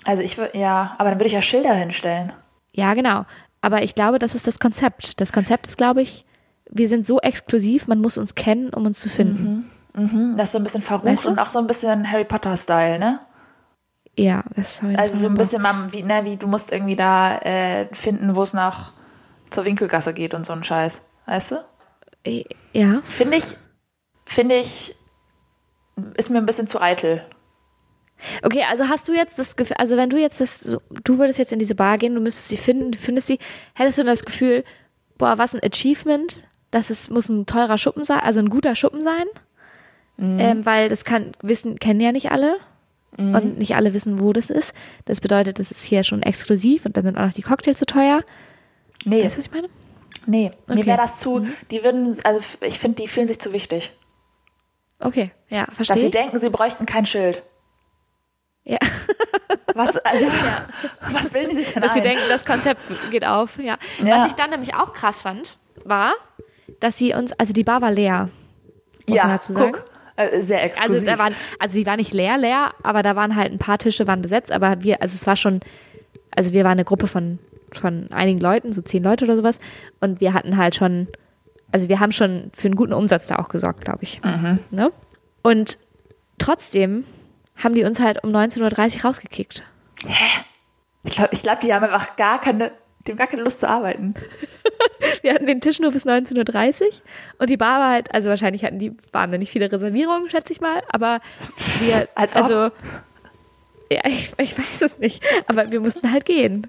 Also 0.06 0.23
ich 0.23 0.38
würde, 0.38 0.58
ja, 0.58 0.95
aber 0.97 1.10
dann 1.10 1.19
würde 1.19 1.27
ich 1.27 1.34
ja 1.34 1.41
Schilder 1.41 1.73
hinstellen. 1.73 2.32
Ja, 2.73 2.93
genau. 2.93 3.25
Aber 3.62 3.84
ich 3.84 3.95
glaube, 3.95 4.19
das 4.19 4.36
ist 4.36 4.47
das 4.47 4.60
Konzept. 4.60 5.19
Das 5.19 5.34
Konzept 5.34 5.67
ist, 5.67 5.77
glaube 5.77 6.01
ich, 6.01 6.25
wir 6.69 6.88
sind 6.88 7.06
so 7.06 7.19
exklusiv, 7.19 7.88
man 7.88 7.99
muss 7.99 8.17
uns 8.17 8.36
kennen, 8.36 8.69
um 8.73 8.86
uns 8.86 8.99
zu 8.99 9.10
finden. 9.10 9.69
Hm, 9.93 10.36
Das 10.38 10.49
ist 10.49 10.51
so 10.53 10.60
ein 10.60 10.63
bisschen 10.63 10.82
verrucht 10.82 11.06
Weißt 11.06 11.25
du? 11.25 11.30
und 11.30 11.39
auch 11.39 11.47
so 11.49 11.60
ein 11.60 11.67
bisschen 11.67 12.10
Harry 12.12 12.25
Potter-Style, 12.25 12.99
ne? 12.99 13.19
Ja, 14.15 14.43
das 14.56 14.82
ich 14.88 14.97
Also 14.97 15.17
so 15.17 15.27
ein 15.27 15.36
bisschen, 15.36 15.62
mal 15.62 15.91
wie, 15.93 16.03
ne, 16.03 16.21
wie 16.23 16.38
du 16.38 16.47
musst 16.47 16.71
irgendwie 16.71 16.95
da 16.95 17.38
äh, 17.39 17.88
finden, 17.93 18.36
wo 18.36 18.41
es 18.41 18.53
nach 18.53 18.91
zur 19.49 19.65
Winkelgasse 19.65 20.13
geht 20.13 20.33
und 20.33 20.45
so 20.45 20.53
ein 20.53 20.63
Scheiß. 20.63 21.03
Weißt 21.25 21.51
du? 21.51 21.55
Ja. 22.73 23.01
Finde 23.07 23.38
ich, 23.38 23.55
finde 24.25 24.55
ich, 24.55 24.95
ist 26.15 26.29
mir 26.29 26.38
ein 26.38 26.45
bisschen 26.45 26.67
zu 26.67 26.81
eitel. 26.81 27.23
Okay, 28.43 28.63
also 28.69 28.89
hast 28.89 29.07
du 29.07 29.13
jetzt 29.13 29.38
das 29.38 29.55
Gefühl, 29.55 29.77
also 29.77 29.95
wenn 29.95 30.10
du 30.10 30.17
jetzt 30.17 30.41
das, 30.41 30.77
du 31.03 31.17
würdest 31.19 31.38
jetzt 31.39 31.51
in 31.51 31.60
diese 31.60 31.75
Bar 31.75 31.97
gehen, 31.97 32.15
du 32.15 32.21
müsstest 32.21 32.49
sie 32.49 32.57
finden, 32.57 32.91
du 32.91 32.97
findest 32.97 33.27
sie, 33.27 33.38
hättest 33.75 33.99
du 33.99 34.03
das 34.03 34.25
Gefühl, 34.25 34.63
boah, 35.17 35.38
was 35.38 35.53
ein 35.53 35.62
Achievement, 35.63 36.43
das 36.71 36.89
ist, 36.89 37.12
muss 37.12 37.29
ein 37.29 37.45
teurer 37.45 37.77
Schuppen 37.77 38.03
sein, 38.03 38.19
also 38.19 38.39
ein 38.39 38.49
guter 38.49 38.75
Schuppen 38.75 39.01
sein, 39.03 39.25
ähm, 40.17 40.65
weil 40.65 40.89
das 40.89 41.05
kann, 41.05 41.33
wissen, 41.41 41.77
kennen 41.77 41.99
ja 41.99 42.12
nicht 42.12 42.31
alle 42.31 42.57
und 43.17 43.57
nicht 43.60 43.75
alle 43.75 43.93
wissen, 43.93 44.19
wo 44.19 44.33
das 44.33 44.49
ist. 44.49 44.73
Das 45.05 45.21
bedeutet, 45.21 45.60
das 45.60 45.71
ist 45.71 45.83
hier 45.83 46.03
schon 46.03 46.23
exklusiv 46.23 46.86
und 46.86 46.97
dann 46.97 47.05
sind 47.05 47.17
auch 47.17 47.25
noch 47.25 47.33
die 47.33 47.43
Cocktails 47.43 47.79
so 47.79 47.86
teuer. 47.86 48.23
Nee, 49.07 49.23
Weißt 49.25 49.35
du, 49.35 49.39
was 49.39 49.45
ich 49.45 49.51
meine? 49.51 49.69
nee, 50.25 50.51
mir 50.67 50.73
Okay. 50.77 50.85
wäre 50.85 50.97
das 50.97 51.17
zu, 51.17 51.45
die 51.71 51.83
würden, 51.83 52.15
also 52.23 52.57
ich 52.61 52.77
finde, 52.79 53.01
die 53.01 53.07
fühlen 53.07 53.27
sich 53.27 53.39
zu 53.39 53.53
wichtig. 53.53 53.91
Okay, 54.99 55.31
ja, 55.49 55.65
Dass 55.65 55.75
verstehe. 55.75 55.97
sie 55.97 56.05
ich. 56.05 56.11
denken, 56.11 56.39
sie 56.39 56.49
bräuchten 56.49 56.85
kein 56.85 57.05
Schild. 57.05 57.43
Ja. 58.63 58.79
Was, 59.75 59.97
also, 59.97 60.25
was 61.13 61.29
bilden 61.29 61.49
die 61.51 61.55
sich 61.63 61.71
denn 61.73 61.83
Dass 61.83 61.93
sie 61.93 61.99
ein? 61.99 62.03
denken, 62.03 62.23
das 62.29 62.43
Konzept 62.45 62.81
geht 63.11 63.23
auf, 63.25 63.59
ja. 63.59 63.77
Ja. 64.03 64.17
Was 64.17 64.27
ich 64.27 64.33
dann 64.33 64.49
nämlich 64.49 64.73
auch 64.73 64.91
krass 64.93 65.21
fand, 65.21 65.57
war, 65.85 66.13
dass 66.79 66.97
sie 66.97 67.13
uns, 67.13 67.31
also 67.33 67.53
die 67.53 67.63
Bar 67.63 67.81
war 67.81 67.91
leer. 67.91 68.29
Ja, 69.07 69.39
guck, 69.53 69.83
äh, 70.15 70.41
sehr 70.41 70.57
Also 70.61 70.65
exklusiv. 70.81 71.07
da 71.09 71.19
waren, 71.19 71.35
also 71.59 71.73
sie 71.73 71.85
war 71.85 71.95
nicht 71.95 72.11
leer, 72.13 72.37
leer, 72.37 72.73
aber 72.81 73.03
da 73.03 73.15
waren 73.15 73.35
halt 73.35 73.51
ein 73.51 73.59
paar 73.59 73.77
Tische 73.77 74.07
waren 74.07 74.21
besetzt, 74.23 74.51
aber 74.51 74.81
wir, 74.81 74.99
also 75.01 75.13
es 75.13 75.27
war 75.27 75.35
schon, 75.35 75.59
also 76.31 76.51
wir 76.53 76.63
waren 76.63 76.73
eine 76.73 76.83
Gruppe 76.85 77.07
von, 77.07 77.37
von 77.73 78.12
einigen 78.12 78.39
Leuten, 78.39 78.73
so 78.73 78.82
zehn 78.82 79.03
Leute 79.03 79.25
oder 79.25 79.36
sowas, 79.36 79.60
und 79.99 80.21
wir 80.21 80.34
hatten 80.34 80.58
halt 80.58 80.75
schon, 80.75 81.08
also 81.71 81.89
wir 81.89 81.99
haben 81.99 82.12
schon 82.12 82.49
für 82.53 82.67
einen 82.67 82.75
guten 82.75 82.93
Umsatz 82.93 83.27
da 83.27 83.38
auch 83.38 83.49
gesorgt, 83.49 83.86
glaube 83.86 84.03
ich. 84.03 84.21
Ne? 84.71 84.91
Und 85.43 85.77
trotzdem 86.38 87.06
haben 87.56 87.73
die 87.73 87.84
uns 87.84 87.99
halt 87.99 88.23
um 88.23 88.32
19.30 88.32 88.97
Uhr 88.97 89.01
rausgekickt. 89.06 89.63
ich 91.03 91.15
glaube, 91.15 91.30
ich 91.34 91.41
glaub, 91.41 91.60
die 91.60 91.73
haben 91.73 91.84
einfach 91.84 92.15
gar 92.15 92.39
keine, 92.39 92.71
die 93.06 93.12
haben 93.12 93.17
gar 93.17 93.27
keine 93.27 93.43
Lust 93.43 93.60
zu 93.60 93.69
arbeiten. 93.69 94.13
Wir 95.21 95.34
hatten 95.34 95.47
den 95.47 95.62
Tisch 95.62 95.80
nur 95.80 95.91
bis 95.91 96.06
19.30 96.06 96.82
Uhr 96.82 96.89
und 97.39 97.49
die 97.49 97.58
Bar 97.58 97.80
war 97.80 97.89
halt, 97.89 98.13
also 98.13 98.30
wahrscheinlich 98.30 98.63
hatten 98.63 98.80
die 98.80 98.95
wahnsinnig 99.12 99.49
viele 99.49 99.71
Reservierungen, 99.71 100.30
schätze 100.30 100.53
ich 100.53 100.62
mal, 100.62 100.84
aber 100.89 101.19
wir, 101.80 102.08
Als 102.15 102.36
also, 102.36 102.67
ja, 103.91 104.01
ich, 104.06 104.34
ich 104.38 104.58
weiß 104.58 104.82
es 104.82 104.99
nicht, 104.99 105.23
aber 105.47 105.71
wir 105.71 105.80
mussten 105.80 106.12
halt 106.12 106.25
gehen. 106.25 106.67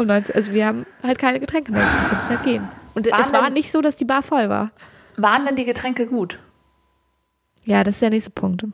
Um 0.00 0.06
19, 0.06 0.34
also 0.34 0.52
wir 0.52 0.64
haben 0.64 0.86
halt 1.02 1.18
keine 1.18 1.40
Getränke 1.40 1.72
mehr, 1.72 1.82
wir 1.82 1.86
mussten 1.86 2.28
halt 2.30 2.42
gehen. 2.42 2.68
Und 2.94 3.10
Waren 3.10 3.20
es 3.20 3.32
war 3.34 3.44
denn- 3.44 3.52
nicht 3.52 3.70
so, 3.70 3.82
dass 3.82 3.96
die 3.96 4.06
Bar 4.06 4.22
voll 4.22 4.48
war. 4.48 4.70
Waren 5.18 5.44
denn 5.44 5.56
die 5.56 5.66
Getränke 5.66 6.06
gut? 6.06 6.38
Ja, 7.64 7.84
das 7.84 7.96
ist 7.96 8.02
der 8.02 8.08
nächste 8.08 8.30
Punkt. 8.30 8.64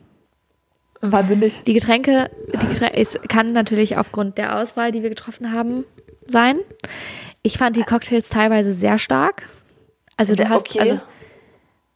Wahnsinnig. 1.01 1.65
Die 1.65 1.73
Getränke, 1.73 2.31
die 2.53 2.69
Getränke, 2.69 2.97
es 2.97 3.19
kann 3.29 3.53
natürlich 3.53 3.97
aufgrund 3.97 4.39
der 4.39 4.57
Auswahl, 4.57 4.93
die 4.93 5.03
wir 5.03 5.09
getroffen 5.11 5.53
haben, 5.53 5.85
sein. 6.29 6.61
Ich 7.43 7.59
fand 7.59 7.75
die 7.75 7.83
Cocktails 7.83 8.29
teilweise 8.29 8.73
sehr 8.73 8.99
stark. 8.99 9.49
Also 10.17 10.37
du 10.37 10.49
hast, 10.49 10.71
okay. 10.71 10.81
also 10.81 11.01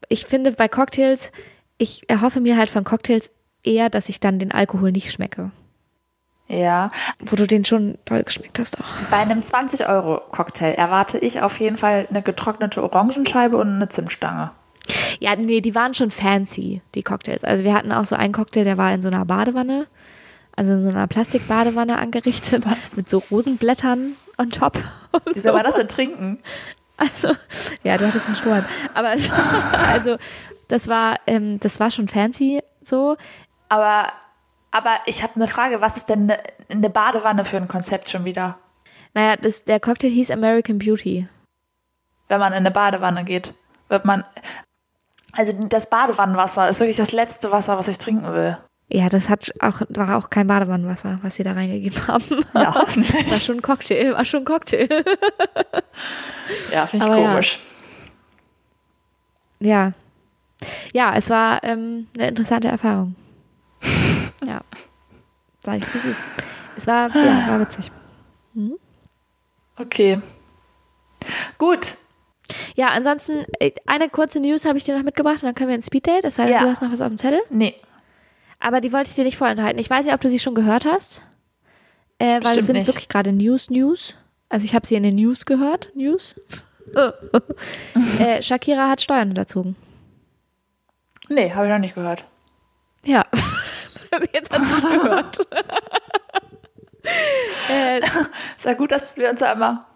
ich 0.08 0.26
finde 0.26 0.50
bei 0.52 0.66
Cocktails, 0.66 1.30
ich 1.78 2.02
erhoffe 2.10 2.40
mir 2.40 2.56
halt 2.56 2.68
von 2.68 2.82
Cocktails 2.82 3.30
eher, 3.62 3.90
dass 3.90 4.08
ich 4.08 4.18
dann 4.18 4.40
den 4.40 4.50
Alkohol 4.50 4.90
nicht 4.90 5.12
schmecke. 5.12 5.52
Ja, 6.50 6.88
Wo 7.26 7.36
du 7.36 7.46
den 7.46 7.64
schon 7.64 7.96
toll 8.04 8.22
geschmeckt 8.24 8.58
hast 8.58 8.78
auch. 8.80 8.84
bei 9.10 9.18
einem 9.18 9.40
20-Euro-Cocktail 9.40 10.72
erwarte 10.74 11.18
ich 11.18 11.42
auf 11.42 11.58
jeden 11.60 11.76
Fall 11.76 12.06
eine 12.10 12.22
getrocknete 12.22 12.82
Orangenscheibe 12.82 13.56
und 13.56 13.68
eine 13.68 13.88
Zimtstange. 13.88 14.50
Ja, 15.20 15.36
nee, 15.36 15.60
die 15.60 15.74
waren 15.74 15.94
schon 15.94 16.10
fancy, 16.10 16.82
die 16.94 17.02
Cocktails. 17.02 17.44
Also 17.44 17.62
wir 17.62 17.74
hatten 17.74 17.92
auch 17.92 18.06
so 18.06 18.16
einen 18.16 18.32
Cocktail, 18.32 18.64
der 18.64 18.76
war 18.78 18.92
in 18.92 19.02
so 19.02 19.08
einer 19.08 19.24
Badewanne, 19.24 19.86
also 20.56 20.72
in 20.72 20.82
so 20.82 20.90
einer 20.90 21.06
Plastikbadewanne 21.06 21.96
angerichtet, 21.98 22.64
Was? 22.66 22.96
mit 22.96 23.08
so 23.08 23.22
Rosenblättern 23.30 24.16
on 24.38 24.50
top. 24.50 24.76
und 25.12 25.36
Wie 25.36 25.38
soll 25.38 25.52
so. 25.52 25.56
man 25.56 25.64
das 25.64 25.76
denn 25.76 25.88
trinken? 25.88 26.38
Also, 26.96 27.28
ja, 27.84 27.96
du 27.96 28.06
hattest 28.06 28.26
einen 28.26 28.36
Strohhalm. 28.36 28.64
Aber 28.94 29.08
also, 29.92 30.16
das 30.68 30.88
war, 30.88 31.16
ähm, 31.26 31.60
das 31.60 31.78
war 31.80 31.90
schon 31.90 32.08
fancy 32.08 32.60
so. 32.82 33.16
Aber, 33.68 34.08
aber 34.70 34.98
ich 35.06 35.22
habe 35.22 35.36
eine 35.36 35.48
Frage, 35.48 35.80
was 35.80 35.96
ist 35.96 36.08
denn 36.08 36.30
eine, 36.30 36.38
eine 36.70 36.90
Badewanne 36.90 37.44
für 37.44 37.56
ein 37.56 37.68
Konzept 37.68 38.08
schon 38.08 38.24
wieder? 38.24 38.58
Naja, 39.14 39.36
das, 39.36 39.64
der 39.64 39.80
Cocktail 39.80 40.10
hieß 40.10 40.30
American 40.30 40.78
Beauty. 40.78 41.28
Wenn 42.28 42.40
man 42.40 42.52
in 42.52 42.58
eine 42.58 42.70
Badewanne 42.70 43.24
geht, 43.24 43.54
wird 43.88 44.04
man, 44.04 44.24
also 45.32 45.52
das 45.66 45.90
Badewannenwasser 45.90 46.68
ist 46.68 46.80
wirklich 46.80 46.96
das 46.96 47.12
letzte 47.12 47.50
Wasser, 47.50 47.76
was 47.76 47.88
ich 47.88 47.98
trinken 47.98 48.32
will. 48.32 48.56
Ja, 48.92 49.08
das 49.08 49.28
hat 49.28 49.52
auch, 49.60 49.82
war 49.88 50.16
auch 50.16 50.30
kein 50.30 50.48
Badewannenwasser, 50.48 51.20
was 51.22 51.36
sie 51.36 51.44
da 51.44 51.52
reingegeben 51.52 52.08
haben. 52.08 52.44
Ja, 52.54 52.74
hoffentlich. 52.74 53.30
War 53.30 53.40
schon 53.40 53.58
ein 53.58 53.62
Cocktail, 53.62 54.14
war 54.14 54.24
schon 54.24 54.42
ein 54.42 54.44
Cocktail. 54.44 54.88
Ja, 56.72 56.84
finde 56.88 57.06
ich 57.06 57.12
Aber 57.12 57.20
ja. 57.20 57.30
komisch. 57.30 57.60
Ja. 59.60 59.92
Ja, 60.92 61.14
es 61.14 61.30
war 61.30 61.62
ähm, 61.62 62.08
eine 62.16 62.28
interessante 62.28 62.66
Erfahrung. 62.66 63.14
Ja. 64.44 64.60
Sag 65.64 65.78
ich, 65.78 65.94
wie 65.94 65.98
es 65.98 66.04
ist. 66.04 66.24
Es 66.76 66.86
war, 66.86 67.08
ja, 67.14 67.48
war 67.48 67.60
witzig. 67.60 67.90
Okay. 69.76 70.20
Gut. 71.58 71.96
Ja, 72.74 72.86
ansonsten, 72.88 73.44
äh, 73.60 73.72
eine 73.86 74.08
kurze 74.08 74.40
News 74.40 74.64
habe 74.64 74.78
ich 74.78 74.84
dir 74.84 74.96
noch 74.96 75.04
mitgebracht 75.04 75.36
und 75.36 75.44
dann 75.44 75.54
können 75.54 75.68
wir 75.68 75.74
ins 75.76 75.86
Speeddate. 75.86 76.22
Das 76.22 76.38
heißt, 76.38 76.50
Ja. 76.52 76.62
du 76.62 76.68
hast 76.68 76.82
noch 76.82 76.90
was 76.92 77.00
auf 77.00 77.08
dem 77.08 77.16
Zettel. 77.18 77.40
Nee. 77.50 77.74
Aber 78.58 78.80
die 78.80 78.92
wollte 78.92 79.08
ich 79.10 79.14
dir 79.16 79.24
nicht 79.24 79.36
vorenthalten. 79.38 79.78
Ich 79.78 79.88
weiß 79.88 80.04
nicht, 80.04 80.14
ob 80.14 80.20
du 80.20 80.28
sie 80.28 80.38
schon 80.38 80.54
gehört 80.54 80.84
hast. 80.84 81.22
Äh, 82.18 82.24
weil 82.34 82.40
Bestimmt 82.40 82.58
es 82.60 82.66
sind 82.66 82.76
nicht. 82.76 82.86
wirklich 82.88 83.08
gerade 83.08 83.32
News, 83.32 83.70
News. 83.70 84.14
Also 84.48 84.64
ich 84.64 84.74
habe 84.74 84.86
sie 84.86 84.94
in 84.96 85.02
den 85.02 85.14
News 85.14 85.46
gehört. 85.46 85.90
News. 85.94 86.38
äh, 88.18 88.42
Shakira 88.42 88.88
hat 88.88 89.00
Steuern 89.00 89.28
hinterzogen. 89.28 89.76
Nee, 91.28 91.52
habe 91.52 91.66
ich 91.66 91.72
noch 91.72 91.78
nicht 91.78 91.94
gehört. 91.94 92.24
Ja. 93.04 93.24
Jetzt 94.32 94.52
hast 94.52 94.70
du 94.70 94.76
es 94.88 95.02
gehört. 95.02 95.38
äh, 97.70 98.00
Ist 98.56 98.66
ja 98.66 98.74
gut, 98.74 98.90
dass 98.92 99.16
wir 99.16 99.30
uns 99.30 99.40
da 99.40 99.52
immer 99.52 99.86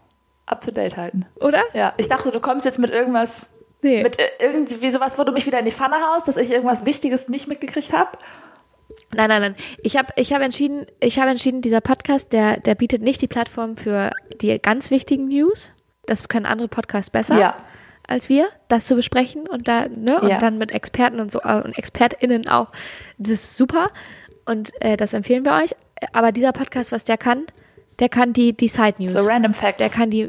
up 0.46 0.60
to 0.60 0.70
date 0.70 0.96
halten. 0.96 1.26
oder? 1.36 1.62
Ja, 1.72 1.94
ich 1.96 2.08
dachte, 2.08 2.30
du 2.30 2.40
kommst 2.40 2.66
jetzt 2.66 2.78
mit 2.78 2.90
irgendwas, 2.90 3.48
Nee. 3.82 4.02
mit 4.02 4.16
irgendwie 4.40 4.90
sowas, 4.90 5.18
wo 5.18 5.24
du 5.24 5.32
mich 5.32 5.46
wieder 5.46 5.58
in 5.58 5.64
die 5.64 5.70
Pfanne 5.70 5.96
haust, 5.96 6.28
dass 6.28 6.36
ich 6.36 6.50
irgendwas 6.50 6.86
Wichtiges 6.86 7.28
nicht 7.28 7.48
mitgekriegt 7.48 7.92
habe. 7.92 8.10
Nein, 9.14 9.28
nein, 9.28 9.42
nein. 9.42 9.56
Ich 9.82 9.96
habe 9.96 10.08
ich 10.16 10.32
hab 10.32 10.42
entschieden, 10.42 10.86
ich 11.00 11.18
habe 11.18 11.30
entschieden, 11.30 11.60
dieser 11.62 11.80
Podcast, 11.80 12.32
der, 12.32 12.58
der 12.60 12.74
bietet 12.74 13.02
nicht 13.02 13.20
die 13.22 13.28
Plattform 13.28 13.76
für 13.76 14.10
die 14.40 14.58
ganz 14.58 14.90
wichtigen 14.90 15.28
News. 15.28 15.70
Das 16.06 16.28
können 16.28 16.46
andere 16.46 16.68
Podcasts 16.68 17.10
besser 17.10 17.38
Ja. 17.38 17.54
Als 18.06 18.28
wir, 18.28 18.48
das 18.68 18.86
zu 18.86 18.94
besprechen 18.96 19.48
und 19.48 19.66
da, 19.68 19.88
ne, 19.88 20.20
und 20.20 20.28
Ja. 20.28 20.38
dann 20.38 20.58
mit 20.58 20.72
Experten 20.72 21.20
und 21.20 21.30
so 21.32 21.40
äh, 21.42 21.62
und 21.62 21.76
ExpertInnen 21.78 22.48
auch. 22.48 22.70
Das 23.18 23.30
ist 23.30 23.56
super. 23.56 23.88
Und 24.44 24.72
äh, 24.82 24.96
das 24.96 25.14
empfehlen 25.14 25.44
wir 25.44 25.52
euch. 25.54 25.74
Aber 26.12 26.32
dieser 26.32 26.52
Podcast, 26.52 26.92
was 26.92 27.04
der 27.04 27.16
kann, 27.16 27.46
der 27.98 28.08
kann 28.08 28.32
die, 28.32 28.52
die 28.54 28.68
Side 28.68 28.94
News. 28.98 29.12
So 29.14 29.20
random 29.26 29.54
Facts. 29.54 29.78
der 29.78 29.88
kann 29.88 30.10
die 30.10 30.28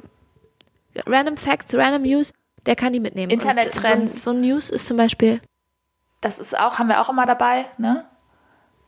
Random 1.05 1.35
Facts, 1.35 1.75
Random 1.75 2.03
News, 2.03 2.31
der 2.65 2.75
kann 2.77 2.93
die 2.93 2.99
mitnehmen. 3.01 3.31
Und 3.31 3.33
Internettrends. 3.43 4.23
So, 4.23 4.31
so 4.31 4.38
News 4.39 4.69
ist 4.69 4.88
zum 4.88 4.95
Beispiel, 4.97 5.41
das 6.21 6.39
ist 6.39 6.57
auch, 6.57 6.79
haben 6.79 6.88
wir 6.88 7.01
auch 7.01 7.09
immer 7.09 7.25
dabei, 7.25 7.65
ne? 7.77 8.05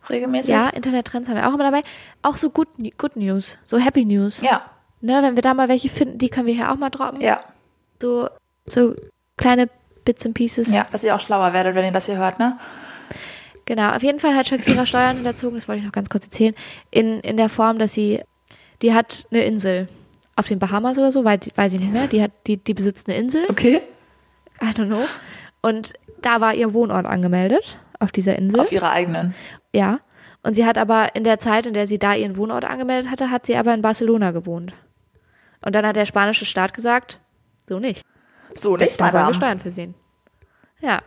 Regelmäßig. 0.09 0.55
ja, 0.55 0.67
Internettrends 0.69 1.27
haben 1.27 1.35
wir 1.35 1.47
auch 1.49 1.53
immer 1.53 1.65
dabei. 1.65 1.83
Auch 2.21 2.37
so 2.37 2.49
Good, 2.49 2.69
Good 2.97 3.17
News, 3.17 3.57
so 3.65 3.77
Happy 3.77 4.05
News. 4.05 4.41
Ja, 4.41 4.61
Ne, 4.99 5.21
wenn 5.21 5.35
wir 5.35 5.43
da 5.43 5.53
mal 5.53 5.67
welche 5.69 5.89
finden, 5.89 6.17
die 6.17 6.27
können 6.29 6.47
wir 6.47 6.55
hier 6.55 6.71
auch 6.71 6.75
mal 6.77 6.89
droppen. 6.89 7.21
ja, 7.21 7.39
So, 8.01 8.29
so 8.67 8.95
kleine 9.37 9.69
Bits 10.05 10.25
and 10.25 10.35
Pieces. 10.35 10.73
ja, 10.73 10.85
dass 10.91 11.03
ihr 11.03 11.15
auch 11.15 11.19
schlauer 11.19 11.53
werdet, 11.53 11.75
wenn 11.75 11.85
ihr 11.85 11.91
das 11.91 12.05
hier 12.05 12.17
hört, 12.17 12.39
ne? 12.39 12.57
Genau. 13.65 13.91
Auf 13.93 14.03
jeden 14.03 14.19
Fall 14.19 14.35
hat 14.35 14.47
Shakira 14.47 14.85
Steuern 14.85 15.17
hinterzogen, 15.17 15.57
das 15.57 15.67
wollte 15.67 15.79
ich 15.79 15.85
noch 15.85 15.91
ganz 15.91 16.09
kurz 16.09 16.25
erzählen, 16.25 16.55
in, 16.89 17.19
in 17.19 17.35
der 17.35 17.49
Form, 17.49 17.77
dass 17.77 17.93
sie, 17.93 18.21
die 18.81 18.93
hat 18.93 19.27
eine 19.31 19.43
Insel 19.43 19.89
auf 20.37 20.47
den 20.47 20.59
Bahamas 20.59 20.97
oder 20.97 21.11
so, 21.11 21.25
weil, 21.25 21.39
weiß 21.55 21.73
ich 21.73 21.81
nicht 21.81 21.91
mehr, 21.91 22.07
die 22.07 22.21
hat, 22.21 22.31
die, 22.47 22.57
die 22.57 22.73
besitzt 22.73 23.09
eine 23.09 23.17
Insel, 23.17 23.45
Okay. 23.49 23.81
I 24.61 24.67
don't 24.67 24.87
know. 24.87 25.05
Und 25.61 25.93
da 26.21 26.41
war 26.41 26.53
ihr 26.53 26.73
Wohnort 26.73 27.05
angemeldet, 27.05 27.77
auf 27.99 28.11
dieser 28.11 28.37
Insel. 28.37 28.59
Auf 28.59 28.71
ihre 28.71 28.89
eigenen. 28.89 29.35
Ja. 29.73 29.99
Und 30.43 30.53
sie 30.53 30.65
hat 30.65 30.77
aber 30.77 31.15
in 31.15 31.23
der 31.23 31.39
Zeit, 31.39 31.65
in 31.65 31.73
der 31.73 31.87
sie 31.87 31.99
da 31.99 32.13
ihren 32.15 32.37
Wohnort 32.37 32.63
angemeldet 32.63 33.11
hatte, 33.11 33.29
hat 33.29 33.45
sie 33.45 33.57
aber 33.57 33.73
in 33.73 33.81
Barcelona 33.81 34.31
gewohnt. 34.31 34.73
Und 35.65 35.75
dann 35.75 35.85
hat 35.85 35.95
der 35.95 36.05
spanische 36.05 36.45
Staat 36.45 36.73
gesagt, 36.73 37.19
so 37.67 37.79
nicht. 37.79 38.03
So 38.59 38.75
nicht, 38.77 38.99
da 38.99 39.05
wollen 39.05 39.13
wir 39.13 39.19
Madame. 39.19 39.33
Steuern 39.35 39.59
versehen. 39.59 39.95
Ja. 40.79 41.01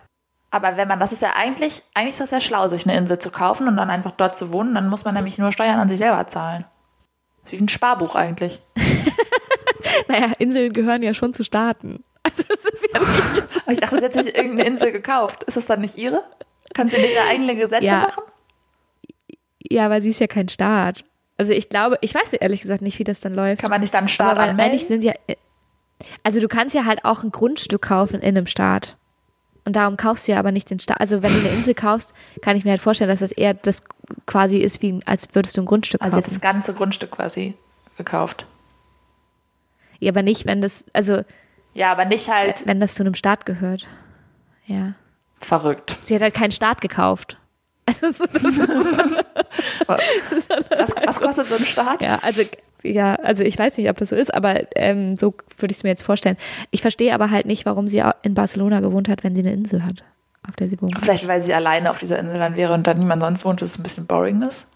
Aber 0.50 0.76
wenn 0.76 0.88
man, 0.88 0.98
das 0.98 1.12
ist 1.12 1.22
ja 1.22 1.30
eigentlich, 1.36 1.84
eigentlich 1.94 2.10
ist 2.10 2.20
das 2.20 2.30
ja 2.32 2.40
schlau, 2.40 2.66
sich 2.66 2.84
eine 2.84 2.96
Insel 2.96 3.18
zu 3.18 3.30
kaufen 3.30 3.68
und 3.68 3.76
dann 3.76 3.88
einfach 3.90 4.10
dort 4.12 4.34
zu 4.36 4.52
wohnen. 4.52 4.74
Dann 4.74 4.88
muss 4.88 5.04
man 5.04 5.14
nämlich 5.14 5.38
nur 5.38 5.52
Steuern 5.52 5.78
an 5.78 5.88
sich 5.88 5.98
selber 5.98 6.26
zahlen. 6.26 6.64
Das 7.42 7.52
ist 7.52 7.58
wie 7.60 7.64
ein 7.64 7.68
Sparbuch 7.68 8.14
eigentlich. 8.16 8.60
Naja, 10.08 10.32
Inseln 10.38 10.72
gehören 10.72 11.02
ja 11.02 11.14
schon 11.14 11.32
zu 11.32 11.44
Staaten. 11.44 12.02
Also 12.22 12.42
es 12.48 12.64
ist 12.64 12.86
ja 12.92 13.00
nicht. 13.00 13.62
Ich 13.70 13.80
dachte, 13.80 13.98
sie 14.00 14.04
hat 14.04 14.12
sich 14.14 14.34
irgendeine 14.36 14.64
Insel 14.68 14.90
gekauft. 14.92 15.44
Ist 15.44 15.56
das 15.56 15.66
dann 15.66 15.80
nicht 15.80 15.96
ihre? 15.96 16.24
Kann 16.74 16.90
sie 16.90 16.98
nicht 16.98 17.14
ihre 17.14 17.24
eigenen 17.24 17.56
Gesetze 17.58 17.84
Ja. 17.84 18.00
machen? 18.00 18.22
Ja, 19.70 19.86
aber 19.86 20.00
sie 20.00 20.10
ist 20.10 20.18
ja 20.20 20.26
kein 20.26 20.48
Staat. 20.48 21.04
Also 21.36 21.52
ich 21.52 21.68
glaube, 21.68 21.96
ich 22.00 22.14
weiß 22.14 22.32
ehrlich 22.34 22.60
gesagt 22.60 22.82
nicht, 22.82 22.98
wie 22.98 23.04
das 23.04 23.20
dann 23.20 23.34
läuft. 23.34 23.62
Kann 23.62 23.70
man 23.70 23.80
nicht 23.80 23.94
dann 23.94 24.08
Staat 24.08 24.32
aber 24.32 24.40
weil 24.40 24.48
anmelden? 24.50 24.72
eigentlich 24.72 24.86
sind 24.88 25.04
ja. 25.04 25.12
Also 26.22 26.40
du 26.40 26.48
kannst 26.48 26.74
ja 26.74 26.84
halt 26.84 27.04
auch 27.04 27.22
ein 27.22 27.30
Grundstück 27.30 27.82
kaufen 27.82 28.16
in 28.20 28.36
einem 28.36 28.46
Staat. 28.46 28.96
Und 29.64 29.76
darum 29.76 29.96
kaufst 29.96 30.26
du 30.26 30.32
ja 30.32 30.38
aber 30.38 30.52
nicht 30.52 30.70
den 30.70 30.80
Staat. 30.80 31.00
Also 31.00 31.22
wenn 31.22 31.32
du 31.32 31.38
eine 31.40 31.48
Insel 31.50 31.74
kaufst, 31.74 32.14
kann 32.40 32.56
ich 32.56 32.64
mir 32.64 32.70
halt 32.70 32.80
vorstellen, 32.80 33.10
dass 33.10 33.20
das 33.20 33.30
eher 33.32 33.54
das 33.54 33.82
quasi 34.26 34.58
ist, 34.58 34.80
wie 34.82 34.98
als 35.04 35.28
würdest 35.34 35.56
du 35.56 35.62
ein 35.62 35.66
Grundstück 35.66 36.00
Also 36.02 36.16
kaufen. 36.20 36.30
das 36.30 36.40
ganze 36.40 36.74
Grundstück 36.74 37.10
quasi 37.10 37.54
gekauft. 37.96 38.46
Ja, 39.98 40.10
aber 40.12 40.22
nicht, 40.22 40.46
wenn 40.46 40.62
das, 40.62 40.86
also 40.94 41.22
Ja, 41.74 41.92
aber 41.92 42.06
nicht 42.06 42.28
halt 42.30 42.66
wenn 42.66 42.80
das 42.80 42.94
zu 42.94 43.02
einem 43.02 43.14
Staat 43.14 43.44
gehört. 43.44 43.86
Ja. 44.64 44.94
verrückt. 45.38 45.98
Sie 46.02 46.14
hat 46.14 46.22
halt 46.22 46.34
keinen 46.34 46.52
Staat 46.52 46.80
gekauft. 46.80 47.36
Also, 48.02 48.24
das 48.26 48.42
ist, 48.44 48.86
Was, 49.86 50.94
was 51.04 51.20
kostet 51.20 51.48
so 51.48 51.56
ein 51.56 51.64
Start? 51.64 52.02
Ja, 52.02 52.18
also 52.22 52.42
ja, 52.82 53.14
also 53.16 53.42
ich 53.44 53.58
weiß 53.58 53.76
nicht, 53.76 53.90
ob 53.90 53.96
das 53.98 54.10
so 54.10 54.16
ist, 54.16 54.32
aber 54.32 54.74
ähm, 54.76 55.16
so 55.16 55.34
würde 55.58 55.72
ich 55.72 55.78
es 55.78 55.82
mir 55.82 55.90
jetzt 55.90 56.02
vorstellen. 56.02 56.36
Ich 56.70 56.82
verstehe 56.82 57.12
aber 57.14 57.30
halt 57.30 57.46
nicht, 57.46 57.66
warum 57.66 57.88
sie 57.88 58.02
in 58.22 58.34
Barcelona 58.34 58.80
gewohnt 58.80 59.08
hat, 59.08 59.24
wenn 59.24 59.34
sie 59.34 59.42
eine 59.42 59.52
Insel 59.52 59.84
hat, 59.84 60.04
auf 60.48 60.56
der 60.56 60.68
sie 60.68 60.80
wohnt. 60.80 60.96
Vielleicht, 61.00 61.28
weil 61.28 61.40
sie 61.40 61.52
alleine 61.52 61.90
auf 61.90 61.98
dieser 61.98 62.18
Insel 62.18 62.38
dann 62.38 62.56
wäre 62.56 62.72
und 62.72 62.86
dann 62.86 62.96
niemand 62.96 63.22
sonst 63.22 63.44
wohnt, 63.44 63.60
dass 63.60 63.70
es 63.70 63.78
ein 63.78 63.82
bisschen 63.82 64.06
boring 64.06 64.42
ist. 64.42 64.66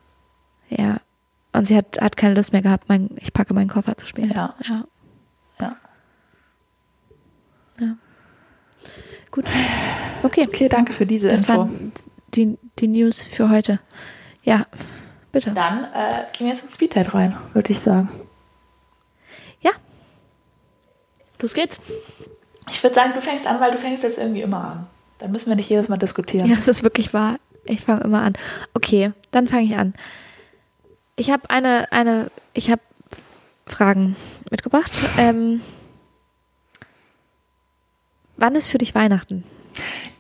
Ja. 0.69 0.99
Und 1.53 1.67
sie 1.67 1.77
hat, 1.77 2.01
hat 2.01 2.17
keine 2.17 2.35
Lust 2.35 2.53
mehr 2.53 2.63
gehabt, 2.63 2.89
mein, 2.89 3.11
ich 3.17 3.33
packe 3.33 3.55
meinen 3.55 3.69
Koffer 3.69 3.97
zu 3.97 4.07
spielen. 4.07 4.31
Ja. 4.35 4.55
Ja. 4.69 4.85
Ja. 5.61 5.77
ja. 7.81 7.97
Gut. 9.31 9.45
Okay. 10.25 10.47
Okay, 10.49 10.69
danke 10.69 10.93
für 10.93 11.07
diese 11.07 11.29
Das 11.29 11.41
Info. 11.43 11.59
waren 11.59 11.93
die, 12.35 12.59
die 12.81 12.89
News 12.89 13.23
für 13.23 13.49
heute. 13.51 13.79
Ja, 14.45 14.67
bitte. 15.33 15.51
Dann 15.53 15.85
äh, 15.85 16.27
gehen 16.37 16.47
wir 16.47 16.55
jetzt 16.55 16.65
ins 16.65 16.75
Speeddate 16.75 17.15
rein, 17.15 17.37
würde 17.53 17.71
ich 17.71 17.81
sagen. 17.81 18.09
Ja. 19.61 19.73
Los 21.41 21.55
geht's. 21.55 21.79
Ich 22.71 22.83
würde 22.83 22.95
sagen, 22.95 23.13
du 23.15 23.21
fängst 23.21 23.47
an, 23.47 23.61
weil 23.61 23.73
du 23.73 23.79
fängst 23.79 24.05
jetzt 24.05 24.19
irgendwie 24.19 24.43
immer 24.43 24.65
an. 24.65 24.87
Dann 25.19 25.33
müssen 25.33 25.49
wir 25.49 25.57
nicht 25.57 25.71
jedes 25.71 25.89
Mal 25.89 25.97
diskutieren. 25.97 26.49
Ja, 26.49 26.57
es 26.57 26.69
ist 26.69 26.83
wirklich 26.83 27.13
wahr. 27.13 27.39
Ich 27.65 27.81
fange 27.83 28.03
immer 28.03 28.23
an. 28.23 28.35
Okay, 28.75 29.13
dann 29.31 29.49
fange 29.49 29.65
ich 29.65 29.77
an. 29.77 29.95
Ich 31.17 31.31
habe 31.31 31.49
eine, 31.49 31.91
eine, 31.93 32.31
ich 32.53 32.71
habe 32.71 32.83
Fragen 33.67 34.17
mitgebracht. 34.51 34.93
Ähm, 35.17 35.63
wann 38.37 38.55
ist 38.55 38.69
für 38.69 38.79
dich 38.79 38.95
Weihnachten? 38.95 39.45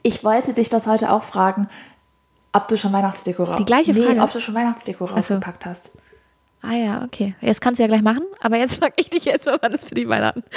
Ich 0.03 0.25
wollte 0.25 0.55
dich 0.55 0.69
das 0.69 0.87
heute 0.87 1.11
auch 1.11 1.23
fragen, 1.23 1.69
ob 2.55 2.69
du 2.69 2.77
schon 2.77 2.93
Weihnachtsdeko. 2.93 3.57
Die 3.57 3.65
gleiche 3.65 3.93
nee, 3.93 4.03
Frage? 4.03 4.21
ob 4.21 4.33
du 4.33 4.41
schon 4.41 4.55
Weihnachtsdeko 4.55 5.07
so. 5.07 5.15
rausgepackt 5.15 5.67
hast. 5.67 5.93
Ah 6.63 6.73
ja, 6.73 7.03
okay. 7.03 7.35
Jetzt 7.43 7.61
kannst 7.61 7.79
du 7.79 7.83
ja 7.83 7.89
gleich 7.89 8.01
machen, 8.01 8.25
aber 8.41 8.57
jetzt 8.57 8.77
frage 8.77 8.95
ich 8.97 9.11
dich 9.11 9.27
erstmal, 9.27 9.59
wann 9.61 9.73
ist 9.73 9.87
für 9.87 9.95
dich 9.95 10.09
Weihnachten? 10.09 10.43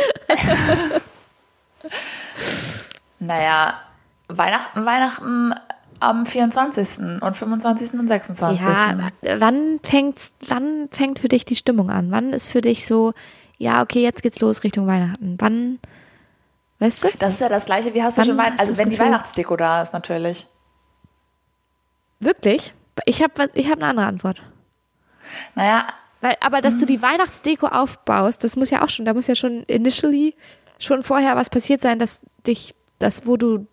Naja, 3.20 3.74
Weihnachten, 4.28 4.86
Weihnachten 4.86 5.54
am 6.00 6.26
24. 6.26 7.22
und 7.22 7.38
25. 7.38 8.00
und 8.00 8.08
26. 8.08 8.68
Ja, 8.68 9.40
wann 9.40 9.80
fängt's, 9.84 10.34
wann 10.48 10.90
fängt 10.92 11.20
für 11.20 11.28
dich 11.28 11.46
die 11.46 11.56
Stimmung 11.56 11.90
an? 11.90 12.12
Wann 12.12 12.34
ist 12.34 12.48
für 12.48 12.62
dich 12.62 12.86
so, 12.86 13.14
ja, 13.58 13.82
okay, 13.82 14.04
jetzt 14.04 14.22
geht's 14.22 14.40
los 14.40 14.64
Richtung 14.64 14.86
Weihnachten? 14.86 15.38
Wann, 15.40 15.80
weißt 16.80 17.06
du? 17.06 17.08
Das 17.20 17.32
ist 17.32 17.42
ja 17.42 17.50
das 17.50 17.66
gleiche, 17.66 17.94
wie 17.94 18.04
hast 18.04 18.18
du 18.18 18.22
Wann 18.22 18.28
schon 18.28 18.38
Weihnachten, 18.38 18.60
also 18.60 18.78
wenn 18.78 18.90
die 18.90 18.96
Gefühl? 18.96 19.08
Weihnachtsdeko 19.08 19.56
da 19.56 19.82
ist 19.82 19.94
natürlich. 19.94 20.48
Wirklich? 22.20 22.74
Ich 23.06 23.22
habe 23.22 23.50
ich 23.54 23.70
hab 23.70 23.78
eine 23.78 23.88
andere 23.88 24.06
Antwort. 24.08 24.42
Naja, 25.56 25.88
Weil, 26.22 26.36
aber 26.42 26.62
dass 26.62 26.78
du 26.78 26.86
Mhm. 26.86 26.88
die 26.88 27.02
Weihnachtsdeko 27.02 27.68
aufbaust, 27.68 28.44
das 28.44 28.56
muss 28.56 28.70
ja 28.72 28.84
auch 28.84 28.90
schon, 28.90 29.06
da 29.06 29.14
muss 29.14 29.28
ja 29.28 29.36
schon 29.36 29.64
initially 29.64 30.36
schon 30.80 31.04
vorher 31.04 31.36
was 31.36 31.50
passiert 31.50 31.82
sein, 31.82 32.00
dass 32.00 32.22
dich, 32.46 32.74
das, 33.00 33.28
wo 33.28 33.38
du, 33.38 33.68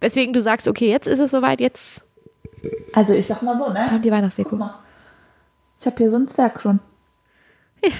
weswegen 0.00 0.32
du 0.32 0.42
sagst, 0.42 0.66
okay, 0.66 0.90
jetzt 0.90 1.06
ist 1.06 1.20
es 1.20 1.30
soweit, 1.30 1.60
jetzt 1.60 2.04
also 2.92 3.12
ich 3.14 3.26
sag 3.26 3.42
mal 3.42 3.56
so, 3.58 3.72
ne? 3.72 3.86
kommt 3.88 4.04
die 4.04 4.10
Weihnachtsdeko. 4.10 4.50
Guck 4.50 4.58
mal. 4.58 4.74
Ich 5.78 5.86
habe 5.86 5.96
hier 5.96 6.10
so 6.10 6.16
einen 6.16 6.26
Zwerg 6.26 6.60
schon. 6.60 6.80
Ja, 7.84 7.92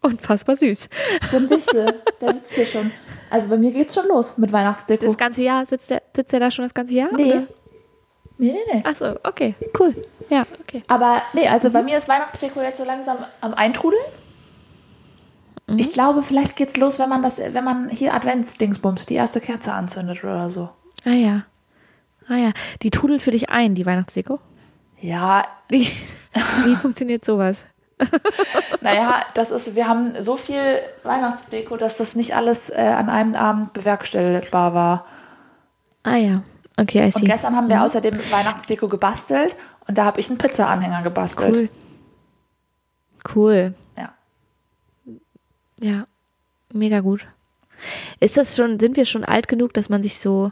unfassbar 0.00 0.56
süß. 0.56 0.88
So 1.28 1.36
ein 1.36 1.48
Wichtel, 1.48 2.02
der 2.20 2.32
sitzt 2.32 2.54
hier 2.54 2.66
schon. 2.66 2.90
Also 3.30 3.48
bei 3.48 3.56
mir 3.56 3.70
geht's 3.70 3.94
schon 3.94 4.08
los 4.08 4.38
mit 4.38 4.52
Weihnachtsdeko. 4.52 5.06
Das 5.06 5.16
ganze 5.16 5.44
Jahr, 5.44 5.64
sitzt 5.66 5.90
der, 5.90 6.02
sitzt 6.14 6.32
der 6.32 6.40
da 6.40 6.50
schon 6.50 6.64
das 6.64 6.74
ganze 6.74 6.94
Jahr? 6.94 7.10
nee. 7.16 7.32
oder? 7.32 7.46
Nee, 8.38 8.52
nee, 8.52 8.72
nee. 8.72 8.82
Ach 8.84 8.96
so, 8.96 9.16
okay, 9.22 9.54
cool. 9.78 9.94
Ja, 10.28 10.44
okay. 10.60 10.82
Aber 10.88 11.22
nee, 11.34 11.48
also 11.48 11.70
bei 11.70 11.82
mir 11.82 11.96
ist 11.96 12.08
Weihnachtsdeko 12.08 12.60
jetzt 12.62 12.78
so 12.78 12.84
langsam 12.84 13.18
am 13.40 13.54
Eintrudeln. 13.54 14.02
Ich 15.76 15.92
glaube, 15.92 16.22
vielleicht 16.22 16.56
geht's 16.56 16.76
los, 16.76 16.98
wenn 16.98 17.08
man 17.08 17.22
das, 17.22 17.38
wenn 17.38 17.64
man 17.64 17.88
hier 17.88 18.12
Adventsdingsbums, 18.12 19.06
die 19.06 19.14
erste 19.14 19.40
Kerze 19.40 19.72
anzündet 19.72 20.22
oder 20.22 20.50
so. 20.50 20.68
Ah 21.04 21.10
ja. 21.10 21.44
Ah 22.28 22.36
ja. 22.36 22.52
Die 22.82 22.90
trudelt 22.90 23.22
für 23.22 23.30
dich 23.30 23.48
ein, 23.50 23.74
die 23.74 23.86
Weihnachtsdeko. 23.86 24.40
Ja, 24.98 25.44
Wie, 25.68 25.86
wie 26.64 26.76
funktioniert 26.76 27.24
sowas? 27.24 27.64
naja, 28.80 29.22
das 29.34 29.50
ist, 29.50 29.74
wir 29.74 29.88
haben 29.88 30.14
so 30.20 30.36
viel 30.36 30.80
Weihnachtsdeko, 31.04 31.76
dass 31.76 31.96
das 31.96 32.16
nicht 32.16 32.34
alles 32.34 32.70
äh, 32.70 32.80
an 32.80 33.08
einem 33.08 33.34
Abend 33.34 33.72
bewerkstelligbar 33.72 34.74
war. 34.74 35.04
Ah 36.02 36.16
ja. 36.16 36.42
Okay, 36.76 37.06
I 37.06 37.10
see. 37.12 37.20
Und 37.20 37.24
gestern 37.26 37.54
haben 37.56 37.68
wir 37.68 37.82
außerdem 37.82 38.18
Weihnachtsdeko 38.30 38.88
gebastelt 38.88 39.56
und 39.86 39.96
da 39.96 40.04
habe 40.06 40.18
ich 40.20 40.28
einen 40.28 40.38
Pizza-Anhänger 40.38 41.02
gebastelt. 41.02 41.56
Cool. 41.56 41.68
Cool. 43.34 43.74
Ja. 43.96 44.14
Ja. 45.80 46.06
Mega 46.72 47.00
gut. 47.00 47.26
Ist 48.20 48.36
das 48.36 48.56
schon, 48.56 48.80
sind 48.80 48.96
wir 48.96 49.06
schon 49.06 49.24
alt 49.24 49.46
genug, 49.48 49.72
dass 49.74 49.88
man 49.88 50.02
sich 50.02 50.18
so, 50.18 50.50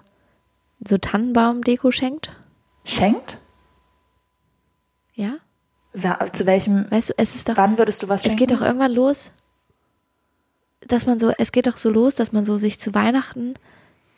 so 0.86 0.96
Tannenbaum-Deko 0.98 1.90
schenkt? 1.90 2.30
Schenkt? 2.84 3.38
Ja? 5.14 5.36
Wer- 5.92 6.32
Zu 6.32 6.46
welchem, 6.46 6.90
Weißt 6.90 7.10
du, 7.10 7.14
es 7.16 7.34
ist 7.34 7.48
doch, 7.48 7.56
wann 7.56 7.78
würdest 7.78 8.02
du 8.02 8.08
was 8.08 8.20
es 8.20 8.26
schenken? 8.32 8.38
geht 8.46 8.52
doch 8.52 8.60
irgendwann 8.64 8.92
los, 8.92 9.30
dass 10.86 11.06
man 11.06 11.18
so, 11.18 11.32
es 11.38 11.52
geht 11.52 11.66
doch 11.66 11.76
so 11.76 11.90
los, 11.90 12.14
dass 12.14 12.32
man 12.32 12.44
so 12.44 12.56
sich 12.58 12.78
zu 12.80 12.94
Weihnachten, 12.94 13.54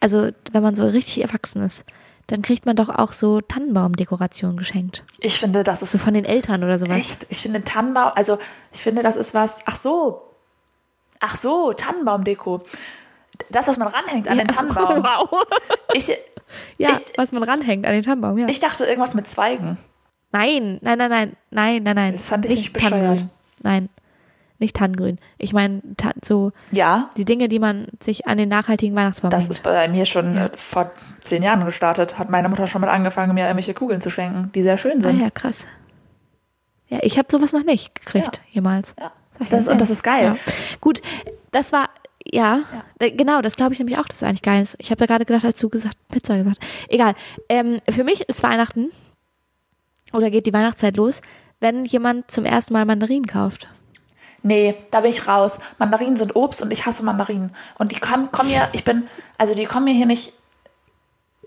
also 0.05 0.29
wenn 0.53 0.63
man 0.63 0.75
so 0.75 0.85
richtig 0.87 1.23
erwachsen 1.23 1.63
ist, 1.63 1.87
dann 2.27 2.43
kriegt 2.43 2.67
man 2.67 2.77
doch 2.77 2.91
auch 2.91 3.13
so 3.13 3.41
Tannenbaumdekorationen 3.41 4.59
geschenkt. 4.59 5.03
Ich 5.21 5.39
finde, 5.39 5.65
das 5.65 5.81
ist 5.81 5.93
So 5.93 5.99
von 5.99 6.13
den 6.13 6.27
Eltern 6.27 6.63
oder 6.63 6.79
sowas. 6.79 6.97
Echt? 6.99 7.27
Ich 7.31 7.39
finde 7.39 7.65
Tannenbaum, 7.65 8.13
also 8.15 8.37
ich 8.73 8.81
finde, 8.83 9.03
das 9.03 9.17
ist 9.17 9.33
was. 9.33 9.63
Ach 9.65 9.77
so. 9.77 10.23
Ach 11.21 11.37
so, 11.37 11.73
Tannenbaumdeko. 11.73 12.63
Das, 13.49 13.67
was 13.67 13.79
man 13.79 13.89
ranhängt 13.89 14.29
an 14.29 14.37
den 14.37 14.47
Tannenbaum. 14.57 15.03
Wow. 15.03 15.47
Ich, 15.95 16.09
Ja, 16.79 16.91
Ich- 16.93 17.01
was 17.17 17.33
man 17.33 17.43
ranhängt 17.43 17.87
an 17.87 17.93
den 17.93 18.03
Tannenbaum, 18.03 18.37
ja. 18.39 18.47
ich 18.49 18.61
dachte 18.61 18.85
irgendwas 18.85 19.15
mit 19.15 19.27
Zweigen. 19.27 19.79
nein, 20.33 20.79
nein, 20.83 20.99
nein, 20.99 21.11
nein, 21.11 21.37
nein, 21.51 21.83
nein, 21.83 21.97
nein. 21.97 22.13
Das 22.13 22.29
fand 22.29 22.45
ich 22.47 22.55
nicht 22.57 22.73
bescheuert. 22.75 23.25
Nein, 23.63 23.89
nicht 24.65 24.77
Tannengrün. 24.77 25.19
Ich 25.39 25.53
meine, 25.53 25.81
so 26.25 26.51
Ja, 26.73 27.11
die 27.17 27.25
Dinge, 27.25 27.49
die 27.49 27.59
man 27.59 27.87
sich 28.03 28.27
an 28.27 28.39
den 28.39 28.49
nachhaltigen 28.49 28.97
Weihnachtsbaum 28.97 29.31
das 29.31 29.45
hängt. 29.45 29.51
ist 29.53 29.63
bei 29.63 29.87
mir 29.89 30.05
schon 30.05 30.37
äh, 30.37 30.51
vor 30.55 30.91
zehn 31.23 31.43
Jahren 31.43 31.65
gestartet. 31.65 32.19
Hat 32.19 32.31
meine 32.31 32.49
Mutter 32.49 32.67
schon 32.67 32.81
mit 32.81 32.91
angefangen, 32.91 33.35
mir 33.35 33.45
irgendwelche 33.45 33.75
Kugeln 33.75 34.01
zu 34.01 34.11
schenken, 34.11 34.51
die 34.55 34.63
sehr 34.63 34.77
schön 34.77 34.99
Ah 34.99 35.01
sind. 35.01 35.21
ja, 35.21 35.31
krass. 35.31 35.67
Ja, 36.89 36.99
ich 37.03 37.17
habe 37.19 37.29
sowas 37.31 37.53
noch 37.53 37.65
nicht 37.65 37.95
gekriegt, 37.95 38.37
Ja. 38.37 38.43
jemals. 38.53 38.95
Ja. 39.01 39.13
Das- 39.49 39.69
und 39.69 39.81
das 39.81 39.91
ist 39.91 40.03
geil. 40.03 40.35
Ja. 40.35 40.53
Gut, 40.81 41.01
das 41.51 41.73
war, 41.73 41.89
ja, 42.25 42.61
äh, 43.01 43.11
genau, 43.11 43.41
das 43.41 43.57
glaube 43.57 43.73
ich 43.73 43.79
nämlich 43.81 43.99
auch, 43.99 44.07
dass 44.07 44.19
es 44.19 44.23
eigentlich 44.23 44.43
geil 44.43 44.63
ist. 44.63 44.77
Ich 44.79 44.91
habe 44.91 44.99
da 44.99 45.07
gerade 45.07 45.25
gedacht, 45.25 45.61
du 45.63 45.69
gesagt, 45.69 45.97
Pizza 46.11 46.37
gesagt. 46.37 46.59
Egal. 46.89 47.15
Ähm, 47.49 47.81
für 47.91 48.05
mich 48.05 48.21
ist 48.29 48.43
Weihnachten 48.43 48.91
oder 50.13 50.31
geht 50.31 50.47
die 50.47 50.53
Weihnachtszeit 50.53 50.97
los, 50.97 51.21
wenn 51.61 51.85
jemand 51.85 52.31
zum 52.31 52.45
ersten 52.45 52.75
Mal 52.75 52.85
Mandarinen 52.85 53.27
kauft. 53.27 53.69
Nee, 54.43 54.75
da 54.91 55.01
bin 55.01 55.11
ich 55.11 55.27
raus. 55.27 55.59
Mandarinen 55.79 56.17
sind 56.17 56.37
Obst 56.37 56.63
und 56.63 56.71
ich 56.73 56.85
hasse 56.87 57.05
Mandarinen. 57.05 57.51
Und 57.79 57.93
die 57.93 58.01
kommen, 58.01 58.31
kommen 58.31 58.51
mir, 58.51 58.69
ich 58.73 58.85
bin, 58.85 59.05
also 59.39 59.55
die 59.55 59.65
kommen 59.65 59.87
mir 59.87 59.95
hier 59.95 60.07
nicht 60.07 60.33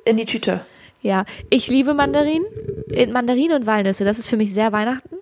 in 0.05 0.17
die 0.17 0.25
Tüte. 0.25 0.65
Ja, 1.01 1.25
ich 1.51 1.67
liebe 1.67 1.93
Mandarinen, 1.93 2.45
äh, 2.89 3.05
Mandarinen 3.05 3.55
und 3.57 3.65
Walnüsse. 3.67 4.03
Das 4.03 4.17
ist 4.17 4.27
für 4.27 4.37
mich 4.37 4.53
sehr 4.53 4.71
Weihnachten. 4.71 5.15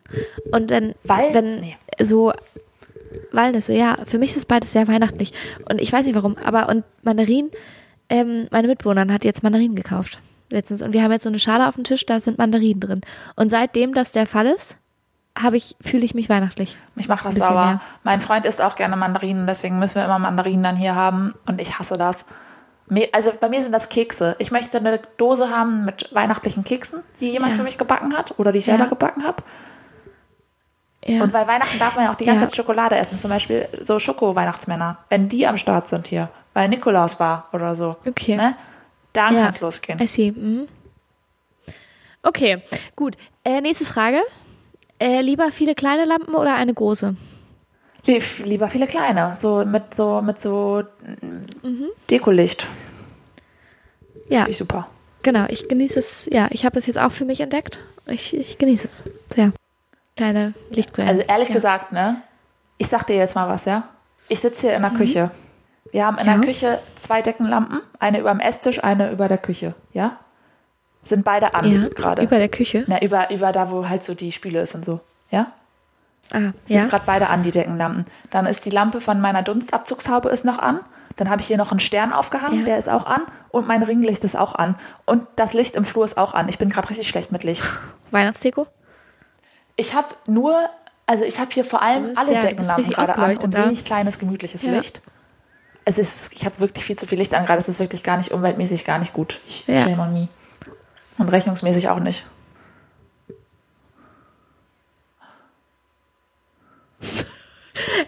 Und 0.52 0.72
dann, 0.72 0.96
Wal- 1.04 1.34
dann 1.34 1.56
nee. 1.60 1.76
so 2.02 2.32
Walnüsse, 3.32 3.74
ja, 3.74 3.98
für 4.06 4.18
mich 4.18 4.32
ist 4.32 4.38
es 4.38 4.46
beides 4.46 4.72
sehr 4.72 4.88
weihnachtlich. 4.88 5.34
Und 5.70 5.82
ich 5.82 5.92
weiß 5.92 6.06
nicht 6.06 6.16
warum, 6.16 6.38
aber 6.38 6.70
und 6.70 6.86
Mandarinen, 7.04 7.52
ähm, 8.10 8.48
meine 8.52 8.68
Mitbewohnerin 8.68 9.12
hat 9.12 9.26
jetzt 9.26 9.44
Mandarinen 9.44 9.76
gekauft 9.76 10.20
letztens 10.52 10.82
und 10.82 10.94
wir 10.94 11.02
haben 11.04 11.12
jetzt 11.12 11.24
so 11.24 11.30
eine 11.30 11.40
Schale 11.40 11.68
auf 11.68 11.76
dem 11.76 11.84
Tisch, 11.84 12.06
da 12.06 12.22
sind 12.22 12.38
Mandarinen 12.38 12.80
drin. 12.80 13.02
Und 13.36 13.50
seitdem 13.50 13.94
das 13.94 14.12
der 14.12 14.28
Fall 14.28 14.46
ist, 14.46 14.78
habe 15.38 15.58
ich 15.58 15.76
fühle 15.82 16.06
ich 16.06 16.14
mich 16.16 16.30
weihnachtlich. 16.30 16.78
Mich 16.96 17.08
macht 17.08 17.26
das 17.26 17.38
mehr. 17.38 17.82
Mein 18.04 18.22
Freund 18.22 18.46
isst 18.46 18.62
auch 18.62 18.76
gerne 18.76 18.96
Mandarinen, 18.96 19.48
deswegen 19.48 19.80
müssen 19.80 19.96
wir 19.96 20.06
immer 20.06 20.20
Mandarinen 20.20 20.64
dann 20.64 20.76
hier 20.76 20.96
haben 20.96 21.34
und 21.46 21.60
ich 21.60 21.78
hasse 21.78 21.98
das. 21.98 22.26
Also 23.14 23.32
bei 23.42 23.50
mir 23.50 23.62
sind 23.64 23.72
das 23.72 23.90
Kekse. 23.90 24.36
Ich 24.40 24.52
möchte 24.52 24.78
eine 24.78 25.00
Dose 25.18 25.50
haben 25.50 25.86
mit 25.86 26.08
weihnachtlichen 26.14 26.64
Keksen, 26.64 27.02
die 27.20 27.32
jemand 27.32 27.54
Ja. 27.54 27.58
für 27.58 27.64
mich 27.64 27.78
gebacken 27.78 28.16
hat 28.16 28.38
oder 28.40 28.52
die 28.52 28.60
ich 28.60 28.66
selber 28.66 28.84
Ja. 28.84 28.90
gebacken 28.90 29.24
habe. 29.26 29.44
Ja. 31.04 31.22
Und 31.22 31.34
weil 31.34 31.48
Weihnachten 31.48 31.78
darf 31.80 31.96
man 31.96 32.06
ja 32.06 32.12
auch 32.12 32.16
die 32.16 32.26
ganze. 32.26 32.46
Zeit 32.46 32.56
Schokolade 32.56 32.96
essen, 32.96 33.20
zum 33.20 33.30
Beispiel 33.30 33.68
so 33.82 34.00
Schoko-Weihnachtsmänner, 34.00 34.98
wenn 35.10 35.28
die 35.30 35.46
am 35.46 35.58
Start 35.58 35.88
sind 35.88 36.08
hier, 36.08 36.30
weil 36.54 36.68
Nikolaus 36.70 37.20
war 37.20 37.48
oder 37.54 37.76
so. 37.76 37.98
Okay. 38.08 38.36
Ne? 38.38 38.56
Dann 39.14 39.36
Ja. 39.36 39.44
kann's 39.44 39.62
losgehen. 39.62 40.00
I 40.00 40.08
see. 40.08 40.32
Mhm. 40.32 40.68
Okay, 42.24 42.62
gut. 42.96 43.18
Äh, 43.44 43.62
nächste 43.62 43.86
Frage. 43.86 44.22
Äh, 45.00 45.22
lieber 45.22 45.52
viele 45.52 45.76
kleine 45.76 46.06
Lampen 46.06 46.36
oder 46.36 46.56
eine 46.56 46.74
große? 46.74 47.16
Lieber 48.46 48.70
viele 48.70 48.86
kleine, 48.86 49.34
so 49.34 49.66
mit 49.66 49.96
so 49.96 50.22
mit 50.22 50.40
so 50.40 50.84
mm, 51.64 51.86
Dekolicht. 52.12 52.68
Ja, 54.30 54.40
Finde 54.40 54.52
ich 54.52 54.58
super. 54.58 54.88
genau, 55.24 55.46
ich 55.50 55.68
genieße 55.68 56.00
es. 56.00 56.28
Ja, 56.32 56.48
ich 56.52 56.66
habe 56.66 56.78
es 56.78 56.86
jetzt 56.86 57.00
auch 57.00 57.12
für 57.12 57.26
mich 57.26 57.42
entdeckt. 57.42 57.80
Ich, 58.06 58.36
ich 58.38 58.58
genieße 58.60 58.86
es 58.88 59.04
sehr. 59.34 59.52
Kleine 60.16 60.54
Lichtquelle. 60.70 61.10
Also 61.10 61.22
ehrlich 61.24 61.50
ja. 61.50 61.56
gesagt, 61.56 61.92
ne? 61.92 62.22
Ich 62.78 62.88
sag 62.88 63.08
dir 63.08 63.16
jetzt 63.16 63.36
mal 63.36 63.50
was, 63.50 63.66
ja? 63.66 63.90
Ich 64.30 64.40
sitze 64.40 64.68
hier 64.68 64.76
in 64.76 64.84
der 64.84 64.92
Küche. 64.92 65.32
Wir 65.92 66.06
haben 66.06 66.18
in 66.18 66.24
Mhm. 66.24 66.30
Ja. 66.30 66.38
der 66.38 66.46
Küche 66.48 66.80
zwei 66.96 67.22
Deckenlampen, 67.22 67.82
eine 68.00 68.20
über 68.20 68.30
dem 68.32 68.40
Esstisch, 68.40 68.84
eine 68.84 69.12
über 69.12 69.28
der 69.28 69.38
Küche, 69.40 69.74
ja? 69.94 70.20
Sind 71.06 71.24
beide 71.24 71.54
an 71.54 71.72
ja, 71.72 71.88
gerade. 71.90 72.24
über 72.24 72.38
der 72.40 72.50
Küche. 72.50 72.84
Na, 72.88 73.00
über, 73.02 73.30
über 73.32 73.52
da, 73.52 73.70
wo 73.70 73.88
halt 73.88 74.04
so 74.04 74.16
die 74.16 74.32
Spüle 74.32 74.60
ist 74.62 74.74
und 74.76 74.84
so, 74.84 75.00
ja? 75.30 75.52
Ah, 76.34 76.52
Sind 76.66 76.78
ja. 76.78 76.86
gerade 76.88 77.04
beide 77.06 77.30
an, 77.30 77.44
die 77.44 77.52
Deckenlampen. 77.52 78.06
Dann 78.32 78.48
ist 78.48 78.66
die 78.66 78.72
Lampe 78.72 79.00
von 79.00 79.22
meiner 79.22 79.44
Dunstabzugshaube 79.44 80.30
ist 80.30 80.44
noch 80.44 80.58
an. 80.58 80.80
Dann 81.18 81.30
habe 81.30 81.42
ich 81.42 81.48
hier 81.48 81.58
noch 81.58 81.70
einen 81.72 81.80
Stern 81.80 82.12
aufgehangen, 82.12 82.62
Ja. 82.62 82.66
der 82.66 82.78
ist 82.80 82.90
auch 82.90 83.06
an. 83.06 83.22
Und 83.50 83.68
mein 83.68 83.84
Ringlicht 83.84 84.24
ist 84.24 84.36
auch 84.36 84.56
an. 84.56 84.76
Und 85.06 85.28
das 85.36 85.54
Licht 85.54 85.76
im 85.76 85.86
Flur 85.86 86.04
ist 86.04 86.18
auch 86.18 86.34
an. 86.34 86.50
Ich 86.50 86.58
bin 86.58 86.70
gerade 86.70 86.90
richtig 86.90 87.08
schlecht 87.08 87.32
mit 87.32 87.44
Licht. 87.44 87.64
Weihnachtsdeko? 88.12 88.66
Ich 89.76 89.94
habe 89.94 90.08
nur, 90.26 90.58
also 91.06 91.24
ich 91.24 91.40
habe 91.40 91.52
hier 91.54 91.64
vor 91.64 91.84
allem 91.84 92.14
alle 92.16 92.34
ja, 92.34 92.40
Deckenlampen 92.40 92.90
gerade 92.92 93.16
an 93.16 93.38
und 93.38 93.54
da. 93.54 93.66
wenig 93.66 93.86
kleines, 93.86 94.18
gemütliches 94.18 94.64
Ja. 94.64 94.72
Licht. 94.72 95.02
Es 95.86 96.00
ist, 96.00 96.34
ich 96.34 96.46
habe 96.46 96.60
wirklich 96.60 96.84
viel 96.84 96.96
zu 96.96 97.06
viel 97.06 97.20
Licht 97.20 97.36
an 97.36 97.46
gerade. 97.46 97.60
Es 97.60 97.68
ist 97.68 97.80
wirklich 97.80 98.02
gar 98.02 98.18
nicht 98.18 98.32
umweltmäßig, 98.32 98.84
gar 98.84 98.98
nicht 98.98 99.14
gut. 99.14 99.40
Ich. 99.48 99.66
Shame 99.68 100.00
on 100.00 100.12
me. 100.14 100.28
Und 101.18 101.30
rechnungsmäßig 101.30 101.90
auch 101.90 102.00
nicht. 102.00 102.26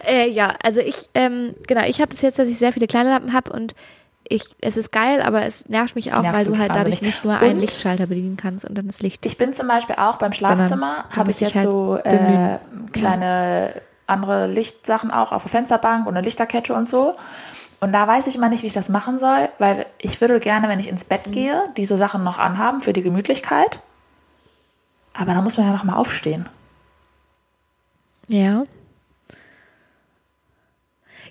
Äh, 0.06 0.30
ja, 0.30 0.54
also 0.62 0.80
ich, 0.80 1.10
ähm, 1.14 1.54
genau, 1.66 1.82
ich 1.82 2.00
habe 2.00 2.14
es 2.14 2.22
jetzt, 2.22 2.38
dass 2.38 2.48
ich 2.48 2.58
sehr 2.58 2.72
viele 2.72 2.86
kleine 2.86 3.10
Lampen 3.10 3.34
habe 3.34 3.52
und 3.52 3.74
ich, 4.26 4.42
es 4.60 4.76
ist 4.78 4.92
geil, 4.92 5.20
aber 5.22 5.44
es 5.44 5.68
nervt 5.68 5.94
mich 5.94 6.14
auch, 6.14 6.22
Nervt 6.22 6.38
weil 6.38 6.44
du 6.46 6.58
halt 6.58 6.70
dadurch 6.74 7.02
nicht 7.02 7.24
nur 7.24 7.36
einen 7.36 7.54
Und- 7.56 7.60
Lichtschalter 7.60 8.06
bedienen 8.06 8.36
kannst 8.38 8.64
und 8.64 8.76
dann 8.76 8.86
das 8.86 9.00
Licht. 9.02 9.24
Ich 9.26 9.36
bin 9.36 9.52
zum 9.52 9.68
Beispiel 9.68 9.96
auch 9.98 10.16
beim 10.16 10.32
Schlafzimmer, 10.32 11.04
habe 11.14 11.30
ich 11.30 11.40
jetzt 11.40 11.54
halt 11.56 11.64
so 11.64 11.98
äh, 12.02 12.58
kleine 12.92 13.74
andere 14.06 14.46
Lichtsachen 14.46 15.10
auch 15.10 15.32
auf 15.32 15.42
der 15.42 15.50
Fensterbank 15.50 16.06
und 16.06 16.16
eine 16.16 16.24
Lichterkette 16.24 16.72
und 16.74 16.88
so. 16.88 17.14
Und 17.80 17.92
da 17.92 18.06
weiß 18.08 18.26
ich 18.26 18.34
immer 18.36 18.48
nicht, 18.48 18.62
wie 18.62 18.66
ich 18.66 18.72
das 18.72 18.88
machen 18.88 19.18
soll, 19.18 19.48
weil 19.58 19.86
ich 20.00 20.20
würde 20.20 20.40
gerne, 20.40 20.68
wenn 20.68 20.80
ich 20.80 20.88
ins 20.88 21.04
Mhm. 21.04 21.08
Bett 21.08 21.32
gehe, 21.32 21.62
diese 21.76 21.96
Sachen 21.96 22.24
noch 22.24 22.38
anhaben 22.38 22.80
für 22.80 22.92
die 22.92 23.02
Gemütlichkeit. 23.02 23.80
Aber 25.14 25.32
da 25.34 25.42
muss 25.42 25.56
man 25.56 25.66
ja 25.66 25.72
noch 25.72 25.84
mal 25.84 25.96
aufstehen. 25.96 26.48
Ja. 28.28 28.64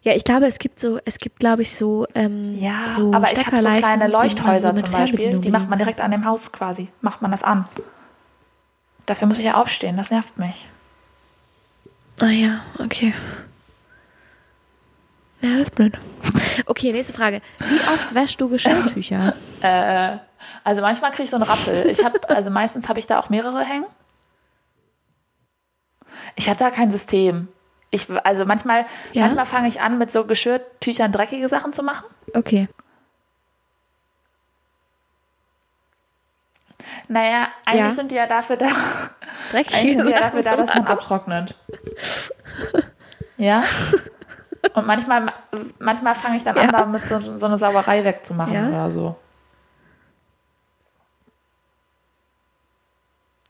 Ja, 0.04 0.14
ich 0.14 0.24
glaube, 0.24 0.46
es 0.48 0.58
gibt 0.60 0.80
so, 0.80 1.00
es 1.04 1.18
gibt, 1.18 1.40
glaube 1.40 1.64
ich, 1.64 1.76
so. 1.76 2.06
Ähm, 2.16 2.58
Ja, 2.58 2.96
so 2.98 3.14
aber 3.14 3.32
ich 3.32 3.46
habe 3.46 3.58
so 3.58 3.68
kleine 3.70 4.08
Leuchthäuser 4.08 4.74
so 4.76 4.84
zum 4.84 4.92
Beispiel, 4.92 5.40
die 5.40 5.52
macht 5.52 5.68
man 5.70 5.80
direkt 5.80 6.00
an 6.00 6.12
dem 6.12 6.24
Haus 6.26 6.52
quasi, 6.52 6.90
macht 7.02 7.22
man 7.22 7.32
das 7.32 7.44
an. 7.44 7.68
Dafür 9.06 9.28
muss 9.28 9.40
ich 9.40 9.46
ja 9.46 9.56
aufstehen, 9.56 9.98
das 9.98 10.12
nervt 10.12 10.38
mich. 10.38 10.70
Ah 12.20 12.28
ja, 12.30 12.62
okay. 12.80 13.14
Ja, 15.42 15.54
das 15.54 15.64
ist 15.70 15.76
blöd. 15.76 15.98
Okay, 16.66 16.92
nächste 16.92 17.14
Frage. 17.14 17.42
Wie 17.60 17.76
oft 17.76 18.14
wäschst 18.16 18.40
du 18.42 18.50
Geschirrtücher? 18.50 19.34
Äh, 19.60 20.20
also 20.64 20.82
manchmal 20.82 21.10
kriege 21.10 21.24
ich 21.24 21.32
so 21.32 21.36
einen 21.38 21.44
Rappel. 21.44 21.88
Ich 21.90 22.06
habe, 22.06 22.20
also 22.30 22.52
meistens 22.52 22.88
habe 22.90 23.00
ich 23.00 23.08
da 23.08 23.18
auch 23.20 23.32
mehrere 23.32 23.64
hängen. 23.64 23.88
Ich 26.36 26.48
habe 26.48 26.60
da 26.60 26.70
kein 26.70 26.92
System. 26.92 27.48
Ich, 27.90 28.08
also 28.24 28.46
manchmal, 28.46 28.86
Ja? 29.14 29.22
manchmal 29.24 29.48
fange 29.48 29.68
ich 29.68 29.82
an, 29.82 29.98
mit 29.98 30.12
so 30.12 30.26
Geschirrtüchern 30.26 31.12
dreckige 31.12 31.50
Sachen 31.50 31.74
zu 31.74 31.82
machen. 31.82 32.06
Okay. 32.36 32.70
Naja, 37.08 37.48
eigentlich 37.66 37.88
Ja. 37.90 37.96
sind 37.96 38.12
die 38.12 38.16
ja 38.16 38.28
dafür 38.28 38.58
da, 38.58 38.68
Dreckige 39.52 39.76
eigentlich 39.76 39.98
sind 39.98 40.08
die 40.08 40.12
ja 40.14 40.20
dafür 40.20 40.44
da, 40.44 40.56
dass 40.56 40.76
man 40.76 40.86
abtrocknet. 40.86 41.56
Ja. 43.38 43.64
Und 44.74 44.86
manchmal, 44.88 45.32
manchmal 45.80 46.16
fange 46.16 46.38
ich 46.38 46.44
dann 46.44 46.56
Ja. 46.56 46.64
an, 46.64 46.72
damit 46.72 47.08
so, 47.08 47.20
so 47.20 47.46
eine 47.46 47.58
Sauerei 47.58 48.04
wegzumachen 48.04 48.54
Ja. 48.54 48.68
oder 48.68 48.90
so. 48.92 49.16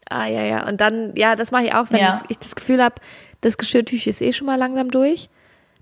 Ah, 0.09 0.25
ja, 0.25 0.41
ja. 0.41 0.67
Und 0.67 0.79
dann, 0.79 1.13
ja, 1.15 1.35
das 1.35 1.51
mache 1.51 1.65
ich 1.65 1.73
auch, 1.75 1.87
wenn 1.91 1.99
Ja. 1.99 2.21
ich, 2.29 2.37
das 2.39 2.55
Gefühl 2.55 2.81
habe, 2.81 2.95
das 3.41 3.57
Geschirrtücher 3.57 4.09
ist 4.09 4.21
eh 4.21 4.31
schon 4.31 4.47
mal 4.47 4.55
langsam 4.57 4.89
durch. 4.89 5.29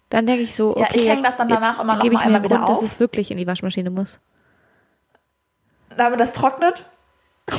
Dann 0.10 0.26
denke 0.26 0.44
ich 0.44 0.56
so, 0.56 0.72
okay, 0.72 0.82
Ja, 0.82 0.88
ich 0.96 1.08
häng 1.08 1.18
jetzt, 1.18 1.26
das 1.26 1.38
dann 1.38 1.50
danach 1.50 1.80
immer 1.80 1.96
noch 1.96 2.02
gebe 2.02 2.16
mal 2.16 2.22
ich 2.22 2.26
mir 2.26 2.36
einmal 2.36 2.44
wieder 2.44 2.58
Grund, 2.58 2.70
dass 2.70 2.82
es 2.82 3.00
wirklich 3.00 3.32
in 3.32 3.38
die 3.38 3.48
Waschmaschine 3.48 3.90
muss. 3.90 4.20
Damit 5.96 6.20
das 6.20 6.34
trocknet. 6.34 6.86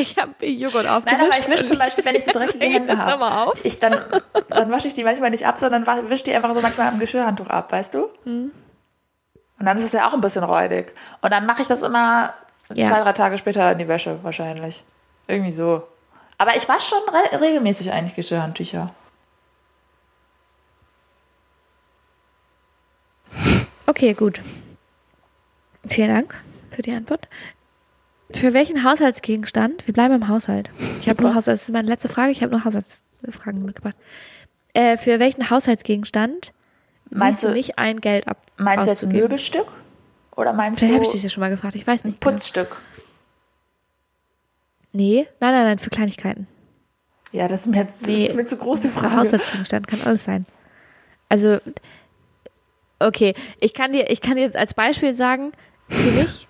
Ich 0.00 0.16
habe 0.16 0.46
Joghurt 0.46 0.84
Nein, 0.84 0.94
aufgewischt. 0.96 1.22
aber 1.22 1.38
ich 1.38 1.48
wische 1.48 1.64
zum 1.64 1.78
Beispiel, 1.78 2.04
wenn 2.04 2.14
ich 2.14 2.24
so 2.24 2.30
dreckige 2.30 2.64
Hände 2.66 2.96
habe, 2.96 3.26
auf. 3.26 3.64
ich 3.64 3.80
dann, 3.80 4.00
dann 4.48 4.70
wasche 4.70 4.86
ich 4.86 4.94
die 4.94 5.02
manchmal 5.02 5.30
nicht 5.30 5.44
ab, 5.44 5.58
sondern 5.58 5.84
wische 6.08 6.22
die 6.24 6.34
einfach 6.34 6.54
so 6.54 6.60
manchmal 6.60 6.88
am 6.88 7.00
Geschirrhandtuch 7.00 7.48
ab, 7.48 7.72
weißt 7.72 7.94
du? 7.94 8.08
Mhm. 8.24 8.52
Und 9.58 9.66
dann 9.66 9.76
ist 9.76 9.84
es 9.84 9.92
ja 9.92 10.06
auch 10.06 10.14
ein 10.14 10.20
bisschen 10.20 10.44
räudig. 10.44 10.92
Und 11.20 11.32
dann 11.32 11.46
mache 11.46 11.62
ich 11.62 11.68
das 11.68 11.82
immer 11.82 12.32
Ja. 12.74 12.84
zwei, 12.86 13.00
drei 13.00 13.12
Tage 13.12 13.38
später 13.38 13.72
in 13.72 13.78
die 13.78 13.88
Wäsche 13.88 14.22
wahrscheinlich. 14.22 14.84
Irgendwie 15.26 15.50
so. 15.50 15.88
Aber 16.38 16.54
ich 16.54 16.68
wasche 16.68 16.90
schon 16.90 17.02
re 17.12 17.40
regelmäßig 17.40 17.90
eigentlich 17.90 18.14
Geschirrhandtücher. 18.14 18.94
Okay, 23.86 24.14
gut. 24.14 24.40
Vielen 25.88 26.14
Dank 26.14 26.40
für 26.70 26.82
die 26.82 26.92
Antwort. 26.92 27.26
Für 28.34 28.52
welchen 28.52 28.84
Haushaltsgegenstand? 28.84 29.86
Wir 29.86 29.94
bleiben 29.94 30.14
im 30.14 30.28
Haushalt. 30.28 30.70
Ich 31.00 31.08
habe 31.08 31.22
nur 31.22 31.34
Haushalt, 31.34 31.54
das 31.54 31.62
ist 31.62 31.72
meine 31.72 31.88
letzte 31.88 32.08
Frage. 32.08 32.30
Ich 32.30 32.42
habe 32.42 32.52
nur 32.52 32.64
Haushaltsfragen 32.64 33.64
mitgebracht. 33.64 33.96
Äh, 34.74 34.96
für 34.98 35.18
welchen 35.18 35.48
Haushaltsgegenstand 35.50 36.52
Meinst 37.10 37.42
du 37.42 37.48
du- 37.48 37.54
nicht 37.54 37.78
ein, 37.78 38.00
Geld 38.02 38.28
ab? 38.28 38.42
Meinst 38.58 38.86
du 38.86 38.90
jetzt 38.90 39.04
ein? 39.04 39.12
Möbelstück? 39.12 39.66
Oder 40.36 40.52
meinst 40.52 40.80
Vielleicht 40.80 40.92
du 40.92 40.94
habe 40.96 41.04
ich 41.06 41.12
dich 41.12 41.22
ja 41.22 41.28
schon 41.30 41.40
mal 41.40 41.48
gefragt. 41.50 41.74
Ich 41.74 41.86
weiß 41.86 42.04
nicht. 42.04 42.20
genau. 42.20 42.32
Putzstück? 42.32 42.80
Nee, 44.92 45.26
nein, 45.40 45.52
nein, 45.52 45.64
nein, 45.64 45.78
für 45.78 45.90
Kleinigkeiten. 45.90 46.46
Ja, 47.32 47.46
das 47.48 47.60
ist 47.60 47.66
mir 47.66 47.76
jetzt 47.78 48.04
zu, 48.04 48.12
Nee. 48.12 48.20
das 48.20 48.28
ist 48.30 48.36
mir 48.36 48.44
zu 48.46 48.56
groß 48.56 48.82
die 48.82 48.88
Frage. 48.88 49.16
Haushaltsgegenstand 49.16 49.86
kann 49.86 50.00
alles 50.02 50.24
sein. 50.24 50.46
Also, 51.28 51.58
okay, 52.98 53.34
ich 53.60 53.74
kann 53.74 53.92
dir, 53.92 54.10
ich 54.10 54.20
kann 54.20 54.36
dir 54.36 54.54
als 54.54 54.74
Beispiel 54.74 55.14
sagen, 55.14 55.52
für 55.88 56.10
mich, 56.12 56.48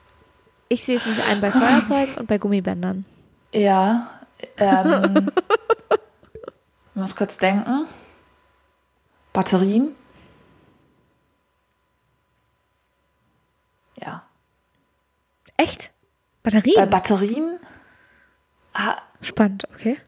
ich 0.69 0.85
sehe 0.85 0.97
es 0.97 1.07
nicht 1.07 1.31
ein 1.31 1.41
bei 1.41 1.51
Feuerzeugen 1.51 2.15
und 2.17 2.27
bei 2.27 2.39
Gummibändern. 2.39 3.05
Ja, 3.53 4.07
ähm, 4.59 5.31
ich 5.91 6.95
muss 6.95 7.17
kurz 7.17 7.39
denken. 7.39 7.87
Batterien. 9.33 9.95
Ja. 13.97 14.23
Echt? 15.57 15.91
Bei 16.43 16.51
Batterien? 16.51 16.91
Batterien, 16.91 17.59
ah, 18.75 18.97
Spannend, 19.21 19.65
okay. 19.75 19.99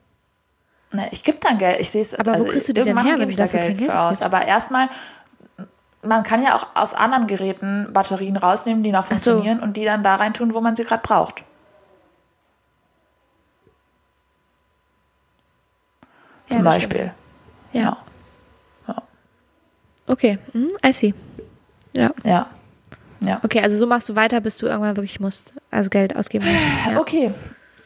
ne, 0.93 1.09
ich 1.11 1.25
gebe 1.25 1.39
dann 1.41 1.59
Geld. 1.59 1.81
Ich 1.81 1.91
sehe 1.91 2.03
es, 2.03 2.15
Aber 2.15 2.31
wo 2.31 2.35
also 2.35 2.49
kriegst 2.49 2.69
du 2.69 2.73
die 2.73 2.81
denn 2.81 2.89
irgendwann 2.89 3.07
her, 3.07 3.15
gebe 3.17 3.23
wenn 3.23 3.31
ich 3.31 3.37
dafür 3.37 3.59
Geld 3.61 3.75
kein 3.75 3.77
für 3.77 3.87
Geld 3.87 3.99
aus. 3.99 4.11
hast? 4.11 4.23
Aber 4.23 4.45
erstmal, 4.47 4.89
man 6.03 6.23
kann 6.23 6.43
ja 6.43 6.57
auch 6.57 6.67
aus 6.75 6.95
anderen 6.95 7.27
Geräten 7.27 7.89
Batterien 7.93 8.37
rausnehmen, 8.37 8.83
die 8.83 8.93
noch 8.93 9.03
so. 9.05 9.09
funktionieren 9.09 9.61
und 9.61 9.77
die 9.77 9.85
dann 9.85 10.03
da 10.03 10.17
rein 10.17 10.35
tun, 10.35 10.55
wo 10.55 10.61
man 10.61 10.75
sie 10.77 10.85
gerade 10.85 11.03
braucht. 11.03 11.45
Zum 16.49 16.59
Ja, 16.61 16.65
das. 16.65 16.75
Beispiel. 16.75 17.13
Ja. 17.73 17.97
Ja. 18.89 18.95
Okay, 20.07 20.39
hm, 20.53 20.69
I 20.85 20.93
see. 20.93 21.15
Ja. 21.95 22.11
Ja. 22.25 22.47
Ja. 23.23 23.41
Okay, 23.45 23.61
also 23.61 23.77
so 23.77 23.87
machst 23.87 24.09
du 24.09 24.17
weiter, 24.17 24.41
bis 24.41 24.57
du 24.57 24.67
irgendwann 24.67 24.97
wirklich 24.97 25.21
musst, 25.21 25.53
also 25.71 25.91
Geld 25.91 26.17
ausgeben 26.17 26.47
musst. 26.47 26.91
Ja. 26.91 26.99
Okay. 26.99 27.33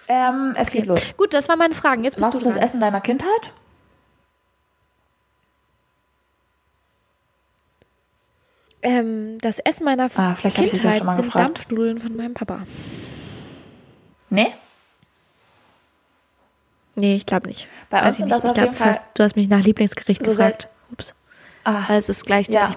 Ähm, 0.07 0.53
es 0.57 0.71
geht 0.71 0.87
los. 0.87 1.01
Gut, 1.17 1.35
das 1.35 1.49
waren 1.49 1.59
meine 1.59 1.75
Fragen. 1.75 2.05
Jetzt 2.05 2.17
bist 2.17 2.27
Was 2.27 2.33
du 2.33 2.39
ist 2.39 2.47
das 2.47 2.55
dran. 2.55 2.63
Essen 2.63 2.81
deiner 2.81 3.01
Kindheit? 3.01 3.53
Ähm, 8.85 9.39
das 9.41 9.59
Essen 9.61 9.85
meiner 9.85 10.11
Ah, 10.15 10.35
vielleicht 10.35 10.59
hab 10.59 10.65
ich 10.65 10.71
das 10.71 10.81
Kindheit 10.83 10.99
schon 10.99 11.07
mal 11.07 11.15
sind 11.17 11.25
gefragt. 11.25 11.49
Dampfnudeln 11.59 11.99
von 11.99 12.15
meinem 12.17 12.35
Papa. 12.35 12.61
Nee? 14.31 14.55
Nee, 16.95 17.17
ich 17.17 17.27
glaube 17.27 17.49
nicht. 17.49 17.67
Bei 17.91 18.07
uns 18.07 18.19
sind 18.19 18.29
das 18.29 18.45
Ich 18.45 18.51
auf 18.51 18.55
glaub, 18.55 18.67
jeden 18.67 18.79
das 18.79 18.97
Fall- 18.97 19.05
du 19.15 19.23
hast 19.25 19.37
mich 19.37 19.49
nach 19.49 19.61
Lieblingsgericht 19.65 20.23
So 20.23 20.31
gefragt. 20.31 20.69
Ups. 20.93 21.15
Ah, 21.65 21.83
Weil 21.89 21.99
es 21.99 22.09
ist 22.09 22.25
gleichzeitig. 22.27 22.77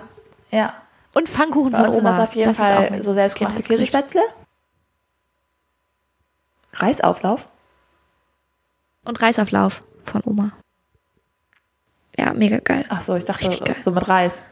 ja. 0.51 0.57
Ja. 0.57 0.81
Und 1.13 1.27
Pfannkuchen 1.29 1.71
Bei 1.71 1.79
von 1.79 1.87
uns 1.87 1.95
sind 1.97 2.05
Oma. 2.05 2.15
das 2.17 2.29
auf 2.29 2.35
jeden 2.35 2.51
auch 2.51 2.55
Fall 2.55 3.03
so 3.03 3.11
selbstgemachte. 3.11 3.61
Käsespätzle. 3.63 4.21
Reisauflauf. 6.73 7.51
Und 9.03 9.21
Reisauflauf 9.21 9.83
von 10.05 10.21
Oma. 10.25 10.51
Ja, 12.17 12.33
mega 12.33 12.59
geil. 12.59 12.85
Ach 12.89 13.01
so, 13.01 13.15
ich 13.15 13.25
dachte, 13.25 13.49
so 13.73 13.91
mit 13.91 14.07
Reis. 14.07 14.45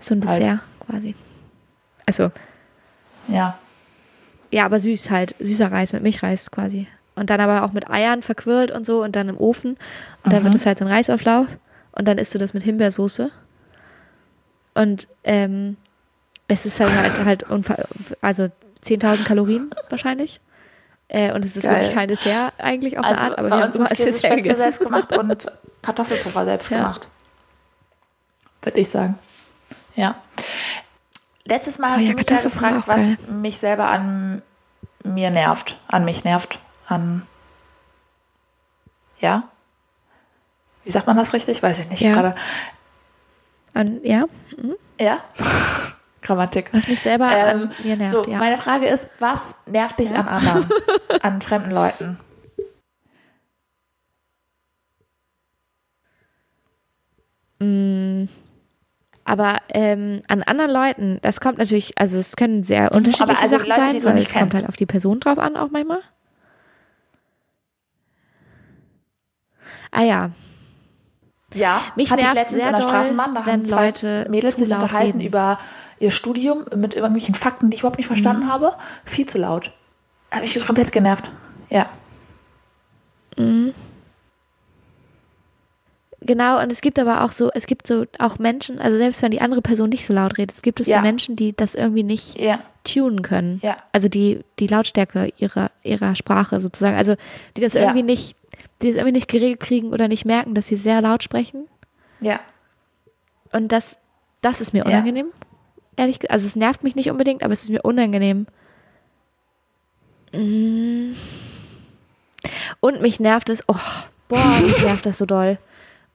So 0.00 0.14
ein 0.14 0.26
halt. 0.26 0.60
Quasi. 0.90 1.14
Also, 2.06 2.30
Ja. 3.28 3.58
Ja, 4.52 4.64
aber 4.64 4.80
süß 4.80 5.10
halt. 5.10 5.34
Süßer 5.38 5.70
Reis 5.70 5.92
mit 5.92 6.02
Milchreis 6.02 6.50
quasi. 6.50 6.88
Und 7.14 7.30
dann 7.30 7.40
aber 7.40 7.62
auch 7.64 7.72
mit 7.72 7.88
Eiern 7.88 8.22
verquirlt 8.22 8.72
und 8.72 8.84
so 8.84 9.02
und 9.02 9.14
dann 9.14 9.28
im 9.28 9.36
Ofen. 9.38 9.76
Und 10.24 10.32
dann 10.32 10.42
wird 10.42 10.54
es 10.56 10.66
halt 10.66 10.78
so 10.78 10.84
ein 10.84 10.90
Reisauflauf. 10.90 11.46
Und 11.92 12.08
dann 12.08 12.18
isst 12.18 12.34
du 12.34 12.38
das 12.38 12.52
mit 12.54 12.64
Himbeersoße. 12.64 13.30
Und 14.74 15.06
ähm, 15.24 15.76
es 16.48 16.66
ist 16.66 16.80
halt 16.80 16.90
halt, 17.24 17.44
halt 17.50 17.64
also 18.22 18.44
10.000 18.84 19.24
Kalorien 19.24 19.70
wahrscheinlich. 19.88 20.40
Äh, 21.08 21.32
und 21.32 21.44
es 21.44 21.56
ist 21.56 21.64
Geil. 21.64 21.76
wirklich 21.76 21.94
kein 21.94 22.08
Dessert 22.08 22.52
eigentlich 22.58 22.98
auf 22.98 23.04
Also 23.04 23.20
eine 23.20 23.30
Art, 23.30 23.38
aber 23.38 23.48
wir 23.50 23.56
haben 23.60 23.72
immer 23.72 23.88
als 23.90 23.98
Dessert 23.98 24.30
gegessen. 24.36 24.56
selbst 24.58 24.80
gemacht 24.80 25.16
und 25.16 25.46
Kartoffelpuffer 25.82 26.44
selbst 26.44 26.70
Ja. 26.70 26.78
gemacht. 26.78 27.06
Würde 28.62 28.80
ich 28.80 28.88
sagen. 28.88 29.18
Ja. 29.96 30.14
Letztes 31.46 31.78
Mal 31.78 31.92
hast 31.92 32.02
Oh 32.02 32.04
ja, 32.06 32.10
du 32.12 32.16
mich 32.16 32.28
ja 32.30 32.40
gefragt, 32.40 32.86
was 32.86 33.22
mich 33.28 33.58
selber 33.58 33.86
an 33.86 34.42
mir 35.04 35.30
nervt. 35.30 35.78
An 35.88 36.04
mich 36.04 36.24
nervt. 36.24 36.60
An. 36.86 37.26
Ja? 39.18 39.48
Wie 40.84 40.90
sagt 40.90 41.06
man 41.06 41.16
das 41.16 41.32
richtig? 41.32 41.62
Weiß 41.62 41.78
ich 41.78 41.88
nicht. 41.88 42.00
Ja. 42.00 42.12
Gerade. 42.12 42.34
Und, 43.74 44.04
ja, 44.04 44.24
Ja? 45.00 45.22
Grammatik. 46.22 46.68
was 46.72 46.86
mich 46.88 47.00
selber 47.00 47.30
Ähm, 47.30 47.62
an 47.62 47.74
mir 47.82 47.96
nervt, 47.96 48.24
so, 48.24 48.30
ja. 48.30 48.38
meine 48.38 48.58
Frage 48.58 48.86
ist, 48.86 49.08
was 49.18 49.56
nervt 49.66 49.98
dich 49.98 50.14
an 50.14 50.28
anderen? 50.28 50.68
an 51.22 51.40
fremden 51.40 51.70
Leuten? 51.70 52.18
Aber 59.30 59.58
ähm, 59.68 60.22
an 60.26 60.42
anderen 60.42 60.72
Leuten, 60.72 61.18
das 61.22 61.38
kommt 61.40 61.58
natürlich, 61.58 61.92
also 61.96 62.18
es 62.18 62.34
können 62.34 62.64
sehr 62.64 62.90
unterschiedliche 62.90 63.40
also 63.40 63.58
Sachen 63.58 63.68
Leute, 63.68 63.80
sein, 63.80 63.90
die 63.92 64.00
du 64.00 64.06
weil 64.06 64.14
nicht 64.14 64.26
es 64.26 64.32
kommt 64.32 64.40
kennst. 64.50 64.54
halt 64.56 64.68
auf 64.68 64.74
die 64.74 64.86
Person 64.86 65.20
drauf 65.20 65.38
an, 65.38 65.56
auch 65.56 65.70
manchmal. 65.70 66.00
Ah 69.92 70.02
ja, 70.02 70.30
Ja, 71.54 71.82
Mich 71.94 72.10
hatte 72.10 72.20
ich 72.20 72.24
nervt 72.26 72.36
letztens 72.38 72.62
sehr 72.62 72.70
in 72.70 72.76
der 72.76 72.80
doll, 72.84 72.90
Straßenbahn, 72.90 73.34
da 73.36 73.46
wenn 73.46 73.52
haben 73.52 73.64
zwei 73.64 73.86
Leute 73.86 74.26
Mädels 74.30 74.54
zu 74.54 74.58
sich 74.64 74.68
laut 74.68 74.82
unterhalten 74.82 75.18
reden. 75.18 75.28
über 75.28 75.58
ihr 76.00 76.10
Studium 76.10 76.64
mit 76.74 76.94
irgendwelchen 76.94 77.36
Fakten, 77.36 77.70
die 77.70 77.74
ich 77.76 77.80
überhaupt 77.82 77.98
nicht 77.98 78.06
verstanden 78.08 78.46
Mhm. 78.46 78.52
habe. 78.52 78.74
Viel 79.04 79.26
zu 79.26 79.38
laut. 79.38 79.72
Habe 80.32 80.44
ich 80.44 80.66
komplett 80.66 80.90
genervt. 80.90 81.30
Ja. 81.68 81.86
Genau. 86.30 86.60
Und 86.62 86.70
es 86.70 86.80
gibt 86.80 86.98
aber 86.98 87.24
auch 87.24 87.32
so, 87.32 87.50
es 87.54 87.66
gibt 87.66 87.86
so 87.86 88.04
auch 88.18 88.38
Menschen, 88.38 88.78
also 88.78 88.96
selbst 88.96 89.20
wenn 89.22 89.32
die 89.32 89.40
andere 89.40 89.62
Person 89.62 89.90
nicht 89.90 90.04
so 90.06 90.12
laut 90.12 90.38
redet, 90.38 90.54
es 90.56 90.62
gibt 90.62 90.78
es 90.80 90.86
Ja. 90.86 90.98
so 90.98 91.02
Menschen, 91.02 91.34
die 91.34 91.54
das 91.56 91.74
irgendwie 91.74 92.04
nicht 92.04 92.38
Ja. 92.40 92.60
tunen 92.84 93.22
können. 93.22 93.58
Ja. 93.62 93.76
Also 93.92 94.08
die, 94.08 94.44
die 94.58 94.66
Lautstärke 94.68 95.32
ihrer, 95.38 95.70
ihrer 95.82 96.14
Sprache 96.14 96.60
sozusagen. 96.60 96.96
Also 96.96 97.16
die 97.56 97.60
das 97.60 97.74
Ja. 97.74 97.82
irgendwie 97.82 98.02
nicht, 98.04 98.36
die 98.82 98.88
das 98.88 98.96
irgendwie 98.96 99.12
nicht 99.16 99.28
geregelt 99.28 99.60
kriegen 99.60 99.92
oder 99.92 100.06
nicht 100.08 100.24
merken, 100.24 100.54
dass 100.54 100.66
sie 100.68 100.76
sehr 100.76 101.00
laut 101.02 101.22
sprechen. 101.24 101.66
Ja. 102.20 102.38
Und 103.52 103.72
das, 103.72 103.98
das 104.42 104.60
ist 104.60 104.72
mir 104.72 104.80
Ja. 104.84 104.86
unangenehm. 104.86 105.26
Ehrlich 105.96 106.20
gesagt. 106.20 106.32
Also 106.32 106.46
es 106.46 106.54
nervt 106.56 106.84
mich 106.84 106.94
nicht 106.94 107.10
unbedingt, 107.10 107.42
aber 107.42 107.52
es 107.52 107.64
ist 107.64 107.70
mir 107.70 107.82
unangenehm. 107.82 108.46
Mm. 110.32 111.12
Und 112.80 113.02
mich 113.02 113.20
nervt 113.20 113.48
es, 113.50 113.64
oh, 113.68 113.74
boah, 114.28 114.38
mich 114.62 114.82
nervt 114.84 115.04
das 115.06 115.18
so 115.18 115.26
doll. 115.26 115.58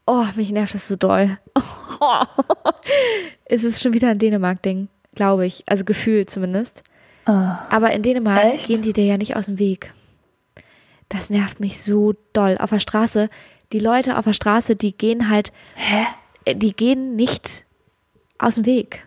Oh, 0.07 0.25
mich 0.35 0.51
nervt 0.51 0.73
das 0.73 0.87
so 0.87 0.95
doll. 0.95 1.37
Oh. 1.99 2.23
Es 3.45 3.63
ist 3.63 3.81
schon 3.81 3.93
wieder 3.93 4.09
ein 4.09 4.19
Dänemark-Ding, 4.19 4.89
glaube 5.13 5.45
ich. 5.45 5.63
Also 5.67 5.85
gefühlt 5.85 6.29
zumindest. 6.29 6.83
Aber 7.25 7.91
in 7.91 8.03
Dänemark. 8.03 8.43
Echt? 8.43 8.67
gehen 8.67 8.81
die 8.81 8.93
dir 8.93 9.05
ja 9.05 9.17
nicht 9.17 9.35
aus 9.35 9.45
dem 9.45 9.59
Weg. 9.59 9.93
Das 11.09 11.29
nervt 11.29 11.59
mich 11.59 11.81
so 11.81 12.13
doll. 12.33 12.57
Auf 12.59 12.71
der 12.71 12.79
Straße, 12.79 13.29
die 13.71 13.79
Leute 13.79 14.17
auf 14.17 14.25
der 14.25 14.33
Straße, 14.33 14.75
die 14.75 14.97
gehen 14.97 15.29
halt 15.29 15.51
äh, 16.45 16.55
die 16.55 16.75
gehen 16.75 17.15
nicht 17.15 17.65
aus 18.37 18.55
dem 18.55 18.65
Weg. 18.65 19.04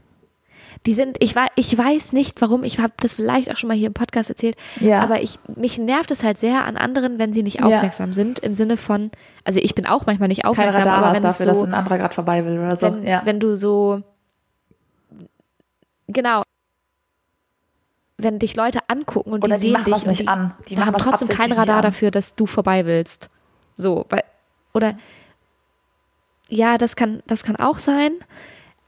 Die 0.89 0.95
sind, 0.95 1.19
ich, 1.21 1.37
wei- 1.37 1.49
ich 1.55 1.77
weiß 1.77 2.15
nicht 2.15 2.41
warum, 2.41 2.65
ich 2.65 2.79
habe 2.79 2.95
das 3.01 3.13
vielleicht 3.13 3.51
auch 3.53 3.59
schon 3.59 3.69
mal 3.69 3.77
hier 3.77 3.89
im 3.89 3.93
Podcast 3.93 4.31
erzählt, 4.31 4.57
Ja. 4.81 5.03
aber 5.03 5.21
ich, 5.21 5.39
mich 5.55 5.77
nervt 5.77 6.11
es 6.11 6.25
halt 6.25 6.39
sehr 6.39 6.65
an 6.65 6.79
anderen, 6.79 7.19
wenn 7.19 7.31
sie 7.31 7.43
nicht 7.43 7.59
Ja. 7.61 7.67
aufmerksam 7.67 8.15
sind, 8.15 8.39
im 8.39 8.55
Sinne 8.55 8.79
von, 8.79 9.11
also 9.45 9.61
ich 9.61 9.75
bin 9.75 9.85
auch 9.85 10.07
manchmal 10.07 10.29
nicht 10.29 10.45
Kein 10.45 10.51
aufmerksam, 10.51 10.83
Radar 10.85 10.97
aber 11.05 11.15
wenn, 11.15 11.23
dafür, 11.23 11.45
es 11.45 11.51
dass 11.51 11.59
so, 11.59 11.67
ein 11.67 11.75
anderer 11.75 11.99
gerade 11.99 12.15
vorbei 12.15 12.43
will 12.47 12.59
oder 12.59 12.75
so. 12.75 12.87
wenn, 12.87 13.03
ja. 13.07 13.21
wenn 13.27 13.39
du 13.39 13.55
so, 13.59 14.01
genau, 16.07 16.43
wenn 18.17 18.39
dich 18.39 18.57
Leute 18.57 18.81
angucken 18.89 19.33
und 19.33 19.45
Oder 19.45 19.57
die 19.57 19.61
die 19.61 19.67
sehen 19.67 19.73
machen 19.75 19.93
dich 19.93 20.03
und 20.03 20.09
nicht 20.09 20.21
die, 20.23 20.29
an. 20.29 20.55
Die 20.71 20.75
machen 20.77 20.87
haben 20.87 20.95
das 20.95 21.03
trotzdem 21.05 21.37
kein 21.37 21.53
Radar 21.53 21.83
dafür, 21.83 22.11
dass 22.11 22.35
du 22.35 22.47
vorbei 22.47 22.87
willst. 22.87 23.29
So, 23.77 24.07
weil, 24.09 24.25
oder 24.75 24.99
ja, 26.49 26.79
das 26.79 26.97
kann, 26.97 27.23
das 27.27 27.43
kann 27.43 27.57
auch 27.57 27.79
sein. 27.79 28.13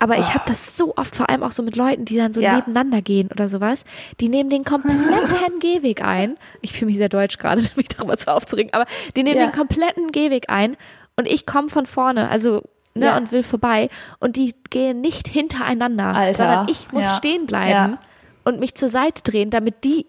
Aber 0.03 0.19
ich 0.19 0.33
habe 0.35 0.45
das 0.49 0.77
so 0.79 0.97
oft, 0.97 1.15
vor 1.15 1.29
allem 1.29 1.43
auch 1.43 1.53
so 1.53 1.63
mit 1.63 1.77
Leuten, 1.77 2.07
die 2.07 2.17
dann 2.17 2.33
so 2.33 2.41
Ah. 2.41 2.45
Ja. 2.45 2.57
nebeneinander 2.57 3.03
gehen 3.03 3.29
oder 3.31 3.49
sowas. 3.51 3.85
Die 4.19 4.29
nehmen 4.31 4.49
den 4.51 4.65
kompletten 4.65 4.99
Gehweg 5.61 6.03
ein. 6.03 6.37
Ich 6.63 6.73
fühle 6.73 6.87
mich 6.87 6.97
sehr 6.97 7.11
deutsch 7.11 7.37
gerade, 7.37 7.63
mich 7.77 7.89
darüber 7.89 8.17
zu 8.17 8.33
aufzuregen. 8.35 8.73
Aber 8.73 8.87
die 9.15 9.23
nehmen 9.23 9.39
Ja. 9.39 9.47
den 9.47 9.53
kompletten 9.53 10.11
Gehweg 10.11 10.49
ein 10.49 10.77
und 11.17 11.27
ich 11.29 11.45
komme 11.47 11.69
von 11.69 11.85
vorne, 11.87 12.29
also 12.31 12.63
ne, 12.95 13.07
Ja. 13.07 13.17
und 13.19 13.31
will 13.31 13.43
vorbei. 13.43 13.91
Und 14.21 14.37
die 14.37 14.55
gehen 14.71 15.01
nicht 15.03 15.29
hintereinander, 15.29 16.07
Alter, 16.15 16.35
sondern 16.35 16.69
ich 16.69 16.91
muss 16.93 17.17
stehen 17.19 17.47
bleiben 17.47 17.99
und 18.45 18.59
mich 18.59 18.75
zur 18.75 18.89
Seite 18.89 19.23
drehen, 19.23 19.51
damit 19.51 19.85
die 19.85 20.07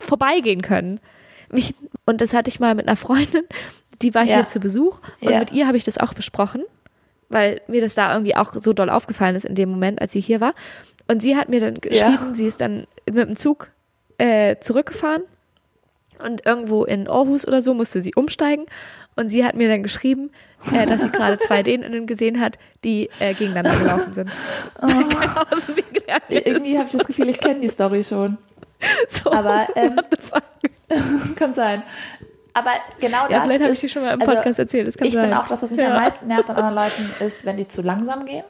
vorbeigehen 0.00 0.62
können. 0.62 0.98
Mich, 1.50 1.74
und 2.06 2.20
das 2.22 2.32
hatte 2.34 2.48
ich 2.48 2.58
mal 2.58 2.74
mit 2.74 2.88
einer 2.88 2.96
Freundin, 2.96 3.44
die 4.02 4.14
war 4.14 4.24
Ja. 4.24 4.36
hier 4.36 4.46
zu 4.46 4.60
Besuch 4.60 5.00
und 5.20 5.38
mit 5.38 5.52
ihr 5.52 5.66
habe 5.66 5.76
ich 5.76 5.84
das 5.84 5.98
auch 5.98 6.14
besprochen, 6.14 6.62
weil 7.28 7.60
mir 7.66 7.80
das 7.80 7.94
da 7.94 8.12
irgendwie 8.12 8.36
auch 8.36 8.52
so 8.54 8.72
doll 8.72 8.90
aufgefallen 8.90 9.36
ist 9.36 9.44
in 9.44 9.54
dem 9.54 9.70
Moment, 9.70 10.00
als 10.00 10.12
sie 10.12 10.20
hier 10.20 10.40
war. 10.40 10.52
Und 11.08 11.20
sie 11.22 11.36
hat 11.36 11.48
mir 11.48 11.60
dann 11.60 11.74
geschrieben, 11.74 12.34
sie 12.34 12.46
ist 12.46 12.60
dann 12.60 12.86
mit 13.06 13.28
dem 13.28 13.36
Zug 13.36 13.70
äh, 14.18 14.56
zurückgefahren 14.60 15.22
und 16.24 16.46
irgendwo 16.46 16.84
in 16.84 17.08
Aarhus 17.08 17.46
oder 17.46 17.62
so 17.62 17.74
musste 17.74 18.02
sie 18.02 18.14
umsteigen. 18.14 18.66
Und 19.18 19.30
sie 19.30 19.44
hat 19.44 19.54
mir 19.54 19.68
dann 19.68 19.82
geschrieben, 19.82 20.30
äh, 20.72 20.84
dass 20.86 21.02
sie 21.02 21.10
gerade 21.10 21.38
zwei 21.38 21.62
Dänen 21.64 22.06
gesehen 22.06 22.40
hat, 22.40 22.58
die 22.84 23.08
äh, 23.18 23.32
gegeneinander 23.32 23.78
gelaufen 23.78 24.12
sind. 24.12 24.30
Oh. 24.82 24.88
Irgendwie 26.28 26.76
habe 26.76 26.86
ich 26.86 26.96
das 26.96 27.06
Gefühl, 27.06 27.28
ich 27.28 27.40
kenne 27.40 27.60
die 27.60 27.68
Story 27.68 28.04
schon. 28.04 28.36
so, 29.08 29.32
Aber 29.32 29.68
ähm, 29.74 29.96
what 29.96 30.06
the 30.10 30.18
fuck? 30.20 30.42
kann 31.36 31.54
sein. 31.54 31.82
Aber 32.58 32.70
genau 33.00 33.24
Ja, 33.28 33.40
das 33.40 33.42
vielleicht 33.42 33.60
habe 33.60 33.64
ich 33.64 33.70
ist, 33.72 33.82
dir 33.82 33.88
schon 33.90 34.02
mal 34.02 34.14
im 34.14 34.20
also, 34.22 34.32
Podcast 34.34 34.58
erzählt. 34.58 34.88
Das 34.88 34.96
kann 34.96 35.06
ich 35.06 35.12
sein. 35.12 35.28
bin 35.28 35.34
auch 35.38 35.46
das, 35.46 35.62
was 35.62 35.70
mich 35.70 35.78
Ja. 35.80 35.88
am 35.88 35.92
meisten 36.02 36.26
nervt 36.26 36.48
an 36.48 36.56
anderen 36.56 36.74
Leuten, 36.74 37.22
ist, 37.24 37.44
wenn 37.44 37.58
die 37.58 37.66
zu 37.66 37.82
langsam 37.82 38.24
gehen. 38.24 38.44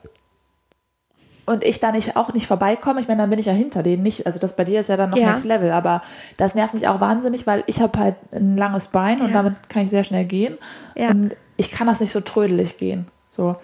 Und 1.44 1.64
ich 1.64 1.78
da 1.80 1.90
nicht 1.92 2.16
auch 2.16 2.32
nicht 2.32 2.46
vorbeikomme. 2.46 3.00
Ich 3.00 3.08
meine, 3.08 3.22
dann 3.22 3.30
bin 3.30 3.38
ich 3.38 3.46
ja 3.46 3.52
hinter 3.52 3.82
denen 3.82 4.02
nicht. 4.04 4.26
Also 4.26 4.38
das 4.38 4.54
bei 4.54 4.64
dir 4.64 4.80
ist 4.80 4.88
ja 4.88 4.96
dann 4.96 5.10
noch 5.10 5.16
Ja. 5.16 5.30
Next 5.30 5.44
Level. 5.44 5.70
Aber 5.72 6.02
das 6.36 6.54
nervt 6.54 6.74
mich 6.74 6.86
auch 6.88 7.00
wahnsinnig, 7.00 7.46
weil 7.46 7.64
ich 7.66 7.80
habe 7.80 7.98
halt 7.98 8.14
ein 8.32 8.56
langes 8.56 8.88
Bein 8.88 9.20
und 9.20 9.28
Ja. 9.28 9.34
damit 9.34 9.68
kann 9.68 9.82
ich 9.82 9.90
sehr 9.90 10.04
schnell 10.04 10.24
gehen. 10.24 10.56
Ja. 10.94 11.10
Und 11.10 11.34
ich 11.56 11.72
kann 11.72 11.86
das 11.88 11.98
nicht 12.00 12.10
so 12.12 12.20
trödelig 12.20 12.76
gehen. 12.76 13.08
So. 13.30 13.56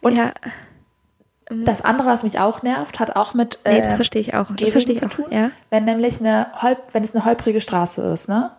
Und 0.00 0.18
ja, 0.18 0.32
das 1.50 1.82
andere, 1.82 2.08
was 2.08 2.22
mich 2.22 2.38
auch 2.40 2.62
nervt, 2.62 2.98
hat 3.00 3.14
auch 3.16 3.34
mit 3.34 3.58
nee, 3.64 3.78
äh, 3.78 3.82
das 3.82 3.94
verstehe 3.94 4.22
ich 4.22 4.34
auch. 4.34 4.46
Das 4.56 4.72
verstehe 4.72 4.94
ich 4.94 5.00
zu 5.00 5.06
auch. 5.06 5.10
tun, 5.10 5.26
Ja. 5.30 5.50
wenn 5.70 5.84
nämlich 5.84 6.20
eine 6.20 6.48
holp, 6.62 6.78
wenn 6.92 7.02
es 7.04 7.14
eine 7.14 7.24
holprige 7.24 7.60
Straße 7.60 8.00
ist, 8.02 8.28
ne? 8.28 8.50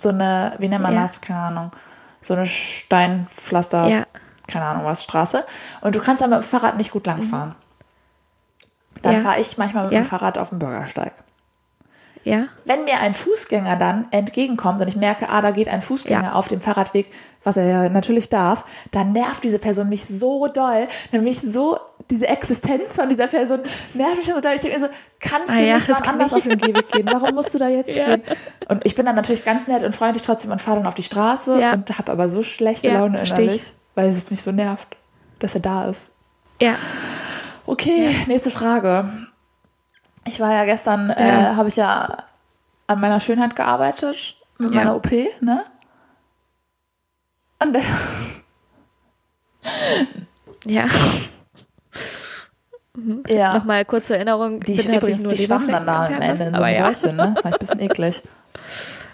So 0.00 0.10
eine, 0.10 0.54
wie 0.58 0.68
nennt 0.68 0.82
man 0.82 0.94
Ja. 0.94 1.02
das? 1.02 1.20
Keine 1.20 1.40
Ahnung. 1.40 1.70
So 2.20 2.34
eine 2.34 2.46
Steinpflaster, 2.46 3.86
Ja. 3.88 4.06
keine 4.46 4.64
Ahnung 4.66 4.84
was, 4.84 5.02
Straße. 5.04 5.44
Und 5.80 5.94
du 5.94 6.00
kannst 6.00 6.22
aber 6.22 6.36
mit 6.36 6.44
dem 6.44 6.48
Fahrrad 6.48 6.76
nicht 6.76 6.90
gut 6.92 7.06
langfahren. 7.06 7.54
Dann 9.02 9.14
Ja. 9.14 9.18
fahre 9.18 9.40
ich 9.40 9.56
manchmal 9.58 9.84
mit 9.84 9.92
dem 9.92 10.02
Fahrrad 10.02 10.38
auf 10.38 10.48
dem 10.50 10.58
Bürgersteig. 10.58 11.12
Ja. 12.24 12.46
Wenn 12.64 12.84
mir 12.84 12.98
ein 13.00 13.14
Fußgänger 13.14 13.76
dann 13.76 14.08
entgegenkommt 14.10 14.80
und 14.80 14.88
ich 14.88 14.96
merke, 14.96 15.28
ah, 15.30 15.40
da 15.40 15.50
geht 15.52 15.68
ein 15.68 15.80
Fußgänger 15.80 16.22
Ja. 16.24 16.32
auf 16.32 16.48
dem 16.48 16.60
Fahrradweg, 16.60 17.10
was 17.44 17.56
er 17.56 17.64
ja 17.66 17.88
natürlich 17.88 18.28
darf, 18.28 18.64
dann 18.90 19.12
nervt 19.12 19.44
diese 19.44 19.58
Person 19.58 19.88
mich 19.88 20.04
so 20.04 20.48
doll, 20.48 20.88
nämlich 21.12 21.40
so, 21.40 21.78
diese 22.10 22.26
Existenz 22.28 22.96
von 22.96 23.08
dieser 23.08 23.26
Person 23.26 23.60
nervt 23.94 24.16
mich 24.16 24.26
so 24.26 24.40
doll. 24.40 24.52
Ich 24.54 24.60
denke 24.62 24.78
mir 24.78 24.86
so, 24.86 24.92
kannst 25.20 25.52
Ah 25.54 25.58
du 25.58 25.64
ja, 25.66 25.74
nicht 25.76 25.88
mal 25.88 26.00
anders 26.08 26.32
auf 26.32 26.42
den 26.42 26.56
Gehweg 26.56 26.88
gehen? 26.88 27.06
Warum 27.10 27.34
musst 27.34 27.52
du 27.54 27.58
da 27.58 27.68
jetzt 27.68 27.88
Ja. 27.96 28.16
gehen? 28.16 28.22
Und 28.68 28.84
ich 28.86 28.94
bin 28.94 29.04
dann 29.04 29.14
natürlich 29.16 29.44
ganz 29.44 29.66
nett 29.66 29.82
und 29.82 29.94
freundlich 29.94 30.22
trotzdem 30.22 30.50
und 30.50 30.60
fahre 30.60 30.78
dann 30.78 30.86
auf 30.86 30.94
die 30.94 31.02
Straße 31.02 31.60
Ja. 31.60 31.72
und 31.72 31.98
habe 31.98 32.10
aber 32.12 32.28
so 32.28 32.42
schlechte 32.42 32.90
Laune 32.90 33.20
innerlich, 33.22 33.72
weil 33.94 34.08
es 34.08 34.30
mich 34.30 34.42
so 34.42 34.52
nervt, 34.52 34.88
dass 35.38 35.54
er 35.54 35.60
da 35.60 35.84
ist. 35.84 36.10
Ja. 36.60 36.74
Okay, 37.66 38.14
nächste 38.26 38.50
Frage. 38.50 39.08
Ich 40.26 40.40
war 40.40 40.52
ja 40.52 40.64
gestern, 40.64 41.10
äh, 41.10 41.52
habe 41.54 41.68
ich 41.68 41.76
ja 41.76 42.08
an 42.86 43.00
meiner 43.00 43.20
Schönheit 43.20 43.54
gearbeitet 43.54 44.36
mit 44.58 44.72
meiner 44.72 44.96
OP, 44.96 45.10
ne? 45.40 45.62
Und 47.62 47.76
Ja. 50.66 50.86
Ja. 53.28 53.54
Nochmal 53.54 53.84
kurze 53.84 54.16
Erinnerung. 54.16 54.60
Die, 54.60 54.74
sich 54.74 54.88
übrigens, 54.88 55.22
nur 55.22 55.32
die 55.32 55.42
schwammen 55.42 55.68
dann 55.68 55.86
da 55.86 56.06
am 56.06 56.20
Ende 56.20 56.44
in 56.44 56.54
so 56.54 56.62
einem 56.62 56.74
ja. 56.74 56.86
Röhrchen, 56.86 57.16
ne? 57.16 57.34
War 57.36 57.46
ich 57.46 57.54
ein 57.54 57.58
bisschen 57.58 57.80
eklig. 57.80 58.22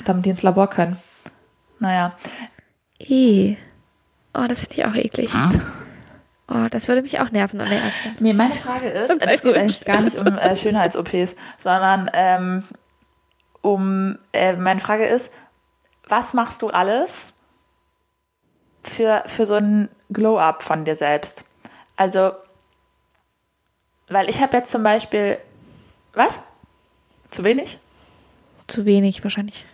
Damit 0.04 0.24
die 0.24 0.30
ins 0.30 0.42
Labor 0.42 0.68
können. 0.68 0.96
Naja. 1.78 2.10
Eh. 2.98 3.56
Oh, 4.32 4.46
das 4.48 4.60
finde 4.60 4.74
ich 4.74 4.86
auch 4.86 4.94
eklig. 4.94 5.30
Oh, 6.48 6.66
das 6.70 6.88
würde 6.88 7.02
mich 7.02 7.20
auch 7.20 7.30
nerven 7.30 7.60
an 7.60 7.68
der 7.68 7.78
Ärzte. 7.78 8.10
Nee, 8.20 8.32
meine 8.32 8.52
Frage 8.52 8.88
ist, 8.88 9.10
es 9.10 9.42
geht 9.42 9.56
eigentlich 9.56 9.84
gar 9.84 10.02
nicht 10.02 10.20
um 10.20 10.36
äh, 10.36 10.54
Schönheits-OPs, 10.54 11.36
sondern 11.56 12.10
ähm, 12.12 12.64
um, 13.62 14.18
äh, 14.32 14.54
meine 14.54 14.80
Frage 14.80 15.06
ist, 15.06 15.32
was 16.06 16.34
machst 16.34 16.60
du 16.60 16.68
alles 16.68 17.32
für, 18.82 19.22
für 19.26 19.46
so 19.46 19.54
ein 19.54 19.88
Glow-Up 20.12 20.62
von 20.62 20.84
dir 20.84 20.94
selbst? 20.94 21.44
Also, 21.96 22.32
weil 24.08 24.28
ich 24.28 24.40
habe 24.40 24.56
jetzt 24.56 24.70
zum 24.70 24.82
Beispiel, 24.82 25.38
was? 26.12 26.40
Zu 27.30 27.44
wenig? 27.44 27.78
Zu 28.66 28.84
wenig, 28.84 29.22
wahrscheinlich. 29.24 29.66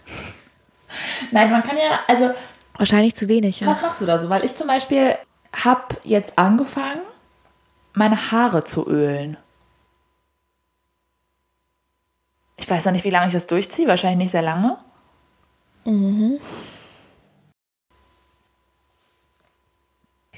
Nein, 1.30 1.50
man 1.50 1.62
kann 1.62 1.76
ja, 1.76 2.00
also 2.08 2.32
Wahrscheinlich 2.80 3.14
zu 3.14 3.28
wenig, 3.28 3.60
ja. 3.60 3.66
Was 3.66 3.82
machst 3.82 4.00
du 4.00 4.06
da 4.06 4.18
so? 4.18 4.30
Weil 4.30 4.42
ich 4.42 4.54
zum 4.54 4.66
Beispiel 4.66 5.14
habe 5.54 5.96
jetzt 6.02 6.38
angefangen, 6.38 7.02
meine 7.92 8.30
Haare 8.30 8.64
zu 8.64 8.88
ölen. 8.88 9.36
Ich 12.56 12.70
weiß 12.70 12.86
noch 12.86 12.92
nicht, 12.92 13.04
wie 13.04 13.10
lange 13.10 13.26
ich 13.26 13.34
das 13.34 13.46
durchziehe. 13.46 13.86
Wahrscheinlich 13.86 14.16
nicht 14.16 14.30
sehr 14.30 14.40
lange. 14.40 14.78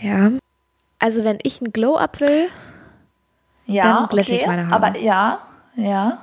Ja. 0.01 0.32
Also 0.99 1.22
wenn 1.22 1.38
ich 1.45 1.61
ein 1.61 1.72
Glow-Up 1.72 2.20
will, 2.20 2.49
Ja, 3.67 4.07
Dann 4.11 4.21
okay. 4.21 4.37
ich 4.37 4.47
meine 4.47 4.69
Haare. 4.69 4.75
Aber 4.85 4.99
ja, 4.99 5.39
ja. 5.77 6.19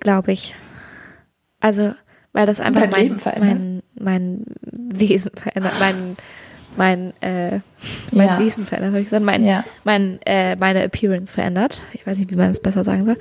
glaube 0.00 0.32
ich. 0.32 0.54
Also, 1.60 1.94
weil 2.32 2.46
das 2.46 2.60
einfach 2.60 2.90
mein, 2.90 3.00
Leben 3.02 3.18
verändert. 3.18 3.54
mein, 3.54 3.82
mein 3.94 4.44
Wesen 4.62 5.32
verändert, 5.34 5.74
mein, 5.78 6.16
mein, 6.76 7.22
äh, 7.22 7.60
mein 8.10 8.28
Ja. 8.28 8.38
Wesen 8.38 8.66
verändert, 8.66 8.90
habe 8.92 9.00
ich 9.00 9.06
gesagt, 9.06 9.24
mein, 9.24 9.44
Ja. 9.44 9.64
mein, 9.84 10.20
äh, 10.22 10.56
meine 10.56 10.82
Appearance 10.82 11.32
verändert. 11.32 11.80
Ich 11.92 12.06
weiß 12.06 12.18
nicht, 12.18 12.30
wie 12.30 12.36
man 12.36 12.50
es 12.50 12.60
besser 12.60 12.82
sagen 12.84 13.04
soll. 13.04 13.18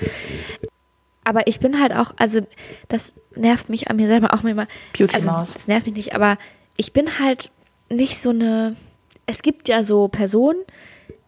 Aber 1.23 1.45
ich 1.45 1.59
bin 1.59 1.79
halt 1.79 1.93
auch, 1.93 2.13
also 2.17 2.41
das 2.87 3.13
nervt 3.35 3.69
mich 3.69 3.89
an 3.89 3.97
mir 3.97 4.07
selber 4.07 4.33
auch 4.33 4.41
manchmal. 4.41 4.67
Beauty-Maus. 4.97 5.37
Also, 5.37 5.53
das 5.53 5.67
nervt 5.67 5.85
mich 5.85 5.95
nicht, 5.95 6.15
aber 6.15 6.37
ich 6.77 6.93
bin 6.93 7.19
halt 7.19 7.51
nicht 7.89 8.19
so 8.19 8.31
eine. 8.31 8.75
Es 9.27 9.43
gibt 9.43 9.67
ja 9.67 9.83
so 9.83 10.07
Personen, 10.07 10.59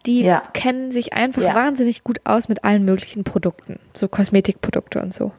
die 0.05 0.23
Ja. 0.23 0.41
kennen 0.53 0.91
sich 0.91 1.13
einfach 1.13 1.41
Ja. 1.41 1.55
wahnsinnig 1.55 2.03
gut 2.03 2.19
aus 2.25 2.47
mit 2.49 2.63
allen 2.63 2.83
möglichen 2.85 3.23
Produkten, 3.23 3.79
so 3.93 4.07
Kosmetikprodukte 4.07 5.01
und 5.01 5.13
so. 5.13 5.31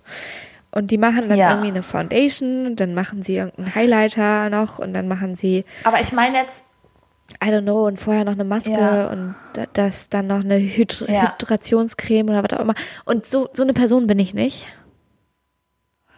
Und 0.70 0.90
die 0.90 0.98
machen 0.98 1.28
dann 1.28 1.38
Ja. 1.38 1.50
irgendwie 1.50 1.68
eine 1.70 1.82
Foundation, 1.82 2.66
und 2.66 2.80
dann 2.80 2.94
machen 2.94 3.22
sie 3.22 3.36
irgendeinen 3.36 3.74
Highlighter 3.74 4.50
noch 4.50 4.78
und 4.78 4.92
dann 4.94 5.06
machen 5.06 5.34
sie, 5.36 5.64
Aber 5.84 6.00
ich 6.00 6.12
meine 6.12 6.36
jetzt, 6.38 6.64
I 7.42 7.48
don't 7.48 7.62
know, 7.62 7.86
und 7.86 7.98
vorher 7.98 8.24
noch 8.24 8.32
eine 8.32 8.44
Maske 8.44 9.08
und 9.10 9.34
da- 9.54 9.66
das 9.72 10.08
dann 10.08 10.26
noch 10.26 10.40
eine 10.40 10.56
Hydr. 10.58 11.06
Hydrationscreme 11.06 12.28
oder 12.30 12.42
was 12.42 12.52
auch 12.58 12.62
immer. 12.62 12.74
Und 13.04 13.24
so, 13.26 13.48
so 13.52 13.62
eine 13.62 13.72
Person 13.72 14.06
bin 14.06 14.18
ich 14.18 14.34
nicht. 14.34 14.66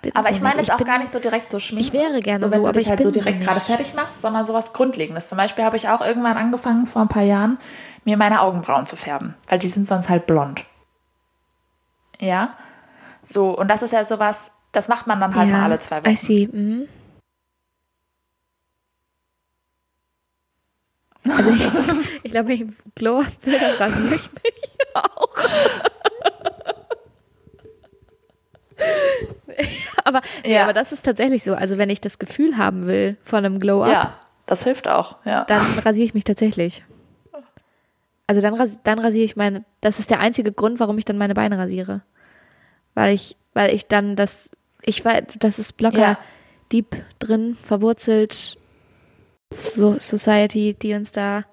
Bin 0.06 0.16
aber 0.16 0.28
so 0.28 0.34
ich 0.34 0.40
meine 0.42 0.58
jetzt 0.60 0.70
auch 0.72 0.78
bin- 0.78 0.86
gar 0.86 0.98
nicht 0.98 1.10
so 1.10 1.18
direkt 1.18 1.50
so 1.50 1.58
schminken. 1.58 1.86
Ich 1.88 1.92
wäre 1.92 2.20
gerne 2.20 2.38
so, 2.40 2.46
wenn 2.46 2.50
so, 2.52 2.58
du 2.58 2.64
aber 2.64 2.72
dich 2.72 2.84
ich 2.84 2.88
halt 2.90 3.00
so 3.00 3.10
direkt 3.10 3.42
gerade 3.42 3.60
fertig 3.60 3.94
machst, 3.94 4.20
sondern 4.22 4.44
sowas 4.44 4.72
Grundlegendes. 4.72 5.28
Zum 5.28 5.36
Beispiel 5.38 5.64
habe 5.64 5.76
ich 5.76 5.88
auch 5.88 6.00
irgendwann 6.00 6.36
angefangen, 6.36 6.86
vor 6.86 7.02
ein 7.02 7.08
paar 7.08 7.22
Jahren, 7.22 7.58
mir 8.04 8.16
meine 8.16 8.40
Augenbrauen 8.40 8.86
zu 8.86 8.96
färben, 8.96 9.34
weil 9.48 9.58
die 9.58 9.68
sind 9.68 9.86
sonst 9.86 10.08
halt 10.08 10.26
blond. 10.26 10.64
Ja? 12.20 12.50
So, 13.24 13.50
und 13.56 13.68
das 13.68 13.82
ist 13.82 13.92
ja 13.92 14.04
sowas, 14.04 14.52
das 14.72 14.88
macht 14.88 15.06
man 15.06 15.20
dann 15.20 15.34
halt 15.34 15.50
mal 15.50 15.64
alle 15.64 15.78
zwei 15.80 15.98
I 15.98 16.04
Wochen. 16.04 16.16
see. 16.16 16.48
Mhm. 16.52 16.88
Also 21.28 21.50
ich, 21.50 21.68
ich 22.22 22.30
glaube, 22.30 22.52
ich 22.52 22.60
ein 22.62 22.76
Glow-Up 22.94 23.26
will, 23.42 23.58
dann 23.58 23.76
rasiere 23.88 24.14
ich 24.14 24.30
mich 24.32 24.94
auch. 24.94 25.28
aber, 30.04 30.20
nee, 30.44 30.54
Ja. 30.54 30.64
aber 30.64 30.72
das 30.72 30.92
ist 30.92 31.02
tatsächlich 31.04 31.42
so. 31.44 31.54
Also 31.54 31.78
wenn 31.78 31.90
ich 31.90 32.00
das 32.00 32.18
Gefühl 32.18 32.56
haben 32.56 32.86
will 32.86 33.16
von 33.22 33.44
einem 33.44 33.58
Glow-Up, 33.58 33.90
Ja, 33.92 34.20
das 34.46 34.64
hilft 34.64 34.88
auch, 34.88 35.16
ja. 35.24 35.44
dann 35.44 35.62
rasiere 35.84 36.04
ich 36.06 36.14
mich 36.14 36.24
tatsächlich. 36.24 36.84
Also 38.28 38.40
dann, 38.40 38.54
ras 38.54 38.80
dann 38.82 38.98
rasiere 38.98 39.24
ich 39.24 39.36
meine, 39.36 39.64
das 39.80 40.00
ist 40.00 40.10
der 40.10 40.18
einzige 40.20 40.50
Grund, 40.52 40.80
warum 40.80 40.98
ich 40.98 41.04
dann 41.04 41.16
meine 41.16 41.34
Beine 41.34 41.58
rasiere. 41.58 42.02
Weil 42.94 43.14
ich, 43.14 43.36
weil 43.54 43.72
ich 43.72 43.86
dann 43.86 44.16
das, 44.16 44.50
ich 44.82 45.04
weiß, 45.04 45.24
das 45.38 45.58
ist 45.60 45.80
locker 45.80 45.98
Ja. 45.98 46.18
deep 46.72 46.96
drin, 47.20 47.56
verwurzelt. 47.62 48.56
So 49.52 49.96
Society, 49.98 50.74
die 50.74 50.94
uns 50.94 51.12
da 51.12 51.44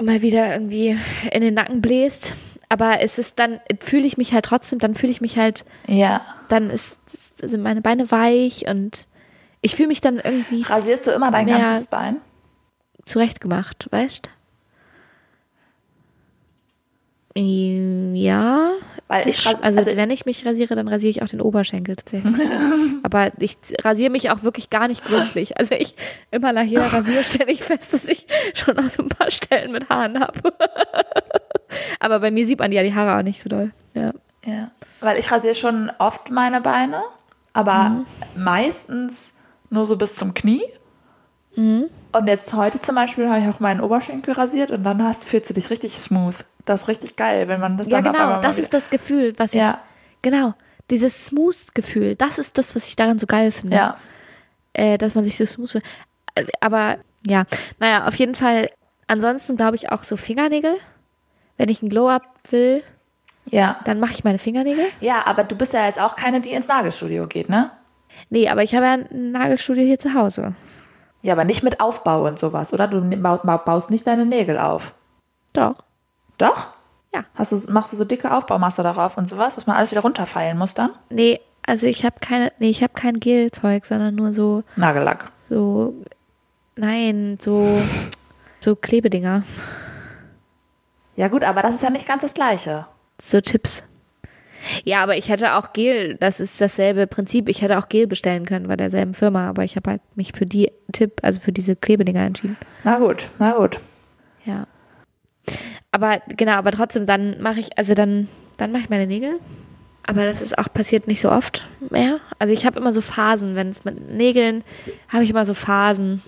mal 0.00 0.22
wieder 0.22 0.52
irgendwie 0.52 0.96
in 1.32 1.40
den 1.40 1.54
Nacken 1.54 1.80
bläst. 1.82 2.34
Aber 2.74 3.00
es 3.00 3.18
ist 3.18 3.38
dann, 3.38 3.60
fühle 3.78 4.04
ich 4.04 4.16
mich 4.16 4.32
halt 4.32 4.46
trotzdem, 4.46 4.80
dann 4.80 4.96
fühle 4.96 5.12
ich 5.12 5.20
mich 5.20 5.36
halt, 5.38 5.64
Ja. 5.86 6.22
dann 6.48 6.70
ist, 6.70 6.98
sind 7.40 7.62
meine 7.62 7.82
Beine 7.82 8.10
weich 8.10 8.66
und 8.68 9.06
ich 9.60 9.76
fühle 9.76 9.86
mich 9.86 10.00
dann 10.00 10.16
irgendwie 10.16 10.62
Rasierst 10.62 11.06
du 11.06 11.12
immer 11.12 11.30
dein 11.30 11.46
ganzes 11.46 11.86
Bein? 11.86 12.16
zurechtgemacht, 13.04 13.86
weißt? 13.92 14.28
Ja. 17.36 18.72
Weil 19.06 19.28
ich 19.28 19.46
also, 19.46 19.62
also 19.62 19.96
wenn 19.96 20.10
ich 20.10 20.26
mich 20.26 20.44
rasiere, 20.44 20.74
dann 20.74 20.88
rasiere 20.88 21.10
ich 21.10 21.22
auch 21.22 21.28
den 21.28 21.40
Oberschenkel 21.40 21.94
tatsächlich. 21.94 22.34
Aber 23.04 23.30
ich 23.38 23.56
rasiere 23.84 24.10
mich 24.10 24.30
auch 24.30 24.42
wirklich 24.42 24.68
gar 24.68 24.88
nicht 24.88 25.04
gründlich. 25.04 25.56
Also 25.58 25.76
ich 25.76 25.94
immer 26.32 26.52
nach 26.52 26.62
jeder 26.64 26.86
Rasur 26.92 27.22
stelle 27.22 27.52
ich 27.52 27.62
fest, 27.62 27.92
dass 27.94 28.08
ich 28.08 28.26
schon 28.54 28.74
noch 28.74 28.90
so 28.90 29.02
ein 29.04 29.08
paar 29.10 29.30
Stellen 29.30 29.70
mit 29.70 29.88
Haaren 29.88 30.18
habe. 30.18 30.40
Aber 32.00 32.20
bei 32.20 32.30
mir 32.30 32.46
sieht 32.46 32.58
man 32.58 32.72
ja 32.72 32.82
die 32.82 32.94
Haare 32.94 33.18
auch 33.18 33.22
nicht 33.22 33.40
so 33.42 33.48
doll. 33.48 33.72
Ja. 33.94 34.12
Ja, 34.44 34.70
weil 35.00 35.18
ich 35.18 35.30
rasiere 35.30 35.54
schon 35.54 35.90
oft 35.98 36.30
meine 36.30 36.60
Beine, 36.60 37.02
aber 37.54 37.88
Mhm. 37.90 38.06
meistens 38.36 39.32
nur 39.70 39.84
so 39.86 39.96
bis 39.96 40.16
zum 40.16 40.34
Knie. 40.34 40.62
Mhm. 41.56 41.84
Und 42.12 42.26
jetzt 42.28 42.52
heute 42.52 42.78
zum 42.80 42.94
Beispiel 42.94 43.28
habe 43.28 43.40
ich 43.40 43.48
auch 43.48 43.60
meinen 43.60 43.80
Oberschenkel 43.80 44.34
rasiert 44.34 44.70
und 44.70 44.84
dann 44.84 45.02
hast, 45.02 45.26
fühlst 45.28 45.48
du 45.50 45.54
dich 45.54 45.70
richtig 45.70 45.92
smooth. 45.92 46.44
Das 46.64 46.82
ist 46.82 46.88
richtig 46.88 47.16
geil, 47.16 47.48
wenn 47.48 47.60
man 47.60 47.76
das 47.78 47.88
Ja, 47.88 47.98
dann 47.98 48.08
auf 48.08 48.12
genau, 48.12 48.24
einmal 48.24 48.42
mal 48.42 48.48
das 48.48 48.58
ist 48.58 48.72
das 48.74 48.90
Gefühl, 48.90 49.34
was 49.38 49.52
ich. 49.54 49.60
Ja. 49.60 49.80
Genau. 50.22 50.54
Dieses 50.90 51.26
Smooth-Gefühl, 51.26 52.14
das 52.16 52.38
ist 52.38 52.58
das, 52.58 52.76
was 52.76 52.86
ich 52.86 52.96
daran 52.96 53.18
so 53.18 53.26
geil 53.26 53.50
finde. 53.50 53.76
Ja, 53.76 53.96
äh, 54.74 54.98
dass 54.98 55.14
man 55.14 55.24
sich 55.24 55.36
so 55.38 55.46
smooth 55.46 55.70
fühlt. 55.70 55.84
Äh, 56.34 56.44
Aber 56.60 56.98
ja, 57.26 57.44
naja, 57.78 58.06
auf 58.06 58.14
jeden 58.16 58.34
Fall. 58.34 58.70
Ansonsten 59.06 59.56
glaube 59.56 59.76
ich 59.76 59.90
auch 59.90 60.04
so 60.04 60.16
Fingernägel. 60.16 60.76
Wenn 61.56 61.68
ich 61.68 61.82
ein 61.82 61.88
Glow-Up 61.88 62.22
will, 62.50 62.82
ja. 63.50 63.76
dann 63.84 64.00
mache 64.00 64.12
ich 64.12 64.24
meine 64.24 64.38
Fingernägel. 64.38 64.84
Ja, 65.00 65.26
aber 65.26 65.44
du 65.44 65.54
bist 65.56 65.72
ja 65.74 65.86
jetzt 65.86 66.00
auch 66.00 66.14
keine, 66.14 66.40
die 66.40 66.50
ins 66.52 66.68
Nagelstudio 66.68 67.26
geht, 67.26 67.48
ne? 67.48 67.70
Nee, 68.30 68.48
aber 68.48 68.62
ich 68.62 68.74
habe 68.74 68.86
ja 68.86 68.92
ein 68.94 69.32
Nagelstudio 69.32 69.84
hier 69.84 69.98
zu 69.98 70.14
Hause. 70.14 70.54
Ja, 71.22 71.32
aber 71.32 71.44
nicht 71.44 71.62
mit 71.62 71.80
Aufbau 71.80 72.26
und 72.26 72.38
sowas, 72.38 72.72
oder? 72.72 72.86
Du 72.88 73.00
bau- 73.20 73.40
bau- 73.42 73.58
baust 73.58 73.90
nicht 73.90 74.06
deine 74.06 74.26
Nägel 74.26 74.58
auf. 74.58 74.94
Doch. 75.52 75.76
Doch? 76.38 76.68
Ja. 77.14 77.24
Hast 77.34 77.52
du, 77.52 77.72
machst 77.72 77.92
du 77.92 77.96
so 77.96 78.04
dicke 78.04 78.32
Aufbaumasse 78.34 78.82
darauf 78.82 79.16
und 79.16 79.28
sowas, 79.28 79.56
was 79.56 79.66
man 79.66 79.76
alles 79.76 79.90
wieder 79.92 80.02
runterfeilen 80.02 80.58
muss 80.58 80.74
dann? 80.74 80.90
Nee, 81.10 81.40
also 81.66 81.86
ich 81.86 82.04
habe 82.04 82.16
keine, 82.20 82.52
nee, 82.58 82.68
ich 82.70 82.82
habe 82.82 82.92
kein 82.94 83.20
Gelzeug, 83.20 83.86
sondern 83.86 84.14
nur 84.16 84.32
so, 84.32 84.64
Nagellack. 84.76 85.30
so, 85.48 85.94
nein, 86.76 87.38
so, 87.40 87.78
so 88.60 88.74
Klebedinger. 88.76 89.44
Ja 91.16 91.28
gut, 91.28 91.44
aber 91.44 91.62
das 91.62 91.76
ist 91.76 91.82
ja 91.82 91.90
nicht 91.90 92.08
ganz 92.08 92.22
das 92.22 92.34
Gleiche. 92.34 92.86
So 93.20 93.40
Chips. 93.40 93.84
Ja, 94.84 95.02
aber 95.02 95.16
ich 95.16 95.28
hätte 95.28 95.54
auch 95.54 95.72
Gel, 95.72 96.16
das 96.16 96.40
ist 96.40 96.60
dasselbe 96.60 97.06
Prinzip. 97.06 97.48
Ich 97.48 97.62
hätte 97.62 97.78
auch 97.78 97.88
Gel 97.88 98.06
bestellen 98.06 98.46
können 98.46 98.66
bei 98.66 98.76
derselben 98.76 99.14
Firma, 99.14 99.48
aber 99.48 99.64
ich 99.64 99.76
habe 99.76 99.90
halt 99.90 100.00
mich 100.14 100.32
für 100.32 100.46
die 100.46 100.72
Tipp, 100.92 101.20
also 101.22 101.40
für 101.40 101.52
diese 101.52 101.76
Klebedinger 101.76 102.22
entschieden. 102.22 102.56
Na 102.82 102.98
gut, 102.98 103.28
na 103.38 103.52
gut. 103.52 103.80
Ja. 104.44 104.66
Aber 105.92 106.20
genau, 106.28 106.52
aber 106.52 106.72
trotzdem, 106.72 107.06
dann 107.06 107.40
mache 107.40 107.60
ich, 107.60 107.78
also 107.78 107.94
dann, 107.94 108.28
dann 108.56 108.72
mache 108.72 108.82
ich 108.82 108.90
meine 108.90 109.06
Nägel. 109.06 109.38
Aber 110.06 110.26
das 110.26 110.42
ist 110.42 110.58
auch 110.58 110.70
passiert 110.72 111.06
nicht 111.06 111.20
so 111.20 111.30
oft 111.30 111.66
mehr. 111.90 112.18
Also 112.38 112.52
ich 112.52 112.66
habe 112.66 112.78
immer 112.78 112.92
so 112.92 113.00
Phasen, 113.00 113.54
wenn 113.54 113.70
es 113.70 113.84
mit 113.84 114.10
Nägeln, 114.10 114.62
habe 115.10 115.24
ich 115.24 115.30
immer 115.30 115.46
so 115.46 115.54
Phasen. 115.54 116.22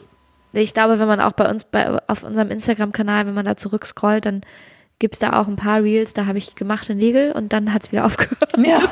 Ich 0.52 0.72
glaube, 0.72 0.98
wenn 0.98 1.08
man 1.08 1.20
auch 1.20 1.32
bei 1.32 1.48
uns 1.48 1.64
bei, 1.64 1.98
auf 2.06 2.22
unserem 2.22 2.50
Instagram-Kanal, 2.50 3.26
wenn 3.26 3.34
man 3.34 3.44
da 3.44 3.56
zurückscrollt, 3.56 4.24
dann 4.24 4.42
gibt's 4.98 5.18
da 5.18 5.40
auch 5.40 5.48
ein 5.48 5.56
paar 5.56 5.82
Reels, 5.82 6.12
da 6.12 6.26
habe 6.26 6.38
ich 6.38 6.54
gemachte 6.54 6.94
Nägel 6.94 7.32
und 7.32 7.52
dann 7.52 7.72
hat's 7.72 7.92
wieder 7.92 8.04
aufgehört. 8.06 8.52
Ja, 8.58 8.78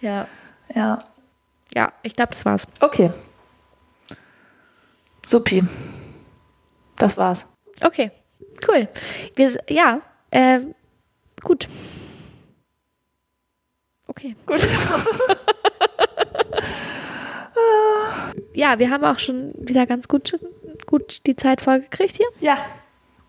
Ja. 0.00 0.26
ja. 0.74 0.98
Ja, 1.74 1.92
ich 2.02 2.14
glaube, 2.14 2.32
das 2.32 2.44
war's. 2.44 2.66
Okay. 2.80 3.10
Supi. 5.24 5.64
Das 6.96 7.16
war's. 7.16 7.46
Okay. 7.80 8.10
Cool. 8.68 8.88
Wir, 9.36 9.56
ja, 9.68 10.02
äh, 10.30 10.60
gut. 11.42 11.68
Okay. 14.06 14.36
Gut. 14.46 14.60
Ja, 18.54 18.78
wir 18.78 18.90
haben 18.90 19.04
auch 19.04 19.18
schon 19.18 19.52
wieder 19.56 19.86
ganz 19.86 20.08
gut, 20.08 20.38
gut 20.86 21.26
die 21.26 21.36
Zeit 21.36 21.60
vollgekriegt 21.62 22.16
hier. 22.16 22.26
Ja. 22.40 22.58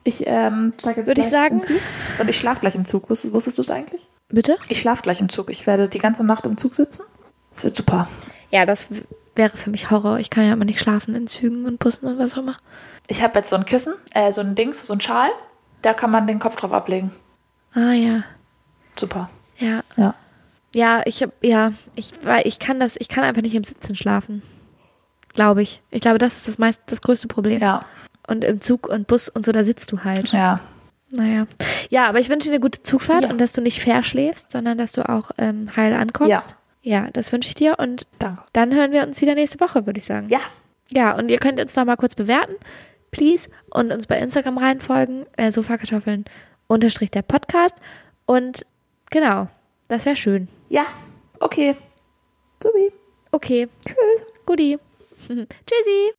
Ich 0.03 0.23
ähm, 0.27 0.73
steige 0.79 1.01
jetzt 1.01 1.07
Würde 1.07 1.21
ich 1.21 1.27
gleich 1.27 1.41
sagen. 1.41 1.53
im 1.55 1.59
Zug. 1.59 1.79
Und 2.19 2.29
ich 2.29 2.37
schlafe 2.37 2.59
gleich 2.61 2.75
im 2.75 2.85
Zug. 2.85 3.09
Wusstest, 3.09 3.33
wusstest 3.33 3.57
du 3.57 3.61
es 3.61 3.71
eigentlich? 3.71 4.01
Bitte? 4.29 4.57
Ich 4.67 4.79
schlafe 4.79 5.01
gleich 5.01 5.21
im 5.21 5.29
Zug. 5.29 5.49
Ich 5.49 5.65
werde 5.67 5.87
die 5.87 5.99
ganze 5.99 6.23
Nacht 6.23 6.45
im 6.45 6.57
Zug 6.57 6.75
sitzen. 6.75 7.03
Das 7.53 7.63
wird 7.63 7.75
super. 7.77 8.07
Ja, 8.49 8.65
das 8.65 8.87
wäre 9.35 9.55
für 9.57 9.69
mich 9.69 9.91
Horror. 9.91 10.19
Ich 10.19 10.29
kann 10.29 10.45
ja 10.45 10.53
immer 10.53 10.65
nicht 10.65 10.79
schlafen 10.79 11.15
in 11.15 11.27
Zügen 11.27 11.65
und 11.65 11.79
Bussen 11.79 12.07
und 12.07 12.17
was 12.19 12.33
auch 12.33 12.39
immer. 12.39 12.57
Ich 13.07 13.21
habe 13.21 13.37
jetzt 13.39 13.49
so 13.49 13.55
ein 13.55 13.65
Kissen, 13.65 13.93
äh, 14.13 14.31
so 14.31 14.41
ein 14.41 14.55
Dings, 14.55 14.85
so 14.85 14.93
ein 14.93 15.01
Schal. 15.01 15.29
Da 15.81 15.93
kann 15.93 16.11
man 16.11 16.27
den 16.27 16.39
Kopf 16.39 16.55
drauf 16.55 16.71
ablegen. 16.71 17.11
Ah 17.73 17.91
ja, 17.93 18.23
Super. 18.95 19.29
ja. 19.57 19.81
Ja. 19.97 20.15
Ja, 20.75 21.01
ich 21.05 21.21
hab, 21.21 21.31
ja, 21.43 21.73
ich, 21.95 22.13
weil 22.23 22.47
ich 22.47 22.57
kann 22.57 22.79
das, 22.79 22.95
ich 22.97 23.07
kann 23.07 23.23
einfach 23.23 23.41
nicht 23.43 23.53
im 23.53 23.63
Sitzen 23.63 23.95
schlafen. 23.95 24.41
Glaube 25.33 25.61
ich. 25.61 25.81
Ich 25.91 26.01
glaube, 26.01 26.17
das 26.17 26.37
ist 26.37 26.47
das 26.47 26.57
meist, 26.57 26.81
das 26.87 27.01
größte 27.01 27.27
Problem. 27.27 27.59
Ja. 27.59 27.83
Und 28.27 28.43
im 28.43 28.61
Zug 28.61 28.87
und 28.87 29.07
Bus 29.07 29.29
und 29.29 29.43
so, 29.43 29.51
da 29.51 29.63
sitzt 29.63 29.91
du 29.91 30.03
halt. 30.03 30.31
Ja. 30.31 30.59
Naja. 31.11 31.45
Ja, 31.89 32.07
aber 32.07 32.19
ich 32.19 32.29
wünsche 32.29 32.47
dir 32.47 32.53
eine 32.55 32.61
gute 32.61 32.81
Zugfahrt 32.81 33.23
Ja. 33.23 33.29
und 33.29 33.39
dass 33.39 33.53
du 33.53 33.61
nicht 33.61 33.81
verschläfst, 33.81 34.51
sondern 34.51 34.77
dass 34.77 34.93
du 34.93 35.07
auch 35.07 35.31
ähm, 35.37 35.75
heil 35.75 35.93
ankommst. 35.93 36.29
Ja. 36.31 36.41
Ja, 36.85 37.09
das 37.11 37.31
wünsche 37.31 37.47
ich 37.49 37.55
dir 37.55 37.77
und 37.79 38.07
Danke. 38.19 38.43
dann 38.51 38.73
hören 38.73 38.91
wir 38.91 39.03
uns 39.03 39.21
wieder 39.21 39.35
nächste 39.35 39.59
Woche, 39.61 39.85
würde 39.85 39.99
ich 39.99 40.05
sagen. 40.05 40.27
Ja. 40.27 40.39
Ja, 40.89 41.15
und 41.15 41.29
ihr 41.31 41.37
könnt 41.37 41.59
uns 41.61 41.75
noch 41.75 41.85
mal 41.85 41.95
kurz 41.95 42.13
bewerten, 42.13 42.55
please, 43.11 43.49
und 43.69 43.91
uns 43.93 44.05
bei 44.07 44.17
Instagram 44.19 44.57
reinfolgen, 44.57 45.25
äh, 45.37 45.51
Sofakartoffeln 45.51 46.25
unterstrich 46.67 47.09
der 47.11 47.21
Podcast. 47.21 47.75
Und 48.25 48.65
genau, 49.11 49.47
das 49.87 50.05
wäre 50.05 50.15
schön. 50.17 50.47
Ja. 50.67 50.83
Okay. 51.39 51.75
Subi. 52.61 52.91
Okay, 53.31 53.69
Tschüss. 53.85 54.25
guti. 54.45 54.77
Tschüssi. 55.27 56.13